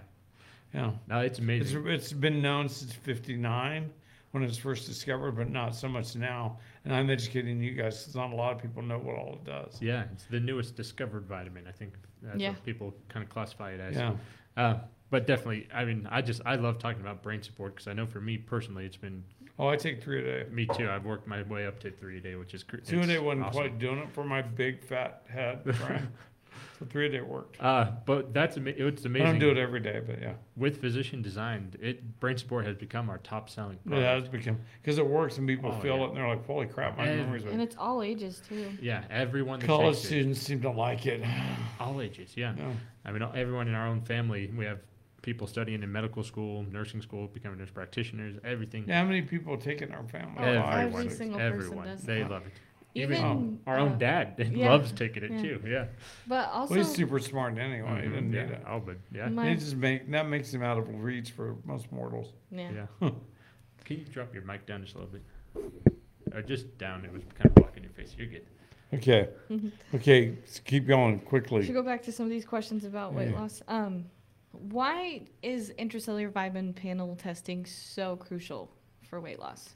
Yeah. 0.74 0.92
No, 1.08 1.20
it's 1.20 1.34
It's, 1.34 1.40
amazing. 1.40 1.88
it's 1.88 2.14
been 2.14 2.42
known 2.42 2.68
since 2.70 2.94
59 2.94 3.92
when 4.32 4.44
it 4.44 4.48
was 4.48 4.58
first 4.58 4.86
discovered, 4.88 5.32
but 5.34 5.50
not 5.50 5.76
so 5.76 5.88
much 5.88 6.16
now. 6.16 6.58
And 6.86 6.94
I'm 6.94 7.10
educating 7.10 7.62
you 7.62 7.72
guys 7.74 7.98
because 8.00 8.16
not 8.16 8.32
a 8.32 8.36
lot 8.36 8.54
of 8.56 8.62
people 8.62 8.82
know 8.84 8.98
what 9.00 9.16
all 9.16 9.34
it 9.34 9.44
does. 9.46 9.82
yeah, 9.82 10.04
it's 10.14 10.26
the 10.26 10.40
newest 10.40 10.76
discovered 10.76 11.26
vitamin. 11.26 11.66
I 11.68 11.72
think 11.72 11.94
that's 12.22 12.38
Yeah. 12.40 12.50
what 12.52 12.64
people 12.64 12.94
kind 13.10 13.24
of 13.24 13.30
classify 13.30 13.72
it 13.72 13.80
as. 13.80 13.96
Yeah. 13.96 14.14
Uh, 14.58 14.80
but 15.10 15.26
definitely, 15.26 15.68
I 15.74 15.86
mean, 15.86 16.08
I 16.12 16.22
just 16.22 16.42
I 16.46 16.56
love 16.56 16.78
talking 16.78 17.02
about 17.02 17.24
brain 17.24 17.42
support 17.42 17.74
because 17.76 17.88
I 17.88 17.94
know 17.94 18.06
for 18.06 18.22
me 18.22 18.38
personally, 18.38 18.86
it's 18.86 18.98
been 18.98 19.24
Oh, 19.58 19.68
I 19.68 19.76
take 19.76 20.02
three 20.02 20.20
a 20.22 20.24
day. 20.46 20.50
me 20.52 20.68
too. 20.68 20.90
I've 20.90 21.04
worked 21.04 21.28
my 21.28 21.42
way 21.44 21.66
up 21.68 21.80
to 21.82 21.92
three 21.92 22.20
a 22.20 22.22
day, 22.22 22.36
which 22.36 22.54
is 22.54 22.64
cr- 22.64 22.78
Two 22.78 23.02
a 23.02 23.06
day 23.08 23.20
wasn't 23.20 23.46
awesome. 23.48 23.60
quite 23.62 23.78
doing 23.80 23.98
it 23.98 24.10
for 24.14 24.24
my 24.24 24.42
big 24.42 24.82
fat 24.84 25.24
head, 25.28 25.64
Brian. 25.64 26.08
so 26.80 26.86
three 26.86 27.08
a 27.08 27.10
day 27.10 27.20
worked. 27.22 27.62
Uh, 27.62 27.92
but 28.06 28.34
that's 28.34 28.56
ama- 28.56 28.70
it's 28.72 29.04
I 29.04 29.10
amazing. 29.10 29.26
don't 29.28 29.40
do 29.40 29.50
it 29.52 29.58
every 29.58 29.82
day, 29.82 30.02
but 30.06 30.22
yeah, 30.22 30.34
with 30.56 30.80
physician 30.80 31.22
designed, 31.22 31.78
it 31.82 32.20
brain 32.22 32.38
support 32.38 32.66
has 32.66 32.78
become 32.78 33.10
our 33.10 33.18
top 33.18 33.50
selling 33.50 33.78
it 33.86 33.90
product. 33.90 34.24
has 34.24 34.30
become 34.30 34.58
because 34.82 34.98
it 34.98 35.06
works 35.06 35.38
and 35.38 35.48
people 35.48 35.72
Oh, 35.76 35.80
feel 35.82 35.98
yeah. 35.98 36.04
it 36.04 36.08
and 36.10 36.18
they're 36.18 36.28
like, 36.28 36.46
"Holy 36.46 36.68
crap, 36.68 36.98
my 36.98 37.06
And- 37.06 37.20
memory's 37.22 37.44
And 37.44 37.58
like." 37.60 37.62
it's 37.68 37.76
all 37.78 38.02
ages 38.02 38.42
too. 38.48 38.70
Yeah, 38.82 39.04
everyone 39.10 39.60
that 39.60 39.66
College 39.68 39.96
takes 39.96 40.06
it, 40.06 40.08
students 40.08 40.40
seem 40.42 40.62
to 40.62 40.70
like 40.72 41.06
it. 41.06 41.22
all 41.80 42.00
ages. 42.02 42.34
Yeah, 42.38 42.54
Yeah. 42.58 42.72
I 43.06 43.12
mean, 43.12 43.22
everyone 43.34 43.68
in 43.68 43.76
our 43.76 43.88
own 43.88 44.02
family, 44.02 44.52
we 44.56 44.66
have 44.66 44.80
people 45.22 45.48
studying 45.48 45.84
in 45.84 45.92
medical 45.92 46.24
school, 46.24 46.66
nursing 46.72 47.02
school, 47.02 47.28
becoming 47.28 47.58
nurse 47.60 47.70
practitioners, 47.72 48.38
everything. 48.46 48.86
Yeah, 48.88 49.00
how 49.02 49.06
many 49.06 49.22
people 49.22 49.58
take 49.58 49.82
it 49.82 49.90
in 49.90 49.96
our 49.96 50.04
family? 50.06 50.36
Oh, 50.40 50.62
Five, 50.62 50.88
every 50.88 51.04
six. 51.04 51.18
single 51.18 51.40
person 51.40 51.54
everyone, 51.54 51.88
does 51.88 52.02
they 52.04 52.20
that. 52.22 52.32
love 52.32 52.46
it. 52.46 52.54
Even, 53.00 53.18
Even 53.18 53.60
our 53.68 53.78
uh, 53.80 53.82
own 53.84 53.98
dad 53.98 54.36
yeah, 54.52 54.70
loves 54.70 54.92
taking 54.92 55.24
it 55.24 55.32
yeah. 55.32 55.42
too. 55.42 55.62
Yeah. 55.66 55.86
But 56.28 56.50
also, 56.50 56.76
Well, 56.76 56.84
he's 56.84 56.94
super 56.94 57.20
smart 57.20 57.58
anyway. 57.58 58.02
He 58.04 58.08
Mhm, 58.08 58.12
doesn't 58.12 58.34
yeah. 58.34 58.44
need 58.46 58.52
it. 58.52 58.64
Oh, 58.68 58.80
but 58.80 58.98
yeah, 59.12 59.28
my, 59.30 59.56
just 59.56 59.76
make 59.76 60.10
that 60.12 60.28
makes 60.28 60.54
him 60.54 60.62
out 60.64 60.78
of 60.78 60.88
reach 61.04 61.32
for 61.32 61.56
most 61.66 61.92
mortals. 61.92 62.34
yeah. 62.52 62.86
yeah. 63.02 63.10
Can 63.86 63.98
you 64.00 64.06
drop 64.06 64.34
your 64.34 64.44
mic 64.44 64.66
down 64.68 64.84
just 64.84 64.96
a 64.96 65.00
little 65.00 65.14
bit? 65.14 66.36
Or 66.36 66.42
just 66.44 66.78
down? 66.78 67.06
It 67.06 67.12
was 67.12 67.24
kind 67.36 67.46
of 67.48 67.56
blocking 67.56 67.82
your 67.84 67.92
face. 67.94 68.14
You're 68.18 68.28
good. 68.28 68.46
Okay, 68.94 69.30
Mhm. 69.50 69.72
okay, 69.96 70.36
s- 70.44 70.60
keep 70.66 70.88
going 70.88 71.20
quickly. 71.20 71.64
should 71.64 71.74
go 71.76 71.84
back 71.84 72.02
to 72.04 72.12
some 72.12 72.26
of 72.26 72.30
these 72.32 72.46
questions 72.46 72.86
about 72.86 73.14
weight 73.14 73.32
loss. 73.34 73.62
Um, 73.68 74.06
why 74.52 75.22
is 75.44 75.72
intracellular 75.78 76.32
vitamin 76.32 76.74
panel 76.74 77.16
testing 77.16 77.66
so 77.68 78.16
crucial 78.16 78.72
for 79.04 79.22
weight 79.22 79.40
loss? 79.40 79.76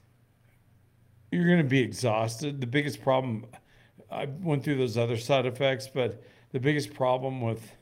You're 1.34 1.46
going 1.46 1.58
to 1.58 1.64
be 1.64 1.80
exhausted. 1.80 2.60
The 2.60 2.66
biggest 2.68 3.02
problem, 3.02 3.46
I 4.08 4.26
went 4.26 4.62
through 4.62 4.76
those 4.76 4.96
other 4.96 5.16
side 5.16 5.46
effects, 5.46 5.88
but 5.92 6.22
the 6.52 6.60
biggest 6.60 6.94
problem 6.94 7.40
with 7.40 7.72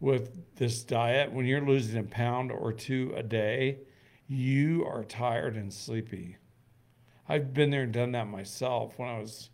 with 0.00 0.56
this 0.56 0.82
diet, 0.82 1.30
when 1.30 1.44
you're 1.44 1.64
losing 1.64 2.00
a 2.00 2.02
pound 2.02 2.50
or 2.50 2.72
two 2.72 3.12
a 3.14 3.22
day, 3.22 3.78
you 4.26 4.84
are 4.84 5.04
tired 5.04 5.56
and 5.56 5.72
sleepy. 5.72 6.38
I've 7.28 7.54
been 7.54 7.70
there 7.70 7.82
and 7.82 7.92
done 7.92 8.12
that 8.12 8.26
myself 8.26 8.98
when 8.98 9.08
I 9.08 9.20
was 9.20 9.50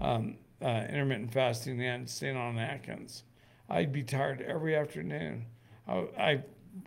um, 0.00 0.38
uh, 0.62 0.84
intermittent 0.88 1.34
fasting 1.34 1.82
and 1.82 2.08
staying 2.08 2.36
on 2.36 2.58
Atkins, 2.58 3.24
I'd 3.68 3.92
be 3.92 4.04
tired 4.04 4.40
every 4.40 4.74
afternoon. 4.74 5.44
I, 5.86 6.06
I, 6.16 6.42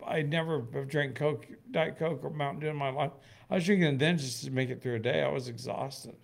I 0.07 0.21
never 0.23 0.65
have 0.73 0.87
drank 0.87 1.15
Coke, 1.15 1.45
Diet 1.69 1.99
Coke 1.99 2.23
or 2.23 2.31
Mountain 2.31 2.61
Dew 2.61 2.69
in 2.69 2.77
my 2.77 2.89
life. 2.89 3.11
I 3.51 3.55
was 3.55 3.65
drinking 3.65 3.97
then 3.97 4.17
just 4.17 4.45
to 4.45 4.51
make 4.51 4.69
it 4.69 4.81
through 4.81 4.95
a 4.95 4.99
day. 4.99 5.21
I 5.21 5.27
was 5.27 5.49
exhausted. 5.49 6.15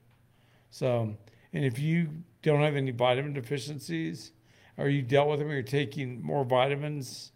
So, 0.70 1.14
and 1.52 1.66
if 1.66 1.78
you 1.78 2.10
don't 2.42 2.62
have 2.62 2.78
any 2.78 2.92
vitamin 2.92 3.34
deficiencies, 3.34 4.32
or 4.78 4.88
you 4.88 5.02
dealt 5.02 5.28
with 5.28 5.40
them, 5.40 5.50
or 5.50 5.54
you're 5.54 5.64
taking 5.64 6.22
more 6.22 6.46
vitamins, 6.46 7.34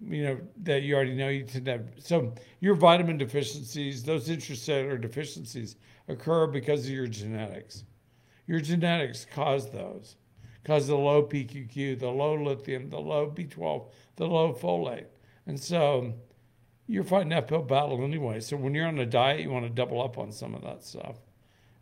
you 0.00 0.24
know 0.24 0.40
that 0.64 0.82
you 0.82 0.94
already 0.94 1.14
know 1.14 1.28
you 1.28 1.44
tend 1.44 1.64
to 1.64 1.72
have. 1.72 1.88
So 1.98 2.34
your 2.60 2.74
vitamin 2.74 3.16
deficiencies, 3.16 4.02
those 4.02 4.28
intracellular 4.28 5.00
deficiencies, 5.00 5.76
occur 6.08 6.46
because 6.46 6.84
of 6.84 6.90
your 6.90 7.06
genetics. 7.06 7.84
Your 8.46 8.60
genetics 8.60 9.24
cause 9.24 9.70
those, 9.70 10.16
cause 10.64 10.88
the 10.88 10.96
low 10.96 11.22
PQQ, 11.22 11.98
the 12.00 12.10
low 12.10 12.34
lithium, 12.34 12.90
the 12.90 13.00
low 13.00 13.30
B12, 13.30 13.88
the 14.16 14.26
low 14.26 14.52
folate, 14.52 15.06
and 15.46 15.58
so 15.58 16.12
you're 16.86 17.04
fighting 17.04 17.30
that 17.30 17.44
uphill 17.44 17.62
battle 17.62 18.02
anyway. 18.04 18.40
So 18.40 18.56
when 18.56 18.74
you're 18.74 18.86
on 18.86 18.98
a 18.98 19.06
diet, 19.06 19.40
you 19.40 19.50
want 19.50 19.64
to 19.64 19.70
double 19.70 20.02
up 20.02 20.18
on 20.18 20.32
some 20.32 20.54
of 20.54 20.62
that 20.62 20.84
stuff. 20.84 21.16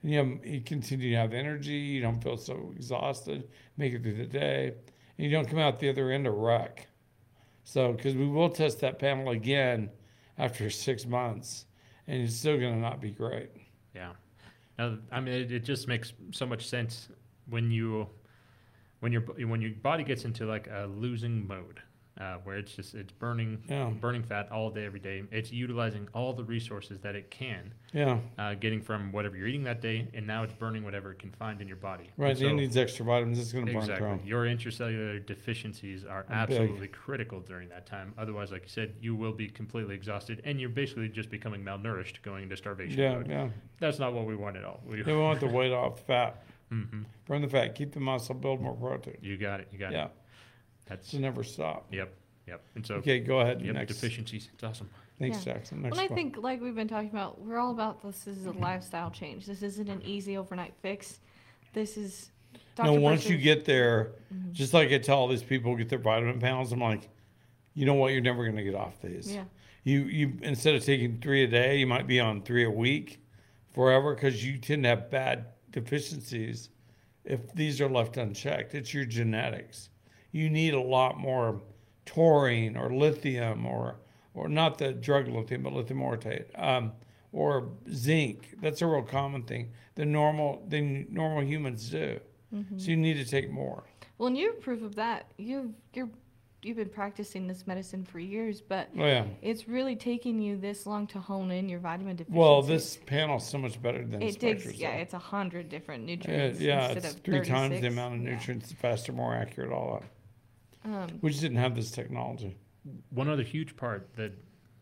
And 0.02 0.10
you, 0.12 0.18
have, 0.18 0.46
you 0.46 0.60
continue 0.60 1.10
to 1.10 1.16
have 1.16 1.32
energy. 1.32 1.72
You 1.72 2.00
don't 2.00 2.22
feel 2.22 2.36
so 2.36 2.72
exhausted. 2.74 3.48
Make 3.76 3.92
it 3.92 4.02
through 4.02 4.16
the 4.16 4.26
day, 4.26 4.74
and 5.18 5.26
you 5.26 5.30
don't 5.30 5.48
come 5.48 5.58
out 5.58 5.78
the 5.78 5.90
other 5.90 6.10
end 6.10 6.26
a 6.26 6.30
wreck. 6.30 6.86
So 7.64 7.92
because 7.92 8.14
we 8.14 8.26
will 8.26 8.48
test 8.48 8.80
that 8.80 8.98
panel 8.98 9.30
again 9.30 9.90
after 10.38 10.70
six 10.70 11.06
months, 11.06 11.66
and 12.06 12.22
it's 12.22 12.36
still 12.36 12.58
going 12.58 12.74
to 12.74 12.80
not 12.80 13.00
be 13.00 13.10
great. 13.10 13.50
Yeah. 13.94 14.12
Now, 14.78 14.96
I 15.12 15.20
mean, 15.20 15.34
it, 15.34 15.52
it 15.52 15.64
just 15.64 15.86
makes 15.86 16.12
so 16.30 16.46
much 16.46 16.66
sense 16.66 17.08
when 17.48 17.70
you 17.70 18.08
when 19.00 19.12
your 19.12 19.22
when 19.22 19.60
your 19.60 19.72
body 19.72 20.04
gets 20.04 20.24
into 20.24 20.46
like 20.46 20.68
a 20.68 20.86
losing 20.86 21.46
mode, 21.46 21.80
uh, 22.20 22.36
where 22.44 22.58
it's 22.58 22.74
just 22.74 22.94
it's 22.94 23.12
burning 23.12 23.62
Yeah. 23.68 23.90
burning 23.90 24.22
fat 24.22 24.52
all 24.52 24.70
day 24.70 24.84
every 24.84 25.00
day. 25.00 25.22
It's 25.30 25.50
utilizing 25.50 26.06
all 26.14 26.32
the 26.34 26.44
resources 26.44 27.00
that 27.00 27.16
it 27.16 27.30
can, 27.30 27.72
Yeah, 27.94 28.18
uh, 28.38 28.54
getting 28.54 28.80
from 28.82 29.10
whatever 29.10 29.36
you're 29.36 29.46
eating 29.46 29.64
that 29.64 29.80
day, 29.80 30.06
and 30.14 30.26
now 30.26 30.42
it's 30.42 30.52
burning 30.52 30.84
whatever 30.84 31.12
it 31.12 31.18
can 31.18 31.30
find 31.32 31.60
in 31.62 31.66
your 31.68 31.78
body. 31.78 32.10
right. 32.18 32.36
And 32.38 32.50
it 32.50 32.54
needs 32.54 32.76
extra 32.76 33.04
vitamins. 33.06 33.38
It's 33.38 33.52
going 33.52 33.66
to 33.66 33.72
burn 33.72 33.82
Exactly. 33.82 34.18
through. 34.18 34.26
Your 34.28 34.44
intracellular 34.44 35.24
deficiencies 35.24 36.04
are 36.04 36.18
Are 36.18 36.22
big. 36.24 36.32
absolutely 36.32 36.88
critical 36.88 37.40
during 37.40 37.68
that 37.70 37.86
time. 37.86 38.12
Otherwise, 38.18 38.52
like 38.52 38.62
you 38.62 38.68
said, 38.68 38.94
you 39.00 39.14
will 39.16 39.32
be 39.32 39.48
completely 39.48 39.94
exhausted 39.94 40.42
and 40.44 40.60
you're 40.60 40.68
basically 40.68 41.08
just 41.08 41.30
becoming 41.30 41.64
malnourished 41.64 42.22
going 42.22 42.44
into 42.44 42.56
starvation 42.56 42.98
Yeah, 42.98 43.14
mode. 43.14 43.28
yeah. 43.28 43.48
That's 43.78 43.98
not 43.98 44.12
what 44.12 44.26
we 44.26 44.36
want 44.36 44.56
at 44.56 44.64
all. 44.64 44.80
We, 44.86 44.98
Yeah, 44.98 45.04
we 45.06 45.16
want 45.16 45.40
the 45.40 45.46
weight 45.48 45.72
off 45.72 46.00
fat. 46.06 46.44
Mhm. 46.70 47.04
Burn 47.26 47.42
the 47.42 47.48
fat, 47.48 47.74
keep 47.74 47.90
the 47.92 47.98
muscle, 47.98 48.32
build 48.34 48.60
more 48.60 48.74
protein. 48.76 49.16
You 49.20 49.36
got 49.36 49.58
it. 49.58 49.66
You 49.72 49.78
got 49.80 49.90
Yeah, 49.90 50.04
it. 50.04 50.10
That's 50.90 51.10
to 51.12 51.18
never 51.20 51.42
stop. 51.44 51.86
yep, 51.92 52.12
yep. 52.46 52.62
And 52.74 52.84
so 52.86 52.96
Okay, 52.96 53.20
go 53.20 53.40
ahead. 53.40 53.62
yep, 53.62 53.74
Next. 53.74 53.94
deficiencies. 53.94 54.50
It's 54.52 54.62
awesome. 54.64 54.90
Thanks, 55.18 55.38
Yeah. 55.46 55.54
Jackson. 55.54 55.82
Next 55.82 55.92
Well, 55.96 56.04
I 56.04 56.08
one. 56.08 56.16
think, 56.16 56.36
like 56.38 56.60
we've 56.60 56.74
been 56.74 56.88
talking 56.88 57.10
about, 57.10 57.40
we're 57.40 57.58
all 57.58 57.70
about 57.70 58.02
this 58.02 58.26
is 58.26 58.46
a 58.46 58.52
lifestyle 58.52 59.10
change. 59.10 59.46
This 59.46 59.62
isn't 59.62 59.88
an 59.88 60.02
easy 60.02 60.36
overnight 60.36 60.74
fix. 60.82 61.20
This 61.72 61.96
is. 61.96 62.30
no, 62.82 62.94
once 62.94 63.24
you 63.24 63.36
Presser's- 63.36 63.44
get 63.44 63.64
there, 63.66 64.12
Mhm. 64.34 64.52
just 64.52 64.72
like 64.74 64.90
I 64.90 64.98
tell 64.98 65.18
all 65.18 65.28
these 65.28 65.42
people 65.42 65.76
get 65.76 65.88
their 65.90 65.98
vitamin 65.98 66.40
panels, 66.40 66.72
I'm 66.72 66.80
like, 66.80 67.08
you 67.74 67.84
know 67.86 67.94
what? 67.94 68.12
You're 68.12 68.22
never 68.22 68.42
going 68.44 68.56
to 68.56 68.64
get 68.64 68.74
off 68.74 69.00
these. 69.02 69.32
Yeah. 69.32 69.44
You 69.84 70.04
you 70.04 70.38
instead 70.42 70.74
of 70.74 70.84
taking 70.84 71.20
three 71.20 71.44
a 71.44 71.46
day, 71.46 71.78
you 71.78 71.86
might 71.86 72.06
be 72.06 72.18
on 72.18 72.42
three 72.42 72.64
a 72.64 72.70
week, 72.70 73.22
forever, 73.70 74.14
because 74.14 74.44
you 74.44 74.58
tend 74.58 74.82
to 74.84 74.88
have 74.88 75.10
bad 75.10 75.46
deficiencies 75.70 76.70
if 77.24 77.52
these 77.54 77.80
are 77.80 77.88
left 77.88 78.16
unchecked. 78.16 78.74
It's 78.74 78.92
your 78.94 79.04
genetics. 79.04 79.90
You 80.32 80.48
need 80.50 80.74
a 80.74 80.80
lot 80.80 81.18
more 81.18 81.60
taurine 82.06 82.76
or 82.76 82.92
lithium 82.94 83.66
or 83.66 83.96
or 84.34 84.48
not 84.48 84.78
the 84.78 84.92
drug 84.92 85.26
lithium, 85.28 85.62
but 85.64 85.72
lithium 85.72 86.00
orotate, 86.00 86.44
um, 86.56 86.92
or 87.32 87.68
zinc. 87.92 88.54
That's 88.60 88.80
a 88.80 88.86
real 88.86 89.02
common 89.02 89.42
thing. 89.42 89.70
The 89.96 90.04
normal 90.04 90.64
the 90.68 91.06
normal 91.10 91.42
humans 91.44 91.90
do. 91.90 92.20
So 92.76 92.90
you 92.90 92.96
need 92.96 93.14
to 93.14 93.24
take 93.24 93.48
more. 93.50 93.84
Well, 94.18 94.26
and 94.26 94.36
you're 94.36 94.54
proof 94.54 94.82
of 94.82 94.96
that. 94.96 95.26
You've 95.38 95.72
you're 95.94 96.08
you've 96.62 96.76
been 96.76 96.88
practicing 96.88 97.46
this 97.46 97.66
medicine 97.66 98.04
for 98.04 98.18
years, 98.18 98.60
but 98.60 98.88
Oh 98.98 99.06
yeah. 99.06 99.24
it's 99.40 99.66
really 99.68 99.94
taking 99.96 100.40
you 100.40 100.56
this 100.56 100.84
long 100.84 101.06
to 101.08 101.20
hone 101.20 101.50
in 101.52 101.68
your 101.68 101.78
vitamin 101.80 102.16
deficiencies. 102.16 102.38
Well, 102.38 102.60
this 102.62 102.98
panel's 103.06 103.48
so 103.48 103.56
much 103.58 103.80
better 103.80 104.04
than 104.04 104.20
it 104.20 104.38
takes 104.40 104.66
yeah, 104.74 104.90
it's 104.96 105.14
a 105.14 105.18
hundred 105.18 105.68
different 105.68 106.08
Yeah, 106.08 106.16
nutrients. 106.16 106.60
yeah, 106.60 106.84
instead 106.90 107.04
it's 107.04 107.14
of 107.14 107.20
three 107.22 107.40
times 107.42 107.80
the 107.80 107.86
amount 107.86 108.14
of 108.14 108.20
nutrients, 108.20 108.46
Yeah. 108.48 108.54
nutrients, 108.54 108.72
faster, 108.72 109.12
more 109.12 109.34
accurate, 109.34 109.72
all 109.72 110.00
that. 110.00 110.08
Um, 110.84 111.08
We 111.20 111.30
just 111.30 111.42
didn't 111.42 111.58
have 111.58 111.74
this 111.74 111.90
technology. 111.90 112.56
One 113.10 113.28
other 113.28 113.42
huge 113.42 113.76
part 113.76 114.14
that 114.16 114.32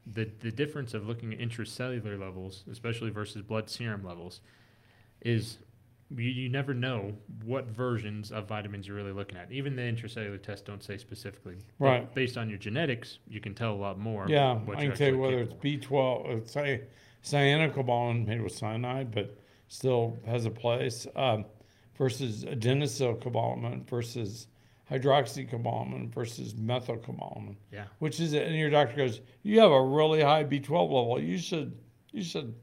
the 0.06 0.30
the 0.40 0.50
difference 0.50 0.94
of 0.94 1.06
looking 1.06 1.32
at 1.34 1.40
intracellular 1.40 2.18
levels, 2.18 2.64
especially 2.70 3.10
versus 3.10 3.42
blood 3.42 3.68
serum 3.68 4.04
levels, 4.04 4.40
is 5.22 5.58
you, 6.10 6.24
you 6.30 6.48
never 6.48 6.72
know 6.72 7.12
what 7.44 7.66
versions 7.66 8.30
of 8.32 8.46
vitamins 8.46 8.86
you're 8.86 8.96
really 8.96 9.12
looking 9.12 9.36
at. 9.36 9.50
Even 9.52 9.76
the 9.76 9.82
intracellular 9.82 10.40
tests 10.42 10.64
don't 10.64 10.82
say 10.82 10.96
specifically. 10.96 11.56
But 11.78 11.84
Right. 11.86 12.14
based 12.14 12.38
on 12.38 12.48
your 12.48 12.58
genetics, 12.58 13.18
you 13.28 13.40
can 13.40 13.54
tell 13.54 13.74
a 13.74 13.76
lot 13.76 13.98
more. 13.98 14.26
Yeah, 14.28 14.54
what 14.54 14.78
I 14.78 14.86
can 14.86 14.96
tell 14.96 15.08
you 15.08 15.14
actually 15.14 15.18
whether 15.20 15.38
it's. 15.40 15.54
B12, 15.54 16.38
it's 16.38 16.52
say 16.52 16.82
cyanocobalamin 17.24 18.26
made 18.26 18.40
with 18.40 18.52
cyanide, 18.52 19.10
but 19.10 19.36
still 19.66 20.16
has 20.24 20.46
a 20.46 20.50
place, 20.50 21.06
um, 21.16 21.44
versus 21.96 22.44
adenosylcobalamin 22.44 23.86
versus 23.88 24.46
hydroxycobalamin 24.90 26.12
versus 26.12 26.54
methylcobalamin. 26.54 27.56
Yeah. 27.72 27.84
Which 27.98 28.20
is, 28.20 28.32
and 28.34 28.54
your 28.56 28.70
doctor 28.70 28.96
goes, 28.96 29.20
you 29.42 29.60
have 29.60 29.70
a 29.70 29.82
really 29.82 30.22
high 30.22 30.44
B12 30.44 30.70
level. 30.70 31.20
You 31.20 31.38
should, 31.38 31.76
you 32.12 32.22
should 32.22 32.54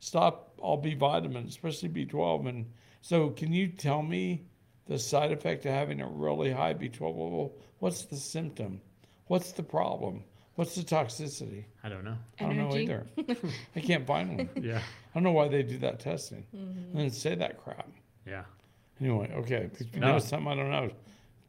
stop 0.00 0.52
all 0.58 0.76
B 0.76 0.94
vitamins, 0.94 1.50
especially 1.50 1.88
B12. 1.88 2.48
And 2.48 2.66
so, 3.00 3.30
can 3.30 3.52
you 3.52 3.68
tell 3.68 4.02
me 4.02 4.44
the 4.86 4.98
side 4.98 5.32
effect 5.32 5.64
of 5.66 5.72
having 5.72 6.00
a 6.00 6.08
really 6.08 6.50
high 6.50 6.74
B12 6.74 7.00
level? 7.02 7.58
What's 7.78 8.04
the 8.04 8.16
symptom? 8.16 8.80
What's 9.26 9.52
the 9.52 9.62
problem? 9.62 10.24
What's 10.56 10.74
the 10.76 10.82
toxicity? 10.82 11.64
I 11.82 11.88
don't 11.88 12.04
know. 12.04 12.16
Energy. 12.38 12.60
I 12.60 12.62
don't 12.62 12.70
know 12.70 12.76
either. 12.76 13.06
I 13.76 13.80
can't 13.80 14.06
find 14.06 14.36
one. 14.38 14.48
Yeah. 14.62 14.78
I 14.78 15.14
don't 15.14 15.24
know 15.24 15.32
why 15.32 15.48
they 15.48 15.62
do 15.62 15.78
that 15.78 15.98
testing 16.00 16.44
Mm-hmm. 16.54 16.78
and 16.90 16.94
then 16.94 17.10
say 17.10 17.34
that 17.34 17.58
crap. 17.62 17.88
Yeah. 18.26 18.44
Anyway, 19.00 19.32
okay. 19.38 19.68
If 19.72 19.80
you 19.94 20.00
No. 20.00 20.12
know 20.12 20.18
something 20.20 20.46
I 20.52 20.54
don't 20.54 20.70
know, 20.70 20.90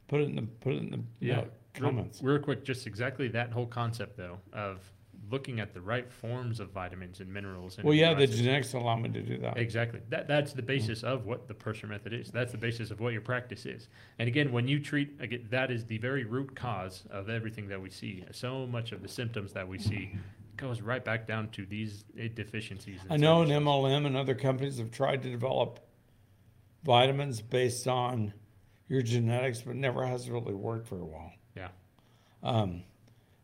put 0.08 0.22
it 0.22 0.30
in 0.30 0.36
the 0.36 0.41
put 0.43 0.74
it 0.74 0.78
in 0.84 0.89
the 0.91 0.99
Yeah. 1.20 1.36
note, 1.38 1.53
comments. 1.74 2.22
Real, 2.22 2.36
real 2.36 2.43
quick, 2.43 2.64
just 2.64 2.88
exactly 2.88 3.28
that 3.30 3.51
whole 3.51 3.66
concept 3.68 4.18
though 4.18 4.39
of 4.53 4.91
looking 5.32 5.60
at 5.60 5.74
the 5.74 5.82
right 5.82 6.12
forms 6.12 6.60
of 6.60 6.70
vitamins 6.70 7.20
and 7.20 7.34
minerals. 7.34 7.78
And 7.78 7.86
Well, 7.86 7.95
yeah, 7.95 8.14
amino 8.14 8.18
the 8.18 8.24
acids. 8.26 8.38
genetics 8.38 8.74
allow 8.74 8.95
me 8.95 9.10
to 9.10 9.22
do 9.24 9.39
that. 9.39 9.58
Exactly. 9.58 10.01
That 10.10 10.28
that's 10.28 10.53
the 10.53 10.62
basis 10.62 11.03
of 11.03 11.26
what 11.26 11.47
the 11.47 11.56
Purser 11.56 11.88
method 11.88 12.14
is. 12.14 12.30
That's 12.32 12.51
the 12.51 12.60
basis 12.60 12.91
of 12.91 12.99
what 12.99 13.12
your 13.12 13.24
practice 13.24 13.66
is. 13.66 13.89
And 14.20 14.28
again, 14.28 14.51
when 14.51 14.68
you 14.68 14.80
treat, 14.80 15.20
again, 15.20 15.47
that 15.49 15.72
is 15.72 15.86
the 15.86 15.97
very 15.97 16.26
root 16.26 16.56
cause 16.56 17.06
of 17.10 17.28
everything 17.30 17.68
that 17.70 17.82
we 17.82 17.89
see. 17.89 18.24
So 18.32 18.68
much 18.68 18.91
of 18.91 19.01
the 19.01 19.08
symptoms 19.08 19.51
that 19.53 19.68
we 19.68 19.80
see 19.80 20.12
goes 20.58 20.80
right 20.82 21.03
back 21.03 21.26
down 21.26 21.49
to 21.49 21.66
these 21.66 22.06
eh, 22.20 22.28
deficiencies. 22.34 22.99
I 23.10 23.18
know 23.18 23.41
an 23.41 23.47
certain 23.47 23.64
MLM 23.64 24.06
and 24.06 24.16
other 24.16 24.36
companies 24.36 24.78
have 24.78 24.91
tried 24.91 25.24
to 25.24 25.30
develop 25.32 25.80
vitamins 26.84 27.41
based 27.41 27.88
on 27.88 28.32
your 28.88 29.02
genetics, 29.02 29.62
but 29.62 29.76
never 29.76 30.06
has 30.06 30.30
really 30.30 30.54
worked 30.54 30.88
very 30.88 31.04
well. 31.04 31.32
Yeah. 31.56 31.70
Um, 32.44 32.84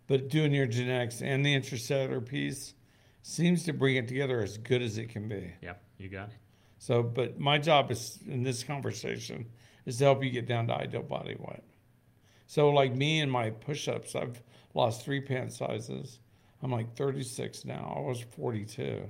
but 0.07 0.29
doing 0.29 0.53
your 0.53 0.67
genetics 0.67 1.21
and 1.21 1.45
the 1.45 1.55
intracellular 1.55 2.25
piece 2.25 2.73
seems 3.23 3.63
to 3.63 3.73
bring 3.73 3.95
it 3.95 4.07
together 4.07 4.41
as 4.41 4.57
good 4.57 4.81
as 4.81 4.97
it 4.97 5.09
can 5.09 5.27
be. 5.27 5.53
Yeah, 5.61 5.73
you 5.97 6.09
got 6.09 6.29
it. 6.29 6.35
So, 6.77 7.03
but 7.03 7.39
my 7.39 7.57
job 7.57 7.91
is 7.91 8.19
in 8.27 8.43
this 8.43 8.63
conversation 8.63 9.45
is 9.85 9.97
to 9.97 10.05
help 10.05 10.23
you 10.23 10.29
get 10.29 10.47
down 10.47 10.67
to 10.67 10.73
ideal 10.75 11.03
body 11.03 11.35
weight. 11.37 11.63
So, 12.47 12.69
like 12.69 12.95
me 12.95 13.21
and 13.21 13.31
my 13.31 13.51
push-ups, 13.51 14.15
I've 14.15 14.41
lost 14.73 15.05
three 15.05 15.21
pant 15.21 15.53
sizes. 15.53 16.19
I'm 16.61 16.71
like 16.71 16.95
36 16.95 17.65
now. 17.65 17.93
I 17.95 18.01
was 18.01 18.21
42. 18.21 19.03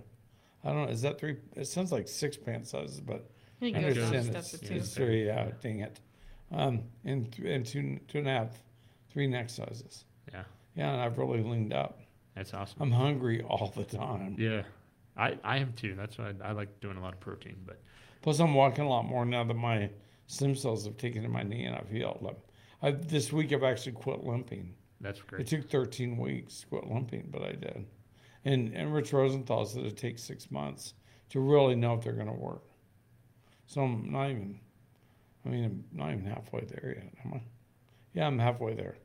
I 0.63 0.69
don't 0.69 0.85
know. 0.85 0.91
Is 0.91 1.01
that 1.01 1.19
three? 1.19 1.37
It 1.55 1.65
sounds 1.65 1.91
like 1.91 2.07
six 2.07 2.37
pant 2.37 2.67
sizes, 2.67 2.99
but 3.01 3.29
I 3.61 3.65
think 3.65 3.77
I 3.77 3.79
it 3.79 3.83
goes 3.83 3.95
down 3.95 4.05
understand 4.05 4.35
it's, 4.35 4.47
steps 4.47 4.61
of 4.61 4.69
two. 4.69 4.75
it's 4.75 4.93
three. 4.93 5.25
Yeah, 5.25 5.51
dang 5.61 5.79
it. 5.79 5.99
Um, 6.51 6.83
and 7.05 7.31
th- 7.31 7.47
and 7.47 7.65
two 7.65 7.99
two 8.07 8.19
and 8.19 8.27
a 8.27 8.31
half, 8.31 8.61
three 9.09 9.27
neck 9.27 9.49
sizes. 9.49 10.05
Yeah, 10.33 10.43
Yeah, 10.75 10.91
and 10.93 11.01
I've 11.01 11.17
really 11.17 11.41
leaned 11.41 11.73
up. 11.73 11.99
that's 12.35 12.53
awesome. 12.53 12.77
I'm 12.81 12.91
hungry 12.91 13.41
all 13.43 13.71
the 13.75 13.83
time. 13.85 14.35
yeah, 14.37 14.63
I, 15.17 15.37
I 15.43 15.57
am 15.57 15.73
too. 15.73 15.95
That's 15.95 16.17
why 16.17 16.33
I, 16.43 16.49
I 16.49 16.51
like 16.51 16.79
doing 16.81 16.97
a 16.97 17.01
lot 17.01 17.13
of 17.13 17.19
protein. 17.19 17.57
But 17.65 17.81
Plus, 18.21 18.39
I'm 18.39 18.53
walking 18.53 18.83
a 18.85 18.89
lot 18.89 19.03
more 19.03 19.25
now 19.25 19.43
that 19.43 19.53
my 19.55 19.89
stem 20.27 20.55
cells 20.55 20.85
have 20.85 20.97
taken 20.97 21.23
to 21.23 21.29
my 21.29 21.43
knee 21.43 21.65
and 21.65 21.75
I've 21.75 21.89
healed. 21.89 22.25
I've, 22.81 22.93
I, 22.93 22.97
this 22.97 23.31
week, 23.33 23.51
I've 23.53 23.63
actually 23.63 23.93
quit 23.93 24.23
limping. 24.23 24.73
that's 24.99 25.21
great. 25.21 25.41
It 25.41 25.47
took 25.47 25.69
13 25.69 26.17
weeks 26.17 26.61
to 26.61 26.67
quit 26.67 26.87
limping, 26.87 27.29
but 27.31 27.41
I 27.43 27.51
did. 27.53 27.85
And 28.45 28.73
and 28.73 28.93
Rich 28.93 29.13
Rosenthal 29.13 29.65
said 29.65 29.85
it 29.85 29.97
takes 29.97 30.21
six 30.23 30.49
months 30.51 30.95
to 31.29 31.39
really 31.39 31.75
know 31.75 31.93
if 31.93 32.03
they're 32.03 32.13
going 32.13 32.27
to 32.27 32.33
work. 32.33 32.63
So 33.67 33.81
I'm 33.83 34.11
not 34.11 34.29
even. 34.31 34.59
I 35.45 35.49
mean, 35.49 35.63
I'm 35.65 35.83
not 35.91 36.11
even 36.11 36.25
halfway 36.25 36.61
there 36.61 36.95
yet, 36.97 37.13
am 37.25 37.33
I? 37.35 37.41
Yeah, 38.13 38.27
I'm 38.27 38.39
halfway 38.39 38.73
there. 38.73 38.97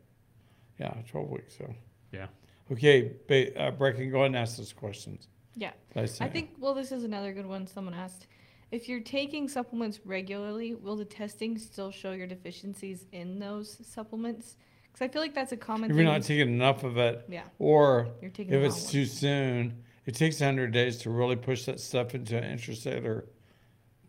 Yeah, 0.78 0.92
12 1.08 1.30
weeks, 1.30 1.56
so. 1.56 1.74
Yeah. 2.12 2.26
Okay, 2.70 3.12
ba- 3.28 3.56
uh, 3.58 3.70
Brecken, 3.72 4.10
go 4.10 4.18
ahead 4.18 4.26
and 4.26 4.36
ask 4.36 4.56
those 4.58 4.72
questions. 4.72 5.28
Yeah. 5.54 5.72
Did 5.94 6.10
I 6.20 6.24
I 6.24 6.28
think, 6.28 6.50
well, 6.58 6.74
this 6.74 6.92
is 6.92 7.04
another 7.04 7.32
good 7.32 7.46
one 7.46 7.66
someone 7.66 7.94
asked. 7.94 8.26
If 8.72 8.88
you're 8.88 9.00
taking 9.00 9.48
supplements 9.48 10.00
regularly, 10.04 10.74
will 10.74 10.96
the 10.96 11.04
testing 11.04 11.56
still 11.56 11.90
show 11.90 12.12
your 12.12 12.26
deficiencies 12.26 13.06
in 13.12 13.38
those 13.38 13.78
supplements? 13.86 14.56
Because 14.92 15.08
I 15.08 15.08
feel 15.08 15.22
like 15.22 15.34
that's 15.34 15.52
a 15.52 15.56
common 15.56 15.90
If 15.90 15.96
thing. 15.96 16.04
you're 16.04 16.12
not 16.12 16.22
taking 16.22 16.48
enough 16.48 16.82
of 16.82 16.98
it, 16.98 17.24
yeah, 17.28 17.42
or 17.58 18.08
you're 18.20 18.30
taking 18.30 18.52
if 18.52 18.62
it's 18.64 18.82
wrong 18.82 18.90
too 18.90 19.06
soon, 19.06 19.84
it 20.04 20.14
takes 20.16 20.40
100 20.40 20.72
days 20.72 20.98
to 20.98 21.10
really 21.10 21.36
push 21.36 21.64
that 21.66 21.78
stuff 21.80 22.14
into 22.14 22.36
an 22.36 22.44
intracellular 22.58 23.26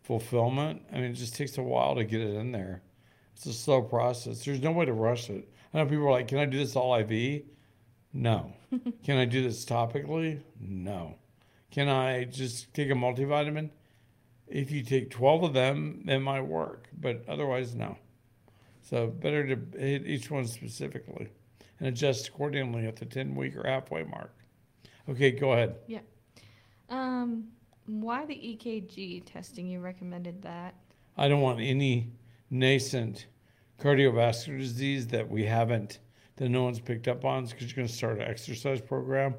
fulfillment. 0.08 0.82
I 0.92 0.96
mean, 0.96 1.12
it 1.12 1.16
just 1.16 1.36
takes 1.36 1.58
a 1.58 1.62
while 1.62 1.96
to 1.96 2.06
get 2.06 2.22
it 2.22 2.34
in 2.34 2.54
there. 2.54 2.82
It's 3.36 3.46
a 3.46 3.54
slow 3.54 3.82
process. 3.82 4.44
There's 4.44 4.62
no 4.62 4.72
way 4.72 4.86
to 4.86 4.94
rush 4.94 5.30
it. 5.30 5.50
I 5.74 5.78
know 5.78 5.86
people 5.86 6.08
are 6.08 6.12
like, 6.12 6.30
can 6.30 6.40
I 6.40 6.46
do 6.46 6.58
this 6.58 6.78
all 6.78 6.96
IV? 6.96 7.44
No. 8.14 8.54
can 9.04 9.18
I 9.18 9.26
do 9.26 9.44
this 9.44 9.66
topically? 9.66 10.42
No. 10.60 11.16
Can 11.72 11.90
I 11.90 12.24
just 12.24 12.74
take 12.74 12.90
a 12.90 12.94
multivitamin? 12.94 13.70
If 14.48 14.72
you 14.72 14.82
take 14.82 15.12
12 15.12 15.44
of 15.44 15.54
them, 15.54 16.06
it 16.08 16.20
might 16.20 16.42
work, 16.42 16.88
but 16.98 17.26
otherwise, 17.28 17.76
no. 17.76 17.98
So 18.82 19.08
better 19.08 19.46
to 19.46 19.78
hit 19.78 20.08
each 20.08 20.32
one 20.32 20.48
specifically 20.48 21.28
and 21.80 21.90
adjust 21.90 22.30
accordingly 22.30 22.88
at 22.88 22.96
the 22.96 23.06
10 23.06 23.36
week 23.36 23.58
or 23.58 23.68
halfway 23.68 24.04
mark. 24.04 24.34
Okay, 25.10 25.32
go 25.32 25.52
ahead. 25.52 25.76
Yeah. 25.86 26.00
Um, 26.90 27.50
why 27.88 28.26
the 28.26 28.36
EKG 28.36 29.24
testing? 29.26 29.68
You 29.68 29.80
recommended 29.80 30.42
that. 30.44 30.76
I 31.18 31.28
don't 31.28 31.42
want 31.42 31.60
any 31.60 32.12
nascent 32.50 33.28
cardiovascular 33.80 34.60
disease 34.60 35.08
that 35.08 35.28
we 35.28 35.46
haven't, 35.46 36.00
that 36.36 36.50
no 36.50 36.64
one's 36.64 36.80
picked 36.80 37.08
up 37.08 37.26
on 37.26 37.46
because 37.46 37.68
you're 37.68 37.76
going 37.76 37.88
to 37.88 37.94
start 37.94 38.18
an 38.18 38.24
exercise 38.24 38.82
program. 38.82 39.36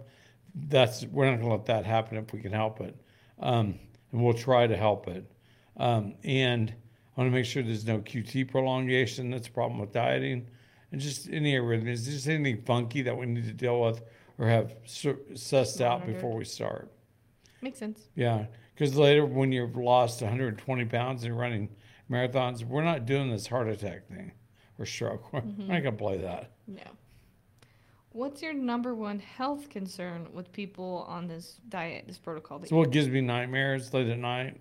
That's 0.55 1.05
we're 1.07 1.27
not 1.27 1.37
going 1.37 1.49
to 1.49 1.55
let 1.55 1.67
that 1.67 1.85
happen 1.85 2.17
if 2.17 2.33
we 2.33 2.41
can 2.41 2.53
help 2.53 2.81
it, 2.81 2.97
um, 3.39 3.79
and 4.13 4.25
we'll 4.25 4.35
try 4.35 4.67
to 4.67 4.77
help 4.77 5.07
it. 5.07 5.31
Um, 5.77 6.15
and 6.25 6.71
I 6.71 7.21
want 7.21 7.31
to 7.31 7.35
make 7.35 7.45
sure 7.45 7.63
there's 7.63 7.87
no 7.87 7.99
QT 7.99 8.51
prolongation. 8.51 9.31
That's 9.31 9.47
a 9.47 9.53
problem 9.53 9.79
with 9.79 9.93
dieting, 9.93 10.49
and 10.91 11.01
just 11.01 11.29
any 11.29 11.55
arrhythmias, 11.55 12.07
just 12.07 12.27
anything 12.27 12.63
funky 12.63 13.03
that 13.03 13.17
we 13.17 13.27
need 13.27 13.45
to 13.45 13.53
deal 13.53 13.81
with 13.81 14.03
or 14.39 14.49
have 14.49 14.75
su- 14.87 15.21
sussed 15.33 15.81
out 15.81 16.07
before 16.07 16.35
we 16.35 16.45
start. 16.45 16.91
Makes 17.61 17.79
sense. 17.79 18.09
Yeah, 18.15 18.47
because 18.75 18.97
later 18.97 19.27
when 19.27 19.51
you've 19.53 19.77
lost 19.77 20.23
120 20.23 20.85
pounds 20.87 21.25
and 21.25 21.37
running 21.39 21.69
marathons, 22.11 22.65
we're 22.65 22.85
not 22.85 23.05
doing 23.07 23.31
this 23.31 23.47
heart 23.47 23.69
attack 23.69 24.09
thing 24.09 24.33
or 24.79 24.87
stroke. 24.87 25.33
We're 25.33 25.41
Mm-hmm. 25.41 25.69
not 25.69 25.83
gonna 25.83 25.97
play 25.97 26.19
that. 26.19 26.53
No. 26.67 26.83
What's 28.13 28.43
your 28.43 28.53
number 28.55 28.95
one 28.95 29.19
health 29.19 29.69
concern 29.69 30.29
with 30.33 30.51
people 30.53 31.05
on 31.09 31.27
this 31.29 31.61
diet, 31.69 32.05
this 32.07 32.19
protocol? 32.19 32.61
So 32.65 32.77
what 32.77 32.91
gives 32.91 33.09
me 33.09 33.21
nightmares 33.21 33.93
late 33.93 34.09
at 34.09 34.19
night? 34.19 34.59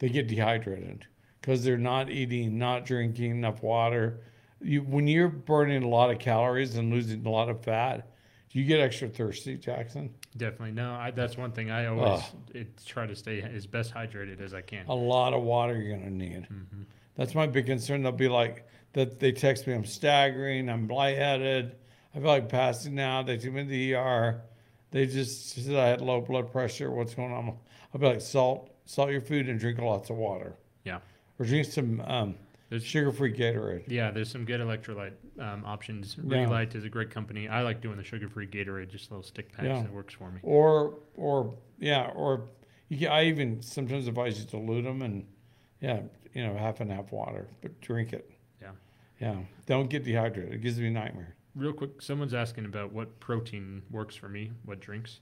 They 0.00 0.08
get 0.08 0.28
dehydrated 0.28 1.06
because 1.40 1.62
they're 1.62 1.78
not 1.78 2.10
eating, 2.10 2.58
not 2.58 2.84
drinking 2.84 3.30
enough 3.32 3.62
water. 3.62 4.20
You 4.60 4.82
when 4.82 5.06
you're 5.06 5.28
burning 5.28 5.82
a 5.82 5.88
lot 5.88 6.10
of 6.10 6.18
calories 6.18 6.76
and 6.76 6.90
losing 6.92 7.24
a 7.24 7.30
lot 7.30 7.48
of 7.48 7.62
fat, 7.62 8.09
do 8.50 8.58
you 8.58 8.64
get 8.64 8.80
extra 8.80 9.08
thirsty, 9.08 9.56
Jackson? 9.56 10.12
Definitely. 10.36 10.72
No, 10.72 10.92
I, 10.92 11.12
that's 11.12 11.36
one 11.36 11.52
thing 11.52 11.70
I 11.70 11.86
always 11.86 12.22
it, 12.52 12.68
try 12.84 13.06
to 13.06 13.14
stay 13.14 13.42
as 13.42 13.66
best 13.66 13.94
hydrated 13.94 14.40
as 14.40 14.54
I 14.54 14.60
can. 14.60 14.86
A 14.88 14.94
lot 14.94 15.34
of 15.34 15.42
water 15.42 15.80
you're 15.80 15.96
gonna 15.96 16.10
need. 16.10 16.46
hmm 16.46 16.82
That's 17.16 17.34
my 17.34 17.46
big 17.46 17.66
concern. 17.66 18.02
They'll 18.02 18.12
be 18.12 18.28
like 18.28 18.66
that. 18.94 19.20
They 19.20 19.32
text 19.32 19.66
me, 19.66 19.74
I'm 19.74 19.84
staggering, 19.84 20.68
I'm 20.68 20.88
lightheaded, 20.88 21.76
I 22.14 22.18
feel 22.18 22.26
like 22.26 22.48
passing 22.48 22.98
out. 22.98 23.26
They 23.26 23.36
took 23.36 23.52
me 23.52 23.62
to 23.62 23.68
the 23.68 23.94
ER. 23.94 24.42
They 24.90 25.06
just 25.06 25.50
said 25.50 25.76
I 25.76 25.86
had 25.86 26.00
low 26.00 26.20
blood 26.20 26.50
pressure. 26.50 26.90
What's 26.90 27.14
going 27.14 27.32
on? 27.32 27.56
I'll 27.94 28.00
be 28.00 28.06
like, 28.06 28.20
salt, 28.20 28.74
salt 28.84 29.10
your 29.10 29.20
food 29.20 29.48
and 29.48 29.60
drink 29.60 29.78
lots 29.78 30.10
of 30.10 30.16
water. 30.16 30.56
Yeah. 30.84 30.98
Or 31.38 31.46
drink 31.46 31.66
some 31.66 32.00
um, 32.00 32.34
There's 32.70 32.84
sugar-free 32.84 33.34
Gatorade. 33.34 33.84
Yeah, 33.88 34.12
there's 34.12 34.30
some 34.30 34.44
good 34.44 34.60
electrolyte 34.60 35.14
um, 35.40 35.64
options. 35.66 36.16
Yeah. 36.16 36.42
Re-Lyte 36.42 36.76
is 36.76 36.84
a 36.84 36.88
great 36.88 37.10
company. 37.10 37.48
I 37.48 37.62
like 37.62 37.80
doing 37.80 37.96
the 37.96 38.04
sugar-free 38.04 38.46
Gatorade, 38.46 38.88
just 38.88 39.10
little 39.10 39.24
stick 39.24 39.52
packs. 39.52 39.66
Yeah. 39.66 39.82
That 39.82 39.92
works 39.92 40.14
for 40.14 40.30
me. 40.30 40.38
Or, 40.44 40.94
or 41.16 41.52
yeah, 41.80 42.12
or 42.14 42.44
you 42.88 42.98
can, 42.98 43.08
I 43.08 43.24
even 43.24 43.60
sometimes 43.60 44.06
advise 44.06 44.38
you 44.38 44.44
to 44.44 44.50
dilute 44.52 44.84
them 44.84 45.02
and 45.02 45.26
yeah, 45.80 46.00
you 46.32 46.46
know, 46.46 46.56
half 46.56 46.80
and 46.80 46.92
half 46.92 47.10
water, 47.10 47.48
but 47.60 47.80
drink 47.80 48.12
it. 48.12 48.30
Yeah. 48.62 48.70
Yeah. 49.20 49.36
Don't 49.66 49.90
get 49.90 50.04
dehydrated. 50.04 50.54
It 50.54 50.60
gives 50.62 50.78
me 50.78 50.86
a 50.86 50.90
nightmare. 50.90 51.34
Real 51.56 51.72
quick, 51.72 52.00
someone's 52.00 52.34
asking 52.34 52.66
about 52.66 52.92
what 52.92 53.18
protein 53.18 53.82
works 53.90 54.14
for 54.14 54.28
me, 54.28 54.52
what 54.64 54.78
drinks. 54.78 55.18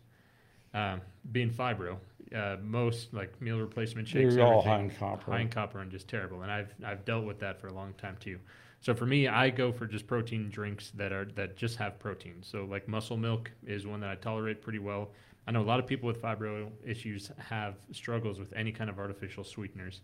Um, 0.75 1.01
being 1.33 1.51
fibro, 1.51 1.97
uh, 2.35 2.57
most 2.63 3.13
like 3.15 3.41
meal 3.41 3.59
replacement 3.59 4.07
shakes, 4.09 4.35
They're 4.35 4.45
all 4.47 4.63
high 4.63 4.81
in 4.81 4.91
copper. 4.91 5.33
high 5.33 5.41
in 5.41 5.49
copper 5.49 5.81
and 5.81 5.91
just 5.91 6.09
terrible. 6.09 6.43
And 6.43 6.51
I've 6.53 6.75
I've 6.85 7.05
dealt 7.05 7.25
with 7.25 7.39
that 7.41 7.61
for 7.61 7.69
a 7.69 7.73
long 7.73 7.95
time 7.95 8.17
too. 8.21 8.39
So 8.81 8.95
for 8.95 9.07
me, 9.07 9.27
I 9.27 9.51
go 9.51 9.73
for 9.73 9.87
just 9.87 10.07
protein 10.07 10.51
drinks 10.51 10.93
that 10.93 11.13
are 11.13 11.25
that 11.35 11.57
just 11.57 11.77
have 11.79 11.99
protein. 11.99 12.37
So 12.43 12.65
like 12.65 12.87
muscle 12.89 13.17
milk 13.17 13.51
is 13.67 13.87
one 13.87 14.01
that 14.01 14.11
I 14.11 14.15
tolerate 14.17 14.63
pretty 14.63 14.79
well. 14.79 15.11
I 15.47 15.51
know 15.51 15.63
a 15.63 15.65
lot 15.65 15.81
of 15.81 15.87
people 15.87 16.07
with 16.07 16.21
fibro 16.21 16.69
issues 16.85 17.31
have 17.39 17.75
struggles 17.93 18.39
with 18.39 18.53
any 18.55 18.71
kind 18.71 18.91
of 18.91 18.99
artificial 18.99 19.43
sweeteners. 19.45 20.03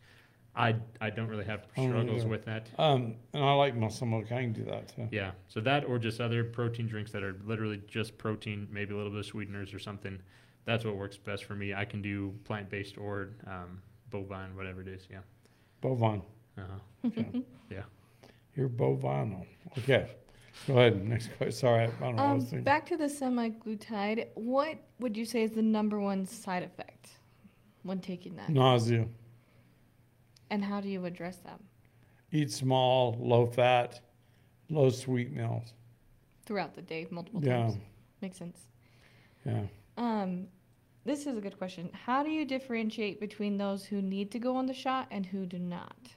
I 0.56 0.76
I 1.00 1.10
don't 1.10 1.28
really 1.28 1.44
have 1.44 1.66
struggles 1.72 2.20
either. 2.22 2.28
with 2.28 2.44
that. 2.46 2.68
Um, 2.78 3.16
and 3.32 3.44
I 3.44 3.52
like 3.54 3.74
muscle 3.76 4.06
milk. 4.06 4.26
I 4.32 4.40
can 4.40 4.52
do 4.52 4.64
that 4.64 4.88
too. 4.94 5.08
Yeah. 5.10 5.32
So 5.48 5.60
that 5.60 5.84
or 5.84 5.98
just 5.98 6.20
other 6.20 6.44
protein 6.44 6.86
drinks 6.86 7.10
that 7.12 7.22
are 7.22 7.36
literally 7.44 7.82
just 7.86 8.16
protein, 8.18 8.66
maybe 8.70 8.94
a 8.94 8.96
little 8.96 9.10
bit 9.10 9.20
of 9.20 9.26
sweeteners 9.26 9.74
or 9.74 9.78
something. 9.78 10.18
That's 10.64 10.84
what 10.84 10.96
works 10.96 11.16
best 11.16 11.44
for 11.44 11.54
me. 11.54 11.74
I 11.74 11.84
can 11.84 12.00
do 12.00 12.34
plant 12.44 12.70
based 12.70 12.96
or 12.98 13.30
um, 13.46 13.80
bovine, 14.10 14.56
whatever 14.56 14.80
it 14.80 14.88
is. 14.88 15.06
Yeah. 15.10 15.18
Bovine. 15.82 16.22
Uh-huh. 16.58 17.10
Yeah. 17.70 17.82
You're 18.56 18.68
bovino. 18.68 19.46
Okay. 19.78 20.10
Go 20.68 20.74
ahead. 20.78 21.04
Next 21.04 21.28
question. 21.36 21.52
Sorry, 21.52 21.84
I 21.84 21.86
don't 21.86 22.00
know. 22.00 22.22
what 22.22 22.30
I 22.30 22.32
was 22.34 22.44
Um, 22.44 22.48
thinking. 22.50 22.64
back 22.64 22.86
to 22.86 22.96
the 22.96 23.06
semaglutide. 23.06 24.28
What 24.34 24.78
would 25.00 25.16
you 25.16 25.24
say 25.24 25.42
is 25.42 25.50
the 25.52 25.62
number 25.62 25.98
one 25.98 26.24
side 26.26 26.62
effect 26.62 27.08
when 27.82 28.00
taking 28.00 28.36
that? 28.36 28.48
Nausea. 28.50 29.06
And 30.50 30.64
how 30.64 30.80
do 30.80 30.88
you 30.88 31.04
address 31.04 31.38
that 31.38 31.58
Eat 32.30 32.50
small, 32.52 33.16
low 33.20 33.46
fat, 33.46 34.00
low 34.70 34.90
sweet 34.90 35.32
meals. 35.32 35.72
throughout 36.46 36.74
the 36.74 36.82
day, 36.82 37.06
multiple 37.10 37.42
Yeah. 37.44 37.62
times? 37.62 37.78
Makes 38.20 38.38
sense. 38.38 38.58
Yeah. 39.44 39.66
Um, 39.96 40.46
this 41.04 41.26
is 41.26 41.36
a 41.36 41.40
good 41.40 41.58
question. 41.58 41.90
How 41.92 42.22
do 42.22 42.30
you 42.30 42.44
differentiate 42.44 43.20
between 43.20 43.56
those 43.56 43.84
who 43.84 44.00
need 44.00 44.30
to 44.32 44.38
go 44.38 44.56
on 44.56 44.66
the 44.66 44.74
shot 44.74 45.08
and 45.10 45.26
who 45.26 45.44
do 45.44 45.58
not? 45.58 46.14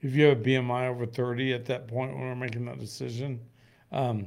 If 0.00 0.14
you 0.14 0.24
have 0.26 0.40
a 0.40 0.42
BMI 0.42 0.88
over 0.88 1.06
30 1.06 1.52
at 1.52 1.64
that 1.66 1.88
point 1.88 2.12
when 2.12 2.22
we're 2.22 2.34
making 2.34 2.64
that 2.64 2.78
decision, 2.78 3.40
um, 3.92 4.26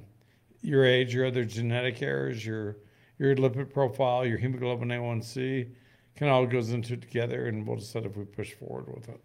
your 0.61 0.85
age, 0.85 1.13
your 1.13 1.25
other 1.25 1.43
genetic 1.45 2.01
errors, 2.01 2.45
your 2.45 2.77
your 3.17 3.33
lipid 3.35 3.71
profile, 3.71 4.25
your 4.25 4.37
hemoglobin 4.37 4.89
A1C, 4.89 5.69
kind 6.17 6.29
of 6.29 6.35
all 6.35 6.45
goes 6.45 6.71
into 6.71 6.93
it 6.93 7.01
together, 7.01 7.47
and 7.47 7.65
we'll 7.65 7.77
decide 7.77 8.05
if 8.05 8.17
we 8.17 8.25
push 8.25 8.53
forward 8.53 8.93
with 8.93 9.07
it. 9.07 9.21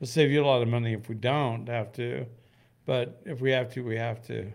It'll 0.00 0.10
save 0.10 0.30
you 0.30 0.42
a 0.42 0.46
lot 0.46 0.62
of 0.62 0.68
money 0.68 0.94
if 0.94 1.08
we 1.08 1.14
don't 1.14 1.68
have 1.68 1.92
to, 1.94 2.24
but 2.86 3.20
if 3.26 3.40
we 3.40 3.50
have 3.50 3.70
to, 3.74 3.82
we 3.82 3.96
have 3.96 4.22
to, 4.28 4.50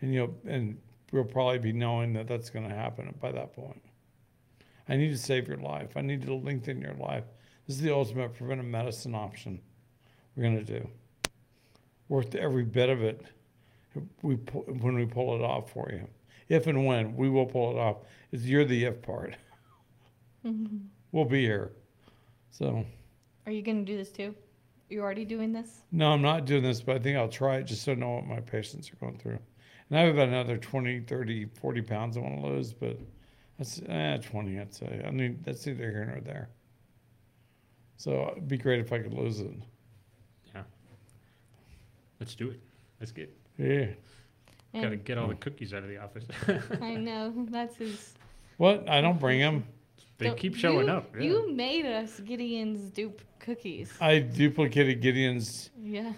and 0.00 0.14
you'll 0.14 0.34
and 0.46 0.78
we'll 1.14 1.24
probably 1.24 1.60
be 1.60 1.72
knowing 1.72 2.12
that 2.12 2.26
that's 2.26 2.50
going 2.50 2.68
to 2.68 2.74
happen 2.74 3.14
by 3.20 3.30
that 3.30 3.54
point. 3.54 3.80
I 4.88 4.96
need 4.96 5.10
to 5.10 5.16
save 5.16 5.46
your 5.46 5.58
life. 5.58 5.96
I 5.96 6.00
need 6.02 6.22
to 6.22 6.34
lengthen 6.34 6.80
your 6.80 6.94
life. 6.94 7.22
This 7.66 7.76
is 7.76 7.82
the 7.82 7.94
ultimate 7.94 8.34
preventive 8.34 8.66
medicine 8.66 9.14
option 9.14 9.60
we're 10.34 10.42
going 10.42 10.64
to 10.66 10.80
do. 10.80 10.88
Worth 12.08 12.34
every 12.34 12.64
bit 12.64 12.90
of 12.90 13.02
it 13.02 13.24
if 13.94 14.02
we 14.22 14.36
pull, 14.36 14.62
when 14.62 14.96
we 14.96 15.06
pull 15.06 15.36
it 15.36 15.40
off 15.40 15.70
for 15.70 15.88
you. 15.90 16.06
If 16.48 16.66
and 16.66 16.84
when 16.84 17.16
we 17.16 17.30
will 17.30 17.46
pull 17.46 17.70
it 17.70 17.78
off. 17.78 17.98
It's 18.32 18.42
you're 18.42 18.64
the 18.64 18.84
if 18.84 19.00
part. 19.00 19.36
Mm-hmm. 20.44 20.78
We'll 21.12 21.24
be 21.24 21.42
here. 21.42 21.70
So 22.50 22.84
Are 23.46 23.52
you 23.52 23.62
going 23.62 23.86
to 23.86 23.90
do 23.90 23.96
this 23.96 24.10
too? 24.10 24.34
You're 24.90 25.04
already 25.04 25.24
doing 25.24 25.52
this? 25.52 25.82
no, 25.92 26.10
I'm 26.12 26.22
not 26.22 26.44
doing 26.44 26.62
this, 26.64 26.82
but 26.82 26.96
I 26.96 26.98
think 26.98 27.16
I'll 27.16 27.28
try 27.28 27.58
it 27.58 27.64
just 27.64 27.84
so 27.84 27.92
I 27.92 27.94
know 27.94 28.10
what 28.16 28.26
my 28.26 28.40
patients 28.40 28.90
are 28.92 28.96
going 28.96 29.16
through. 29.16 29.38
And 29.90 29.98
I 29.98 30.02
have 30.02 30.14
about 30.14 30.28
another 30.28 30.56
20, 30.56 31.00
30, 31.00 31.46
40 31.46 31.82
pounds 31.82 32.16
I 32.16 32.20
want 32.20 32.40
to 32.40 32.46
lose, 32.48 32.72
but 32.72 32.98
that's 33.58 33.80
eh, 33.88 34.18
20, 34.18 34.58
I'd 34.58 34.74
say. 34.74 35.02
I 35.06 35.10
mean, 35.10 35.38
that's 35.44 35.66
either 35.66 35.90
here 35.90 36.06
nor 36.10 36.20
there. 36.20 36.48
So 37.96 38.30
it'd 38.32 38.48
be 38.48 38.58
great 38.58 38.80
if 38.80 38.92
I 38.92 38.98
could 38.98 39.14
lose 39.14 39.40
it. 39.40 39.54
Yeah. 40.54 40.62
Let's 42.18 42.34
do 42.34 42.50
it. 42.50 42.60
Let's 43.00 43.12
get 43.12 43.34
Yeah. 43.58 43.86
gotta 44.72 44.96
get 44.96 45.18
all 45.18 45.28
the 45.28 45.34
cookies 45.34 45.72
out 45.74 45.82
of 45.84 45.88
the 45.88 45.98
office. 45.98 46.24
I 46.80 46.94
know 46.94 47.32
that's 47.50 47.76
his. 47.76 48.14
What? 48.56 48.88
I 48.88 49.00
don't 49.00 49.20
bring 49.20 49.40
them. 49.40 49.64
They 50.24 50.30
Don't- 50.30 50.38
keep 50.38 50.56
showing 50.56 50.86
you- 50.86 50.92
up. 50.92 51.14
yeah. 51.16 51.22
You 51.22 51.52
made 51.52 51.86
us 51.86 52.18
Gideon's 52.20 52.90
dupe 52.90 53.20
cookies. 53.38 53.92
I 54.00 54.18
duplicated 54.20 55.00
Gideon's 55.00 55.70
yeah, 55.80 56.12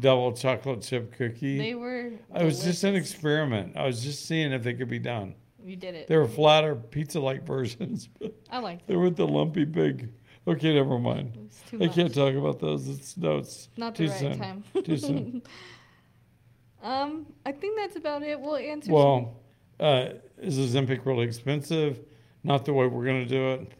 double 0.00 0.32
chocolate 0.32 0.82
chip 0.82 1.12
cookie. 1.16 1.58
they 1.58 1.74
were. 1.74 2.12
I 2.32 2.44
was 2.44 2.62
just 2.62 2.84
an 2.84 2.92
delicious. 2.92 3.12
experiment. 3.12 3.76
I 3.76 3.86
was 3.86 4.02
just 4.04 4.26
seeing 4.26 4.52
if 4.52 4.62
they 4.62 4.74
could 4.74 4.88
be 4.90 4.98
done. 4.98 5.34
You 5.64 5.76
did 5.76 5.94
it. 5.94 6.06
They 6.08 6.16
were 6.16 6.28
flatter 6.28 6.74
pizza-like 6.76 7.44
versions, 7.46 8.08
but 8.20 8.34
I 8.50 8.58
liked 8.58 8.86
they 8.86 8.96
were 8.96 9.10
the 9.10 9.26
lumpy 9.26 9.64
big. 9.64 10.10
Okay, 10.46 10.72
never 10.74 10.98
mind. 10.98 11.32
It 11.36 11.42
was 11.42 11.62
too 11.68 11.76
I 11.76 11.86
much. 11.86 11.94
can't 11.94 12.14
talk 12.14 12.34
about 12.34 12.58
those. 12.58 12.88
It's 12.88 13.16
no, 13.18 13.38
it's 13.38 13.68
Not 13.76 13.94
the 13.94 14.04
too 14.06 14.10
right 14.10 14.18
soon. 14.20 14.38
time. 14.38 14.64
Too 14.84 14.96
soon. 14.96 15.42
um, 16.82 17.26
I 17.44 17.52
think 17.52 17.76
that's 17.76 17.96
about 17.96 18.22
it. 18.22 18.40
We'll 18.40 18.56
answer. 18.56 18.92
Well, 18.92 19.36
uh, 19.80 20.10
is 20.38 20.58
Ozempic 20.58 21.04
really 21.04 21.24
expensive? 21.26 22.00
Not 22.44 22.64
the 22.64 22.72
way 22.72 22.86
we're 22.86 23.04
going 23.04 23.22
to 23.22 23.28
do 23.28 23.50
it. 23.52 23.72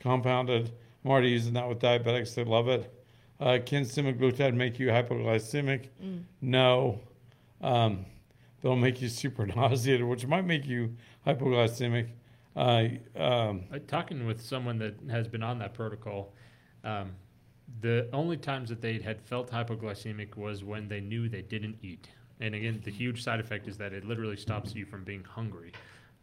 Compounded. 0.00 0.72
I'm 1.04 1.10
already 1.10 1.30
using 1.30 1.54
that 1.54 1.68
with 1.68 1.78
diabetics. 1.80 2.34
They 2.34 2.44
love 2.44 2.68
it. 2.68 2.92
Uh, 3.40 3.58
can 3.64 3.82
semaglutide 3.84 4.54
make 4.54 4.78
you 4.78 4.88
hypoglycemic? 4.88 5.88
Mm. 6.02 6.22
No. 6.40 7.00
Um, 7.60 8.06
they'll 8.60 8.76
make 8.76 9.02
you 9.02 9.08
super 9.08 9.46
nauseated, 9.56 10.04
which 10.06 10.26
might 10.26 10.46
make 10.46 10.66
you 10.66 10.96
hypoglycemic. 11.26 12.08
Uh, 12.54 12.88
um, 13.16 13.64
Uh, 13.72 13.78
talking 13.86 14.26
with 14.26 14.40
someone 14.40 14.78
that 14.78 14.94
has 15.10 15.26
been 15.26 15.42
on 15.42 15.58
that 15.58 15.74
protocol, 15.74 16.34
um, 16.84 17.12
the 17.80 18.08
only 18.12 18.36
times 18.36 18.68
that 18.68 18.80
they 18.80 18.98
had 18.98 19.20
felt 19.22 19.50
hypoglycemic 19.50 20.36
was 20.36 20.62
when 20.62 20.88
they 20.88 21.00
knew 21.00 21.28
they 21.28 21.42
didn't 21.42 21.78
eat. 21.82 22.08
And 22.40 22.54
again, 22.54 22.80
the 22.84 22.90
huge 22.90 23.22
side 23.22 23.40
effect 23.40 23.66
is 23.68 23.78
that 23.78 23.92
it 23.92 24.04
literally 24.04 24.36
stops 24.36 24.74
you 24.74 24.84
from 24.84 25.04
being 25.04 25.24
hungry, 25.24 25.72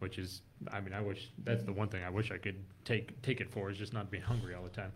which 0.00 0.18
is, 0.18 0.42
I 0.72 0.80
mean, 0.80 0.92
I 0.92 1.00
wish 1.00 1.30
that's 1.44 1.62
the 1.62 1.72
one 1.72 1.88
thing 1.88 2.02
I 2.02 2.10
wish 2.10 2.30
I 2.32 2.36
could 2.38 2.56
take 2.84 3.20
take 3.22 3.40
it 3.40 3.50
for 3.50 3.70
is 3.70 3.78
just 3.78 3.92
not 3.92 4.10
being 4.10 4.22
hungry 4.32 4.54
all 4.54 4.62
the 4.64 4.68
time. 4.70 4.92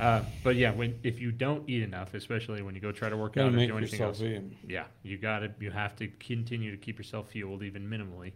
Uh, 0.00 0.22
but 0.42 0.56
yeah, 0.56 0.72
when 0.72 0.98
if 1.04 1.20
you 1.20 1.30
don't 1.30 1.68
eat 1.68 1.82
enough, 1.82 2.14
especially 2.14 2.62
when 2.62 2.74
you 2.74 2.80
go 2.80 2.90
try 2.90 3.08
to 3.08 3.16
work 3.16 3.36
out 3.36 3.46
or 3.48 3.50
make 3.52 3.68
do 3.68 3.76
anything 3.76 4.00
yourself 4.00 4.20
else, 4.20 4.42
eat. 4.42 4.42
yeah, 4.68 4.84
you 5.02 5.16
got 5.18 5.40
to 5.40 5.52
You 5.60 5.70
have 5.70 5.94
to 5.96 6.08
continue 6.18 6.70
to 6.72 6.76
keep 6.76 6.98
yourself 6.98 7.28
fueled, 7.30 7.62
even 7.62 7.88
minimally, 7.88 8.32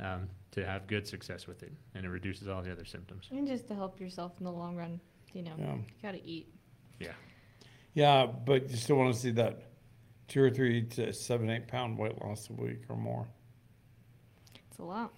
um, 0.00 0.28
to 0.52 0.64
have 0.66 0.86
good 0.88 1.06
success 1.06 1.46
with 1.46 1.62
it, 1.62 1.72
and 1.94 2.04
it 2.04 2.08
reduces 2.08 2.48
all 2.48 2.60
the 2.62 2.72
other 2.72 2.84
symptoms. 2.84 3.28
And 3.30 3.46
just 3.46 3.68
to 3.68 3.74
help 3.74 4.00
yourself 4.00 4.32
in 4.40 4.44
the 4.44 4.50
long 4.52 4.74
run, 4.74 4.98
you 5.32 5.42
know, 5.42 5.52
Yeah. 5.58 5.74
you 5.74 5.84
gotta 6.02 6.20
eat. 6.24 6.48
Yeah. 6.98 7.12
Yeah, 7.94 8.26
but 8.26 8.68
you 8.68 8.76
still 8.76 8.96
want 8.96 9.14
to 9.14 9.20
see 9.20 9.30
that 9.32 9.62
two 10.28 10.42
or 10.42 10.50
three 10.50 10.82
to 10.82 11.12
seven, 11.12 11.48
eight 11.50 11.68
pound 11.68 11.96
weight 11.98 12.20
loss 12.20 12.50
a 12.50 12.52
week 12.52 12.82
or 12.88 12.96
more. 12.96 13.26
It's 14.70 14.78
a 14.80 14.82
lot. 14.84 15.12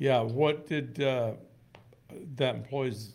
Yeah, 0.00 0.20
what 0.20 0.66
did 0.66 1.02
uh, 1.02 1.32
that 2.36 2.54
employee's 2.54 3.12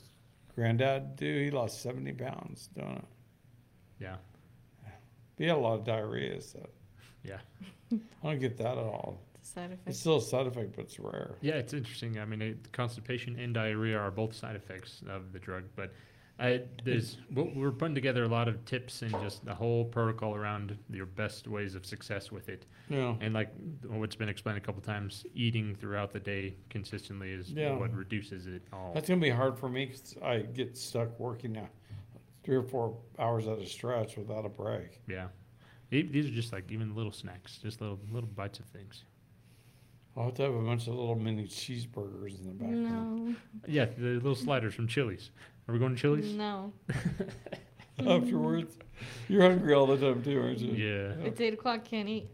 granddad 0.54 1.16
do? 1.16 1.26
He 1.26 1.50
lost 1.50 1.82
70 1.82 2.14
pounds 2.14 2.70
doing 2.78 2.98
it. 2.98 3.06
Yeah, 4.00 4.18
He 5.36 5.46
had 5.46 5.56
a 5.56 5.60
lot 5.60 5.80
of 5.80 5.84
diarrhea, 5.84 6.40
so 6.40 6.64
yeah. 7.24 7.40
I 7.92 7.98
don't 8.22 8.40
get 8.40 8.56
that 8.58 8.78
at 8.78 8.84
all. 8.84 9.20
It's 9.34 9.50
a 9.50 9.54
side 9.54 9.72
effect. 9.72 9.88
It's 9.88 10.00
still 10.00 10.18
a 10.18 10.22
side 10.22 10.46
effect, 10.46 10.76
but 10.76 10.84
it's 10.86 11.00
rare. 11.00 11.32
Yeah, 11.42 11.56
it's 11.56 11.74
interesting. 11.74 12.20
I 12.20 12.26
mean, 12.26 12.42
it, 12.44 12.72
constipation 12.72 13.40
and 13.40 13.52
diarrhea 13.56 13.98
are 13.98 14.12
both 14.12 14.36
side 14.36 14.56
effects 14.56 15.02
of 15.10 15.34
the 15.34 15.40
drug, 15.40 15.64
but 15.76 15.92
I, 16.38 16.64
there's 16.84 17.18
we're 17.34 17.46
we're 17.56 17.72
putting 17.72 17.96
together 17.96 18.24
a 18.26 18.28
lot 18.28 18.50
of 18.50 18.66
tips 18.66 19.02
and 19.04 19.12
just 19.22 19.46
the 19.46 19.56
whole 19.56 19.86
protocol 19.86 20.36
around 20.36 20.78
your 20.90 21.06
best 21.06 21.48
ways 21.48 21.76
of 21.76 21.86
success 21.86 22.30
with 22.32 22.50
it. 22.50 22.66
Yeah. 22.90 23.16
And 23.22 23.34
like 23.34 23.54
what's 23.88 24.16
been 24.16 24.28
explained 24.28 24.58
a 24.58 24.62
couple 24.62 24.82
times, 24.82 25.26
eating 25.34 25.76
throughout 25.76 26.12
the 26.12 26.20
day 26.20 26.56
consistently 26.70 27.32
is 27.32 27.52
Yeah. 27.52 27.72
what 27.78 27.94
reduces 27.94 28.48
it 28.48 28.64
all. 28.74 28.92
That's 28.94 29.08
going 29.08 29.22
to 29.22 29.24
be 29.26 29.30
hard 29.32 29.58
for 29.58 29.70
me 29.70 29.86
because 29.86 30.16
I 30.22 30.40
get 30.40 30.76
stuck 30.78 31.18
working 31.20 31.54
now 31.54 31.70
three 32.44 32.58
or 32.58 32.64
four 32.64 32.98
hours 33.18 33.48
at 33.48 33.58
a 33.60 33.66
stretch 33.66 34.18
without 34.18 34.46
a 34.46 34.50
break. 34.50 35.00
yeah, 35.08 35.28
these 35.90 36.28
are 36.28 36.32
just 36.32 36.52
like 36.52 36.70
even 36.70 36.94
little 36.96 37.14
snacks, 37.14 37.60
just 37.64 37.80
little 37.80 38.00
little 38.12 38.30
bites 38.36 38.60
of 38.60 38.66
things. 38.66 39.06
I'll 40.18 40.26
have 40.26 40.34
to 40.36 40.44
have 40.44 40.54
a 40.54 40.62
bunch 40.62 40.88
of 40.88 40.96
little 40.96 41.16
mini 41.16 41.44
cheeseburgers 41.46 42.40
in 42.40 42.48
the 42.48 42.54
back. 42.54 42.70
No, 42.70 43.36
Yeah, 43.68 43.86
the 43.86 44.14
little 44.14 44.36
sliders 44.36 44.74
from 44.74 44.88
Chili's. 44.88 45.32
Are 45.68 45.74
we 45.74 45.80
going 45.80 45.96
to 45.96 46.02
Chili's? 46.02 46.34
no. 46.34 46.72
Afterwards, 48.00 48.78
you're 49.30 49.42
hungry 49.44 49.74
all 49.74 49.86
the 49.88 49.98
time 49.98 50.22
too, 50.24 50.40
aren't 50.42 50.60
you? 50.60 50.72
Yeah. 50.74 51.26
It's 51.26 51.40
eight 51.40 51.54
o'clock. 51.54 51.86
Can't 51.86 52.10
eat. 52.10 52.28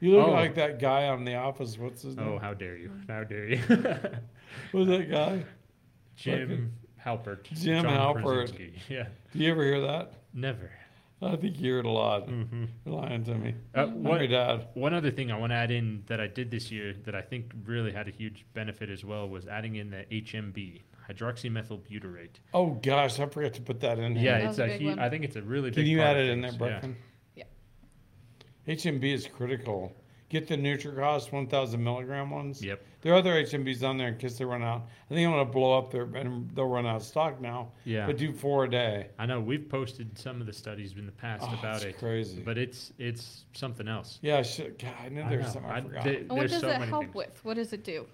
You 0.00 0.16
look 0.16 0.28
Oh. 0.28 0.32
like 0.32 0.54
that 0.56 0.78
guy 0.80 1.08
on 1.08 1.24
The 1.24 1.34
Office. 1.36 1.78
What's 1.78 2.02
his 2.02 2.16
name? 2.16 2.26
Oh, 2.26 2.30
name? 2.32 2.40
how 2.40 2.54
dare 2.54 2.76
you! 2.76 2.90
How 3.08 3.24
dare 3.24 3.48
you! 3.50 3.56
Who's 4.72 4.88
that 4.88 5.10
guy? 5.10 5.44
Jim 6.16 6.72
Halpert. 7.04 7.44
Jim 7.44 7.82
John 7.84 8.16
Halpert. 8.16 8.22
Krasinski. 8.22 8.74
Yeah, 8.88 9.06
Do 9.32 9.38
you 9.38 9.50
ever 9.52 9.62
hear 9.64 9.80
that? 9.80 10.12
never. 10.34 10.70
I 11.32 11.36
think 11.36 11.56
you 11.56 11.62
hear 11.62 11.78
it 11.78 11.86
a 11.86 11.90
lot. 11.90 12.28
hmm 12.28 12.64
You're 12.84 12.94
lying 12.94 13.24
to 13.24 13.34
me. 13.34 13.54
Uh, 13.74 13.82
I'm 13.82 14.02
what, 14.02 14.20
your 14.20 14.28
dad. 14.28 14.68
one 14.74 14.92
other 14.94 15.10
thing 15.10 15.30
I 15.30 15.38
want 15.38 15.50
to 15.52 15.56
add 15.56 15.70
in 15.70 16.02
that 16.06 16.20
I 16.20 16.26
did 16.26 16.50
this 16.50 16.70
year 16.70 16.94
that 17.04 17.14
I 17.14 17.22
think 17.22 17.52
really 17.64 17.92
had 17.92 18.08
a 18.08 18.10
huge 18.10 18.44
benefit 18.54 18.90
as 18.90 19.04
well 19.04 19.28
was 19.28 19.46
adding 19.46 19.76
in 19.76 19.90
the 19.90 20.04
HMB, 20.10 20.80
hydroxymethylbutyrate. 21.08 22.36
Oh 22.54 22.70
gosh, 22.82 23.20
I 23.20 23.26
forgot 23.26 23.54
to 23.54 23.60
put 23.62 23.80
that 23.80 23.98
in 23.98 24.16
here. 24.16 24.24
Yeah, 24.32 24.38
That 24.38 24.44
it's 24.44 24.48
was 24.50 24.58
a 24.58 24.64
a 24.64 24.66
big 24.68 24.80
hu- 24.82 24.86
one. 24.88 24.98
I 24.98 25.08
think 25.08 25.24
it's 25.24 25.36
a 25.36 25.42
really 25.42 25.70
Can 25.70 25.82
big 25.82 25.86
you 25.88 25.98
part 25.98 26.16
add 26.16 26.16
it 26.24 26.28
in 26.30 26.40
there, 26.40 26.50
things, 26.50 26.60
Brecken? 26.62 26.94
Yeah. 27.36 27.44
HMB 28.68 29.04
is 29.12 29.26
critical. 29.26 29.92
Get 30.32 30.48
the 30.48 30.56
NutriCost 30.56 31.30
1,000 31.30 31.84
milligram 31.84 32.30
ones. 32.30 32.64
Yep. 32.64 32.82
There 33.02 33.12
are 33.12 33.16
other 33.16 33.34
HMBs 33.34 33.86
on 33.86 33.98
there 33.98 34.08
in 34.08 34.16
case 34.16 34.38
they 34.38 34.46
run 34.46 34.62
out. 34.62 34.86
I 35.10 35.14
think 35.14 35.26
I'm 35.26 35.32
gonna 35.34 35.44
blow 35.44 35.76
up 35.76 35.90
there, 35.90 36.04
and 36.14 36.50
they'll 36.54 36.68
run 36.68 36.86
out 36.86 36.96
of 36.96 37.02
stock 37.02 37.38
now. 37.38 37.72
Yeah. 37.84 38.06
But 38.06 38.16
do 38.16 38.32
four 38.32 38.64
a 38.64 38.70
day. 38.70 39.08
I 39.18 39.26
know 39.26 39.42
we've 39.42 39.68
posted 39.68 40.16
some 40.18 40.40
of 40.40 40.46
the 40.46 40.52
studies 40.54 40.94
in 40.96 41.04
the 41.04 41.12
past 41.12 41.44
Oh, 41.46 41.52
about 41.58 41.76
it's 41.76 41.84
it, 41.84 41.98
crazy. 41.98 42.40
but 42.42 42.56
it's 42.56 42.94
it's 42.98 43.44
something 43.52 43.86
else. 43.88 44.20
yeah, 44.22 44.38
I 44.38 44.42
should. 44.42 44.78
God, 44.78 44.94
I 45.04 45.10
knew 45.10 45.20
I 45.20 45.36
was 45.36 45.40
know. 45.48 45.52
something 45.52 45.70
I, 45.70 45.76
I- 45.76 45.80
forgot. 45.82 46.04
they- 46.04 46.16
And 46.16 46.30
what 46.30 46.48
does 46.48 46.60
so 46.62 46.68
it 46.70 46.78
many 46.78 46.86
help 46.86 47.02
things. 47.04 47.14
with? 47.14 47.44
What 47.44 47.54
does 47.56 47.74
it 47.74 47.84
do? 47.84 48.06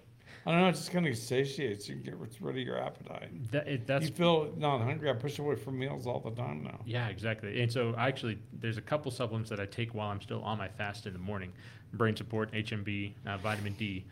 I 0.47 0.53
don't 0.53 0.61
know. 0.62 0.69
It's 0.69 0.79
just 0.79 0.93
kind 0.93 1.07
of 1.07 1.14
satiates 1.19 1.89
you. 1.91 1.97
Get 1.97 2.14
rid 2.16 2.57
of 2.57 2.62
your 2.66 2.79
appetite. 2.83 3.51
That, 3.53 3.69
it, 3.69 3.87
that's 3.87 4.07
you 4.09 4.14
feel 4.14 4.55
not 4.57 4.81
hungry. 4.81 5.11
I 5.11 5.12
push 5.12 5.39
away 5.39 5.57
from 5.57 5.79
meals 5.79 6.07
all 6.07 6.21
the 6.21 6.31
time 6.31 6.62
now. 6.64 6.81
Yeah, 6.87 7.09
exactly. 7.09 7.61
And 7.61 7.71
so 7.71 7.95
actually, 7.99 8.39
there's 8.55 8.79
a 8.79 8.81
couple 8.83 9.11
supplements 9.11 9.51
that 9.51 9.61
I 9.61 9.66
take 9.66 9.95
while 9.95 10.09
I'm 10.11 10.23
still 10.23 10.41
on 10.43 10.57
my 10.57 10.69
fast 10.69 11.07
in 11.07 11.12
the 11.12 11.19
morning. 11.19 11.53
Brain 11.93 12.16
support, 12.16 12.53
HMB, 12.53 13.12
uh, 13.26 13.36
vitamin 13.39 13.74
D, 13.74 14.05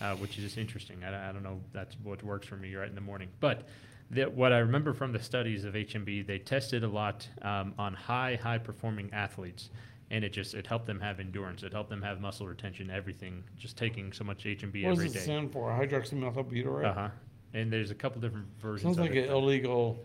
uh, 0.00 0.14
which 0.16 0.36
is 0.38 0.44
just 0.44 0.58
interesting. 0.58 1.02
I, 1.04 1.30
I 1.30 1.32
don't 1.32 1.42
know 1.42 1.60
that's 1.72 1.96
what 2.02 2.22
works 2.22 2.46
for 2.46 2.56
me 2.56 2.74
right 2.74 2.88
in 2.88 2.94
the 2.94 3.00
morning. 3.00 3.28
But 3.40 3.66
the, 4.10 4.24
what 4.24 4.52
I 4.52 4.58
remember 4.58 4.92
from 4.92 5.12
the 5.12 5.20
studies 5.20 5.64
of 5.64 5.74
HMB, 5.74 6.26
they 6.26 6.38
tested 6.38 6.84
a 6.84 6.88
lot 6.88 7.26
um, 7.42 7.74
on 7.78 7.94
high, 7.94 8.38
high 8.40 8.58
performing 8.58 9.10
athletes. 9.12 9.70
And 10.10 10.22
it 10.22 10.32
just, 10.32 10.54
it 10.54 10.66
helped 10.66 10.86
them 10.86 11.00
have 11.00 11.18
endurance. 11.18 11.62
It 11.62 11.72
helped 11.72 11.90
them 11.90 12.02
have 12.02 12.20
muscle 12.20 12.46
retention, 12.46 12.90
everything. 12.90 13.42
Just 13.56 13.76
taking 13.76 14.12
so 14.12 14.22
much 14.22 14.44
HMB 14.44 14.84
What 14.84 14.92
every 14.92 15.06
does 15.06 15.16
it 15.16 15.22
stand 15.22 15.50
for? 15.50 15.70
Hydroxymethylbutyrate. 15.70 16.84
Uh 16.84 16.92
huh. 16.94 17.08
And 17.54 17.72
there's 17.72 17.90
a 17.90 17.94
couple 17.94 18.20
different 18.20 18.46
versions 18.60 18.82
Sounds 18.82 18.98
of 18.98 19.06
like 19.06 19.14
it. 19.16 19.28
an 19.28 19.34
illegal 19.34 20.04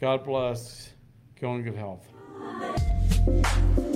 God 0.00 0.22
bless. 0.22 0.92
Go 1.40 1.56
in 1.56 1.64
good 1.64 1.74
health. 1.74 2.06
Bye. 2.40 3.89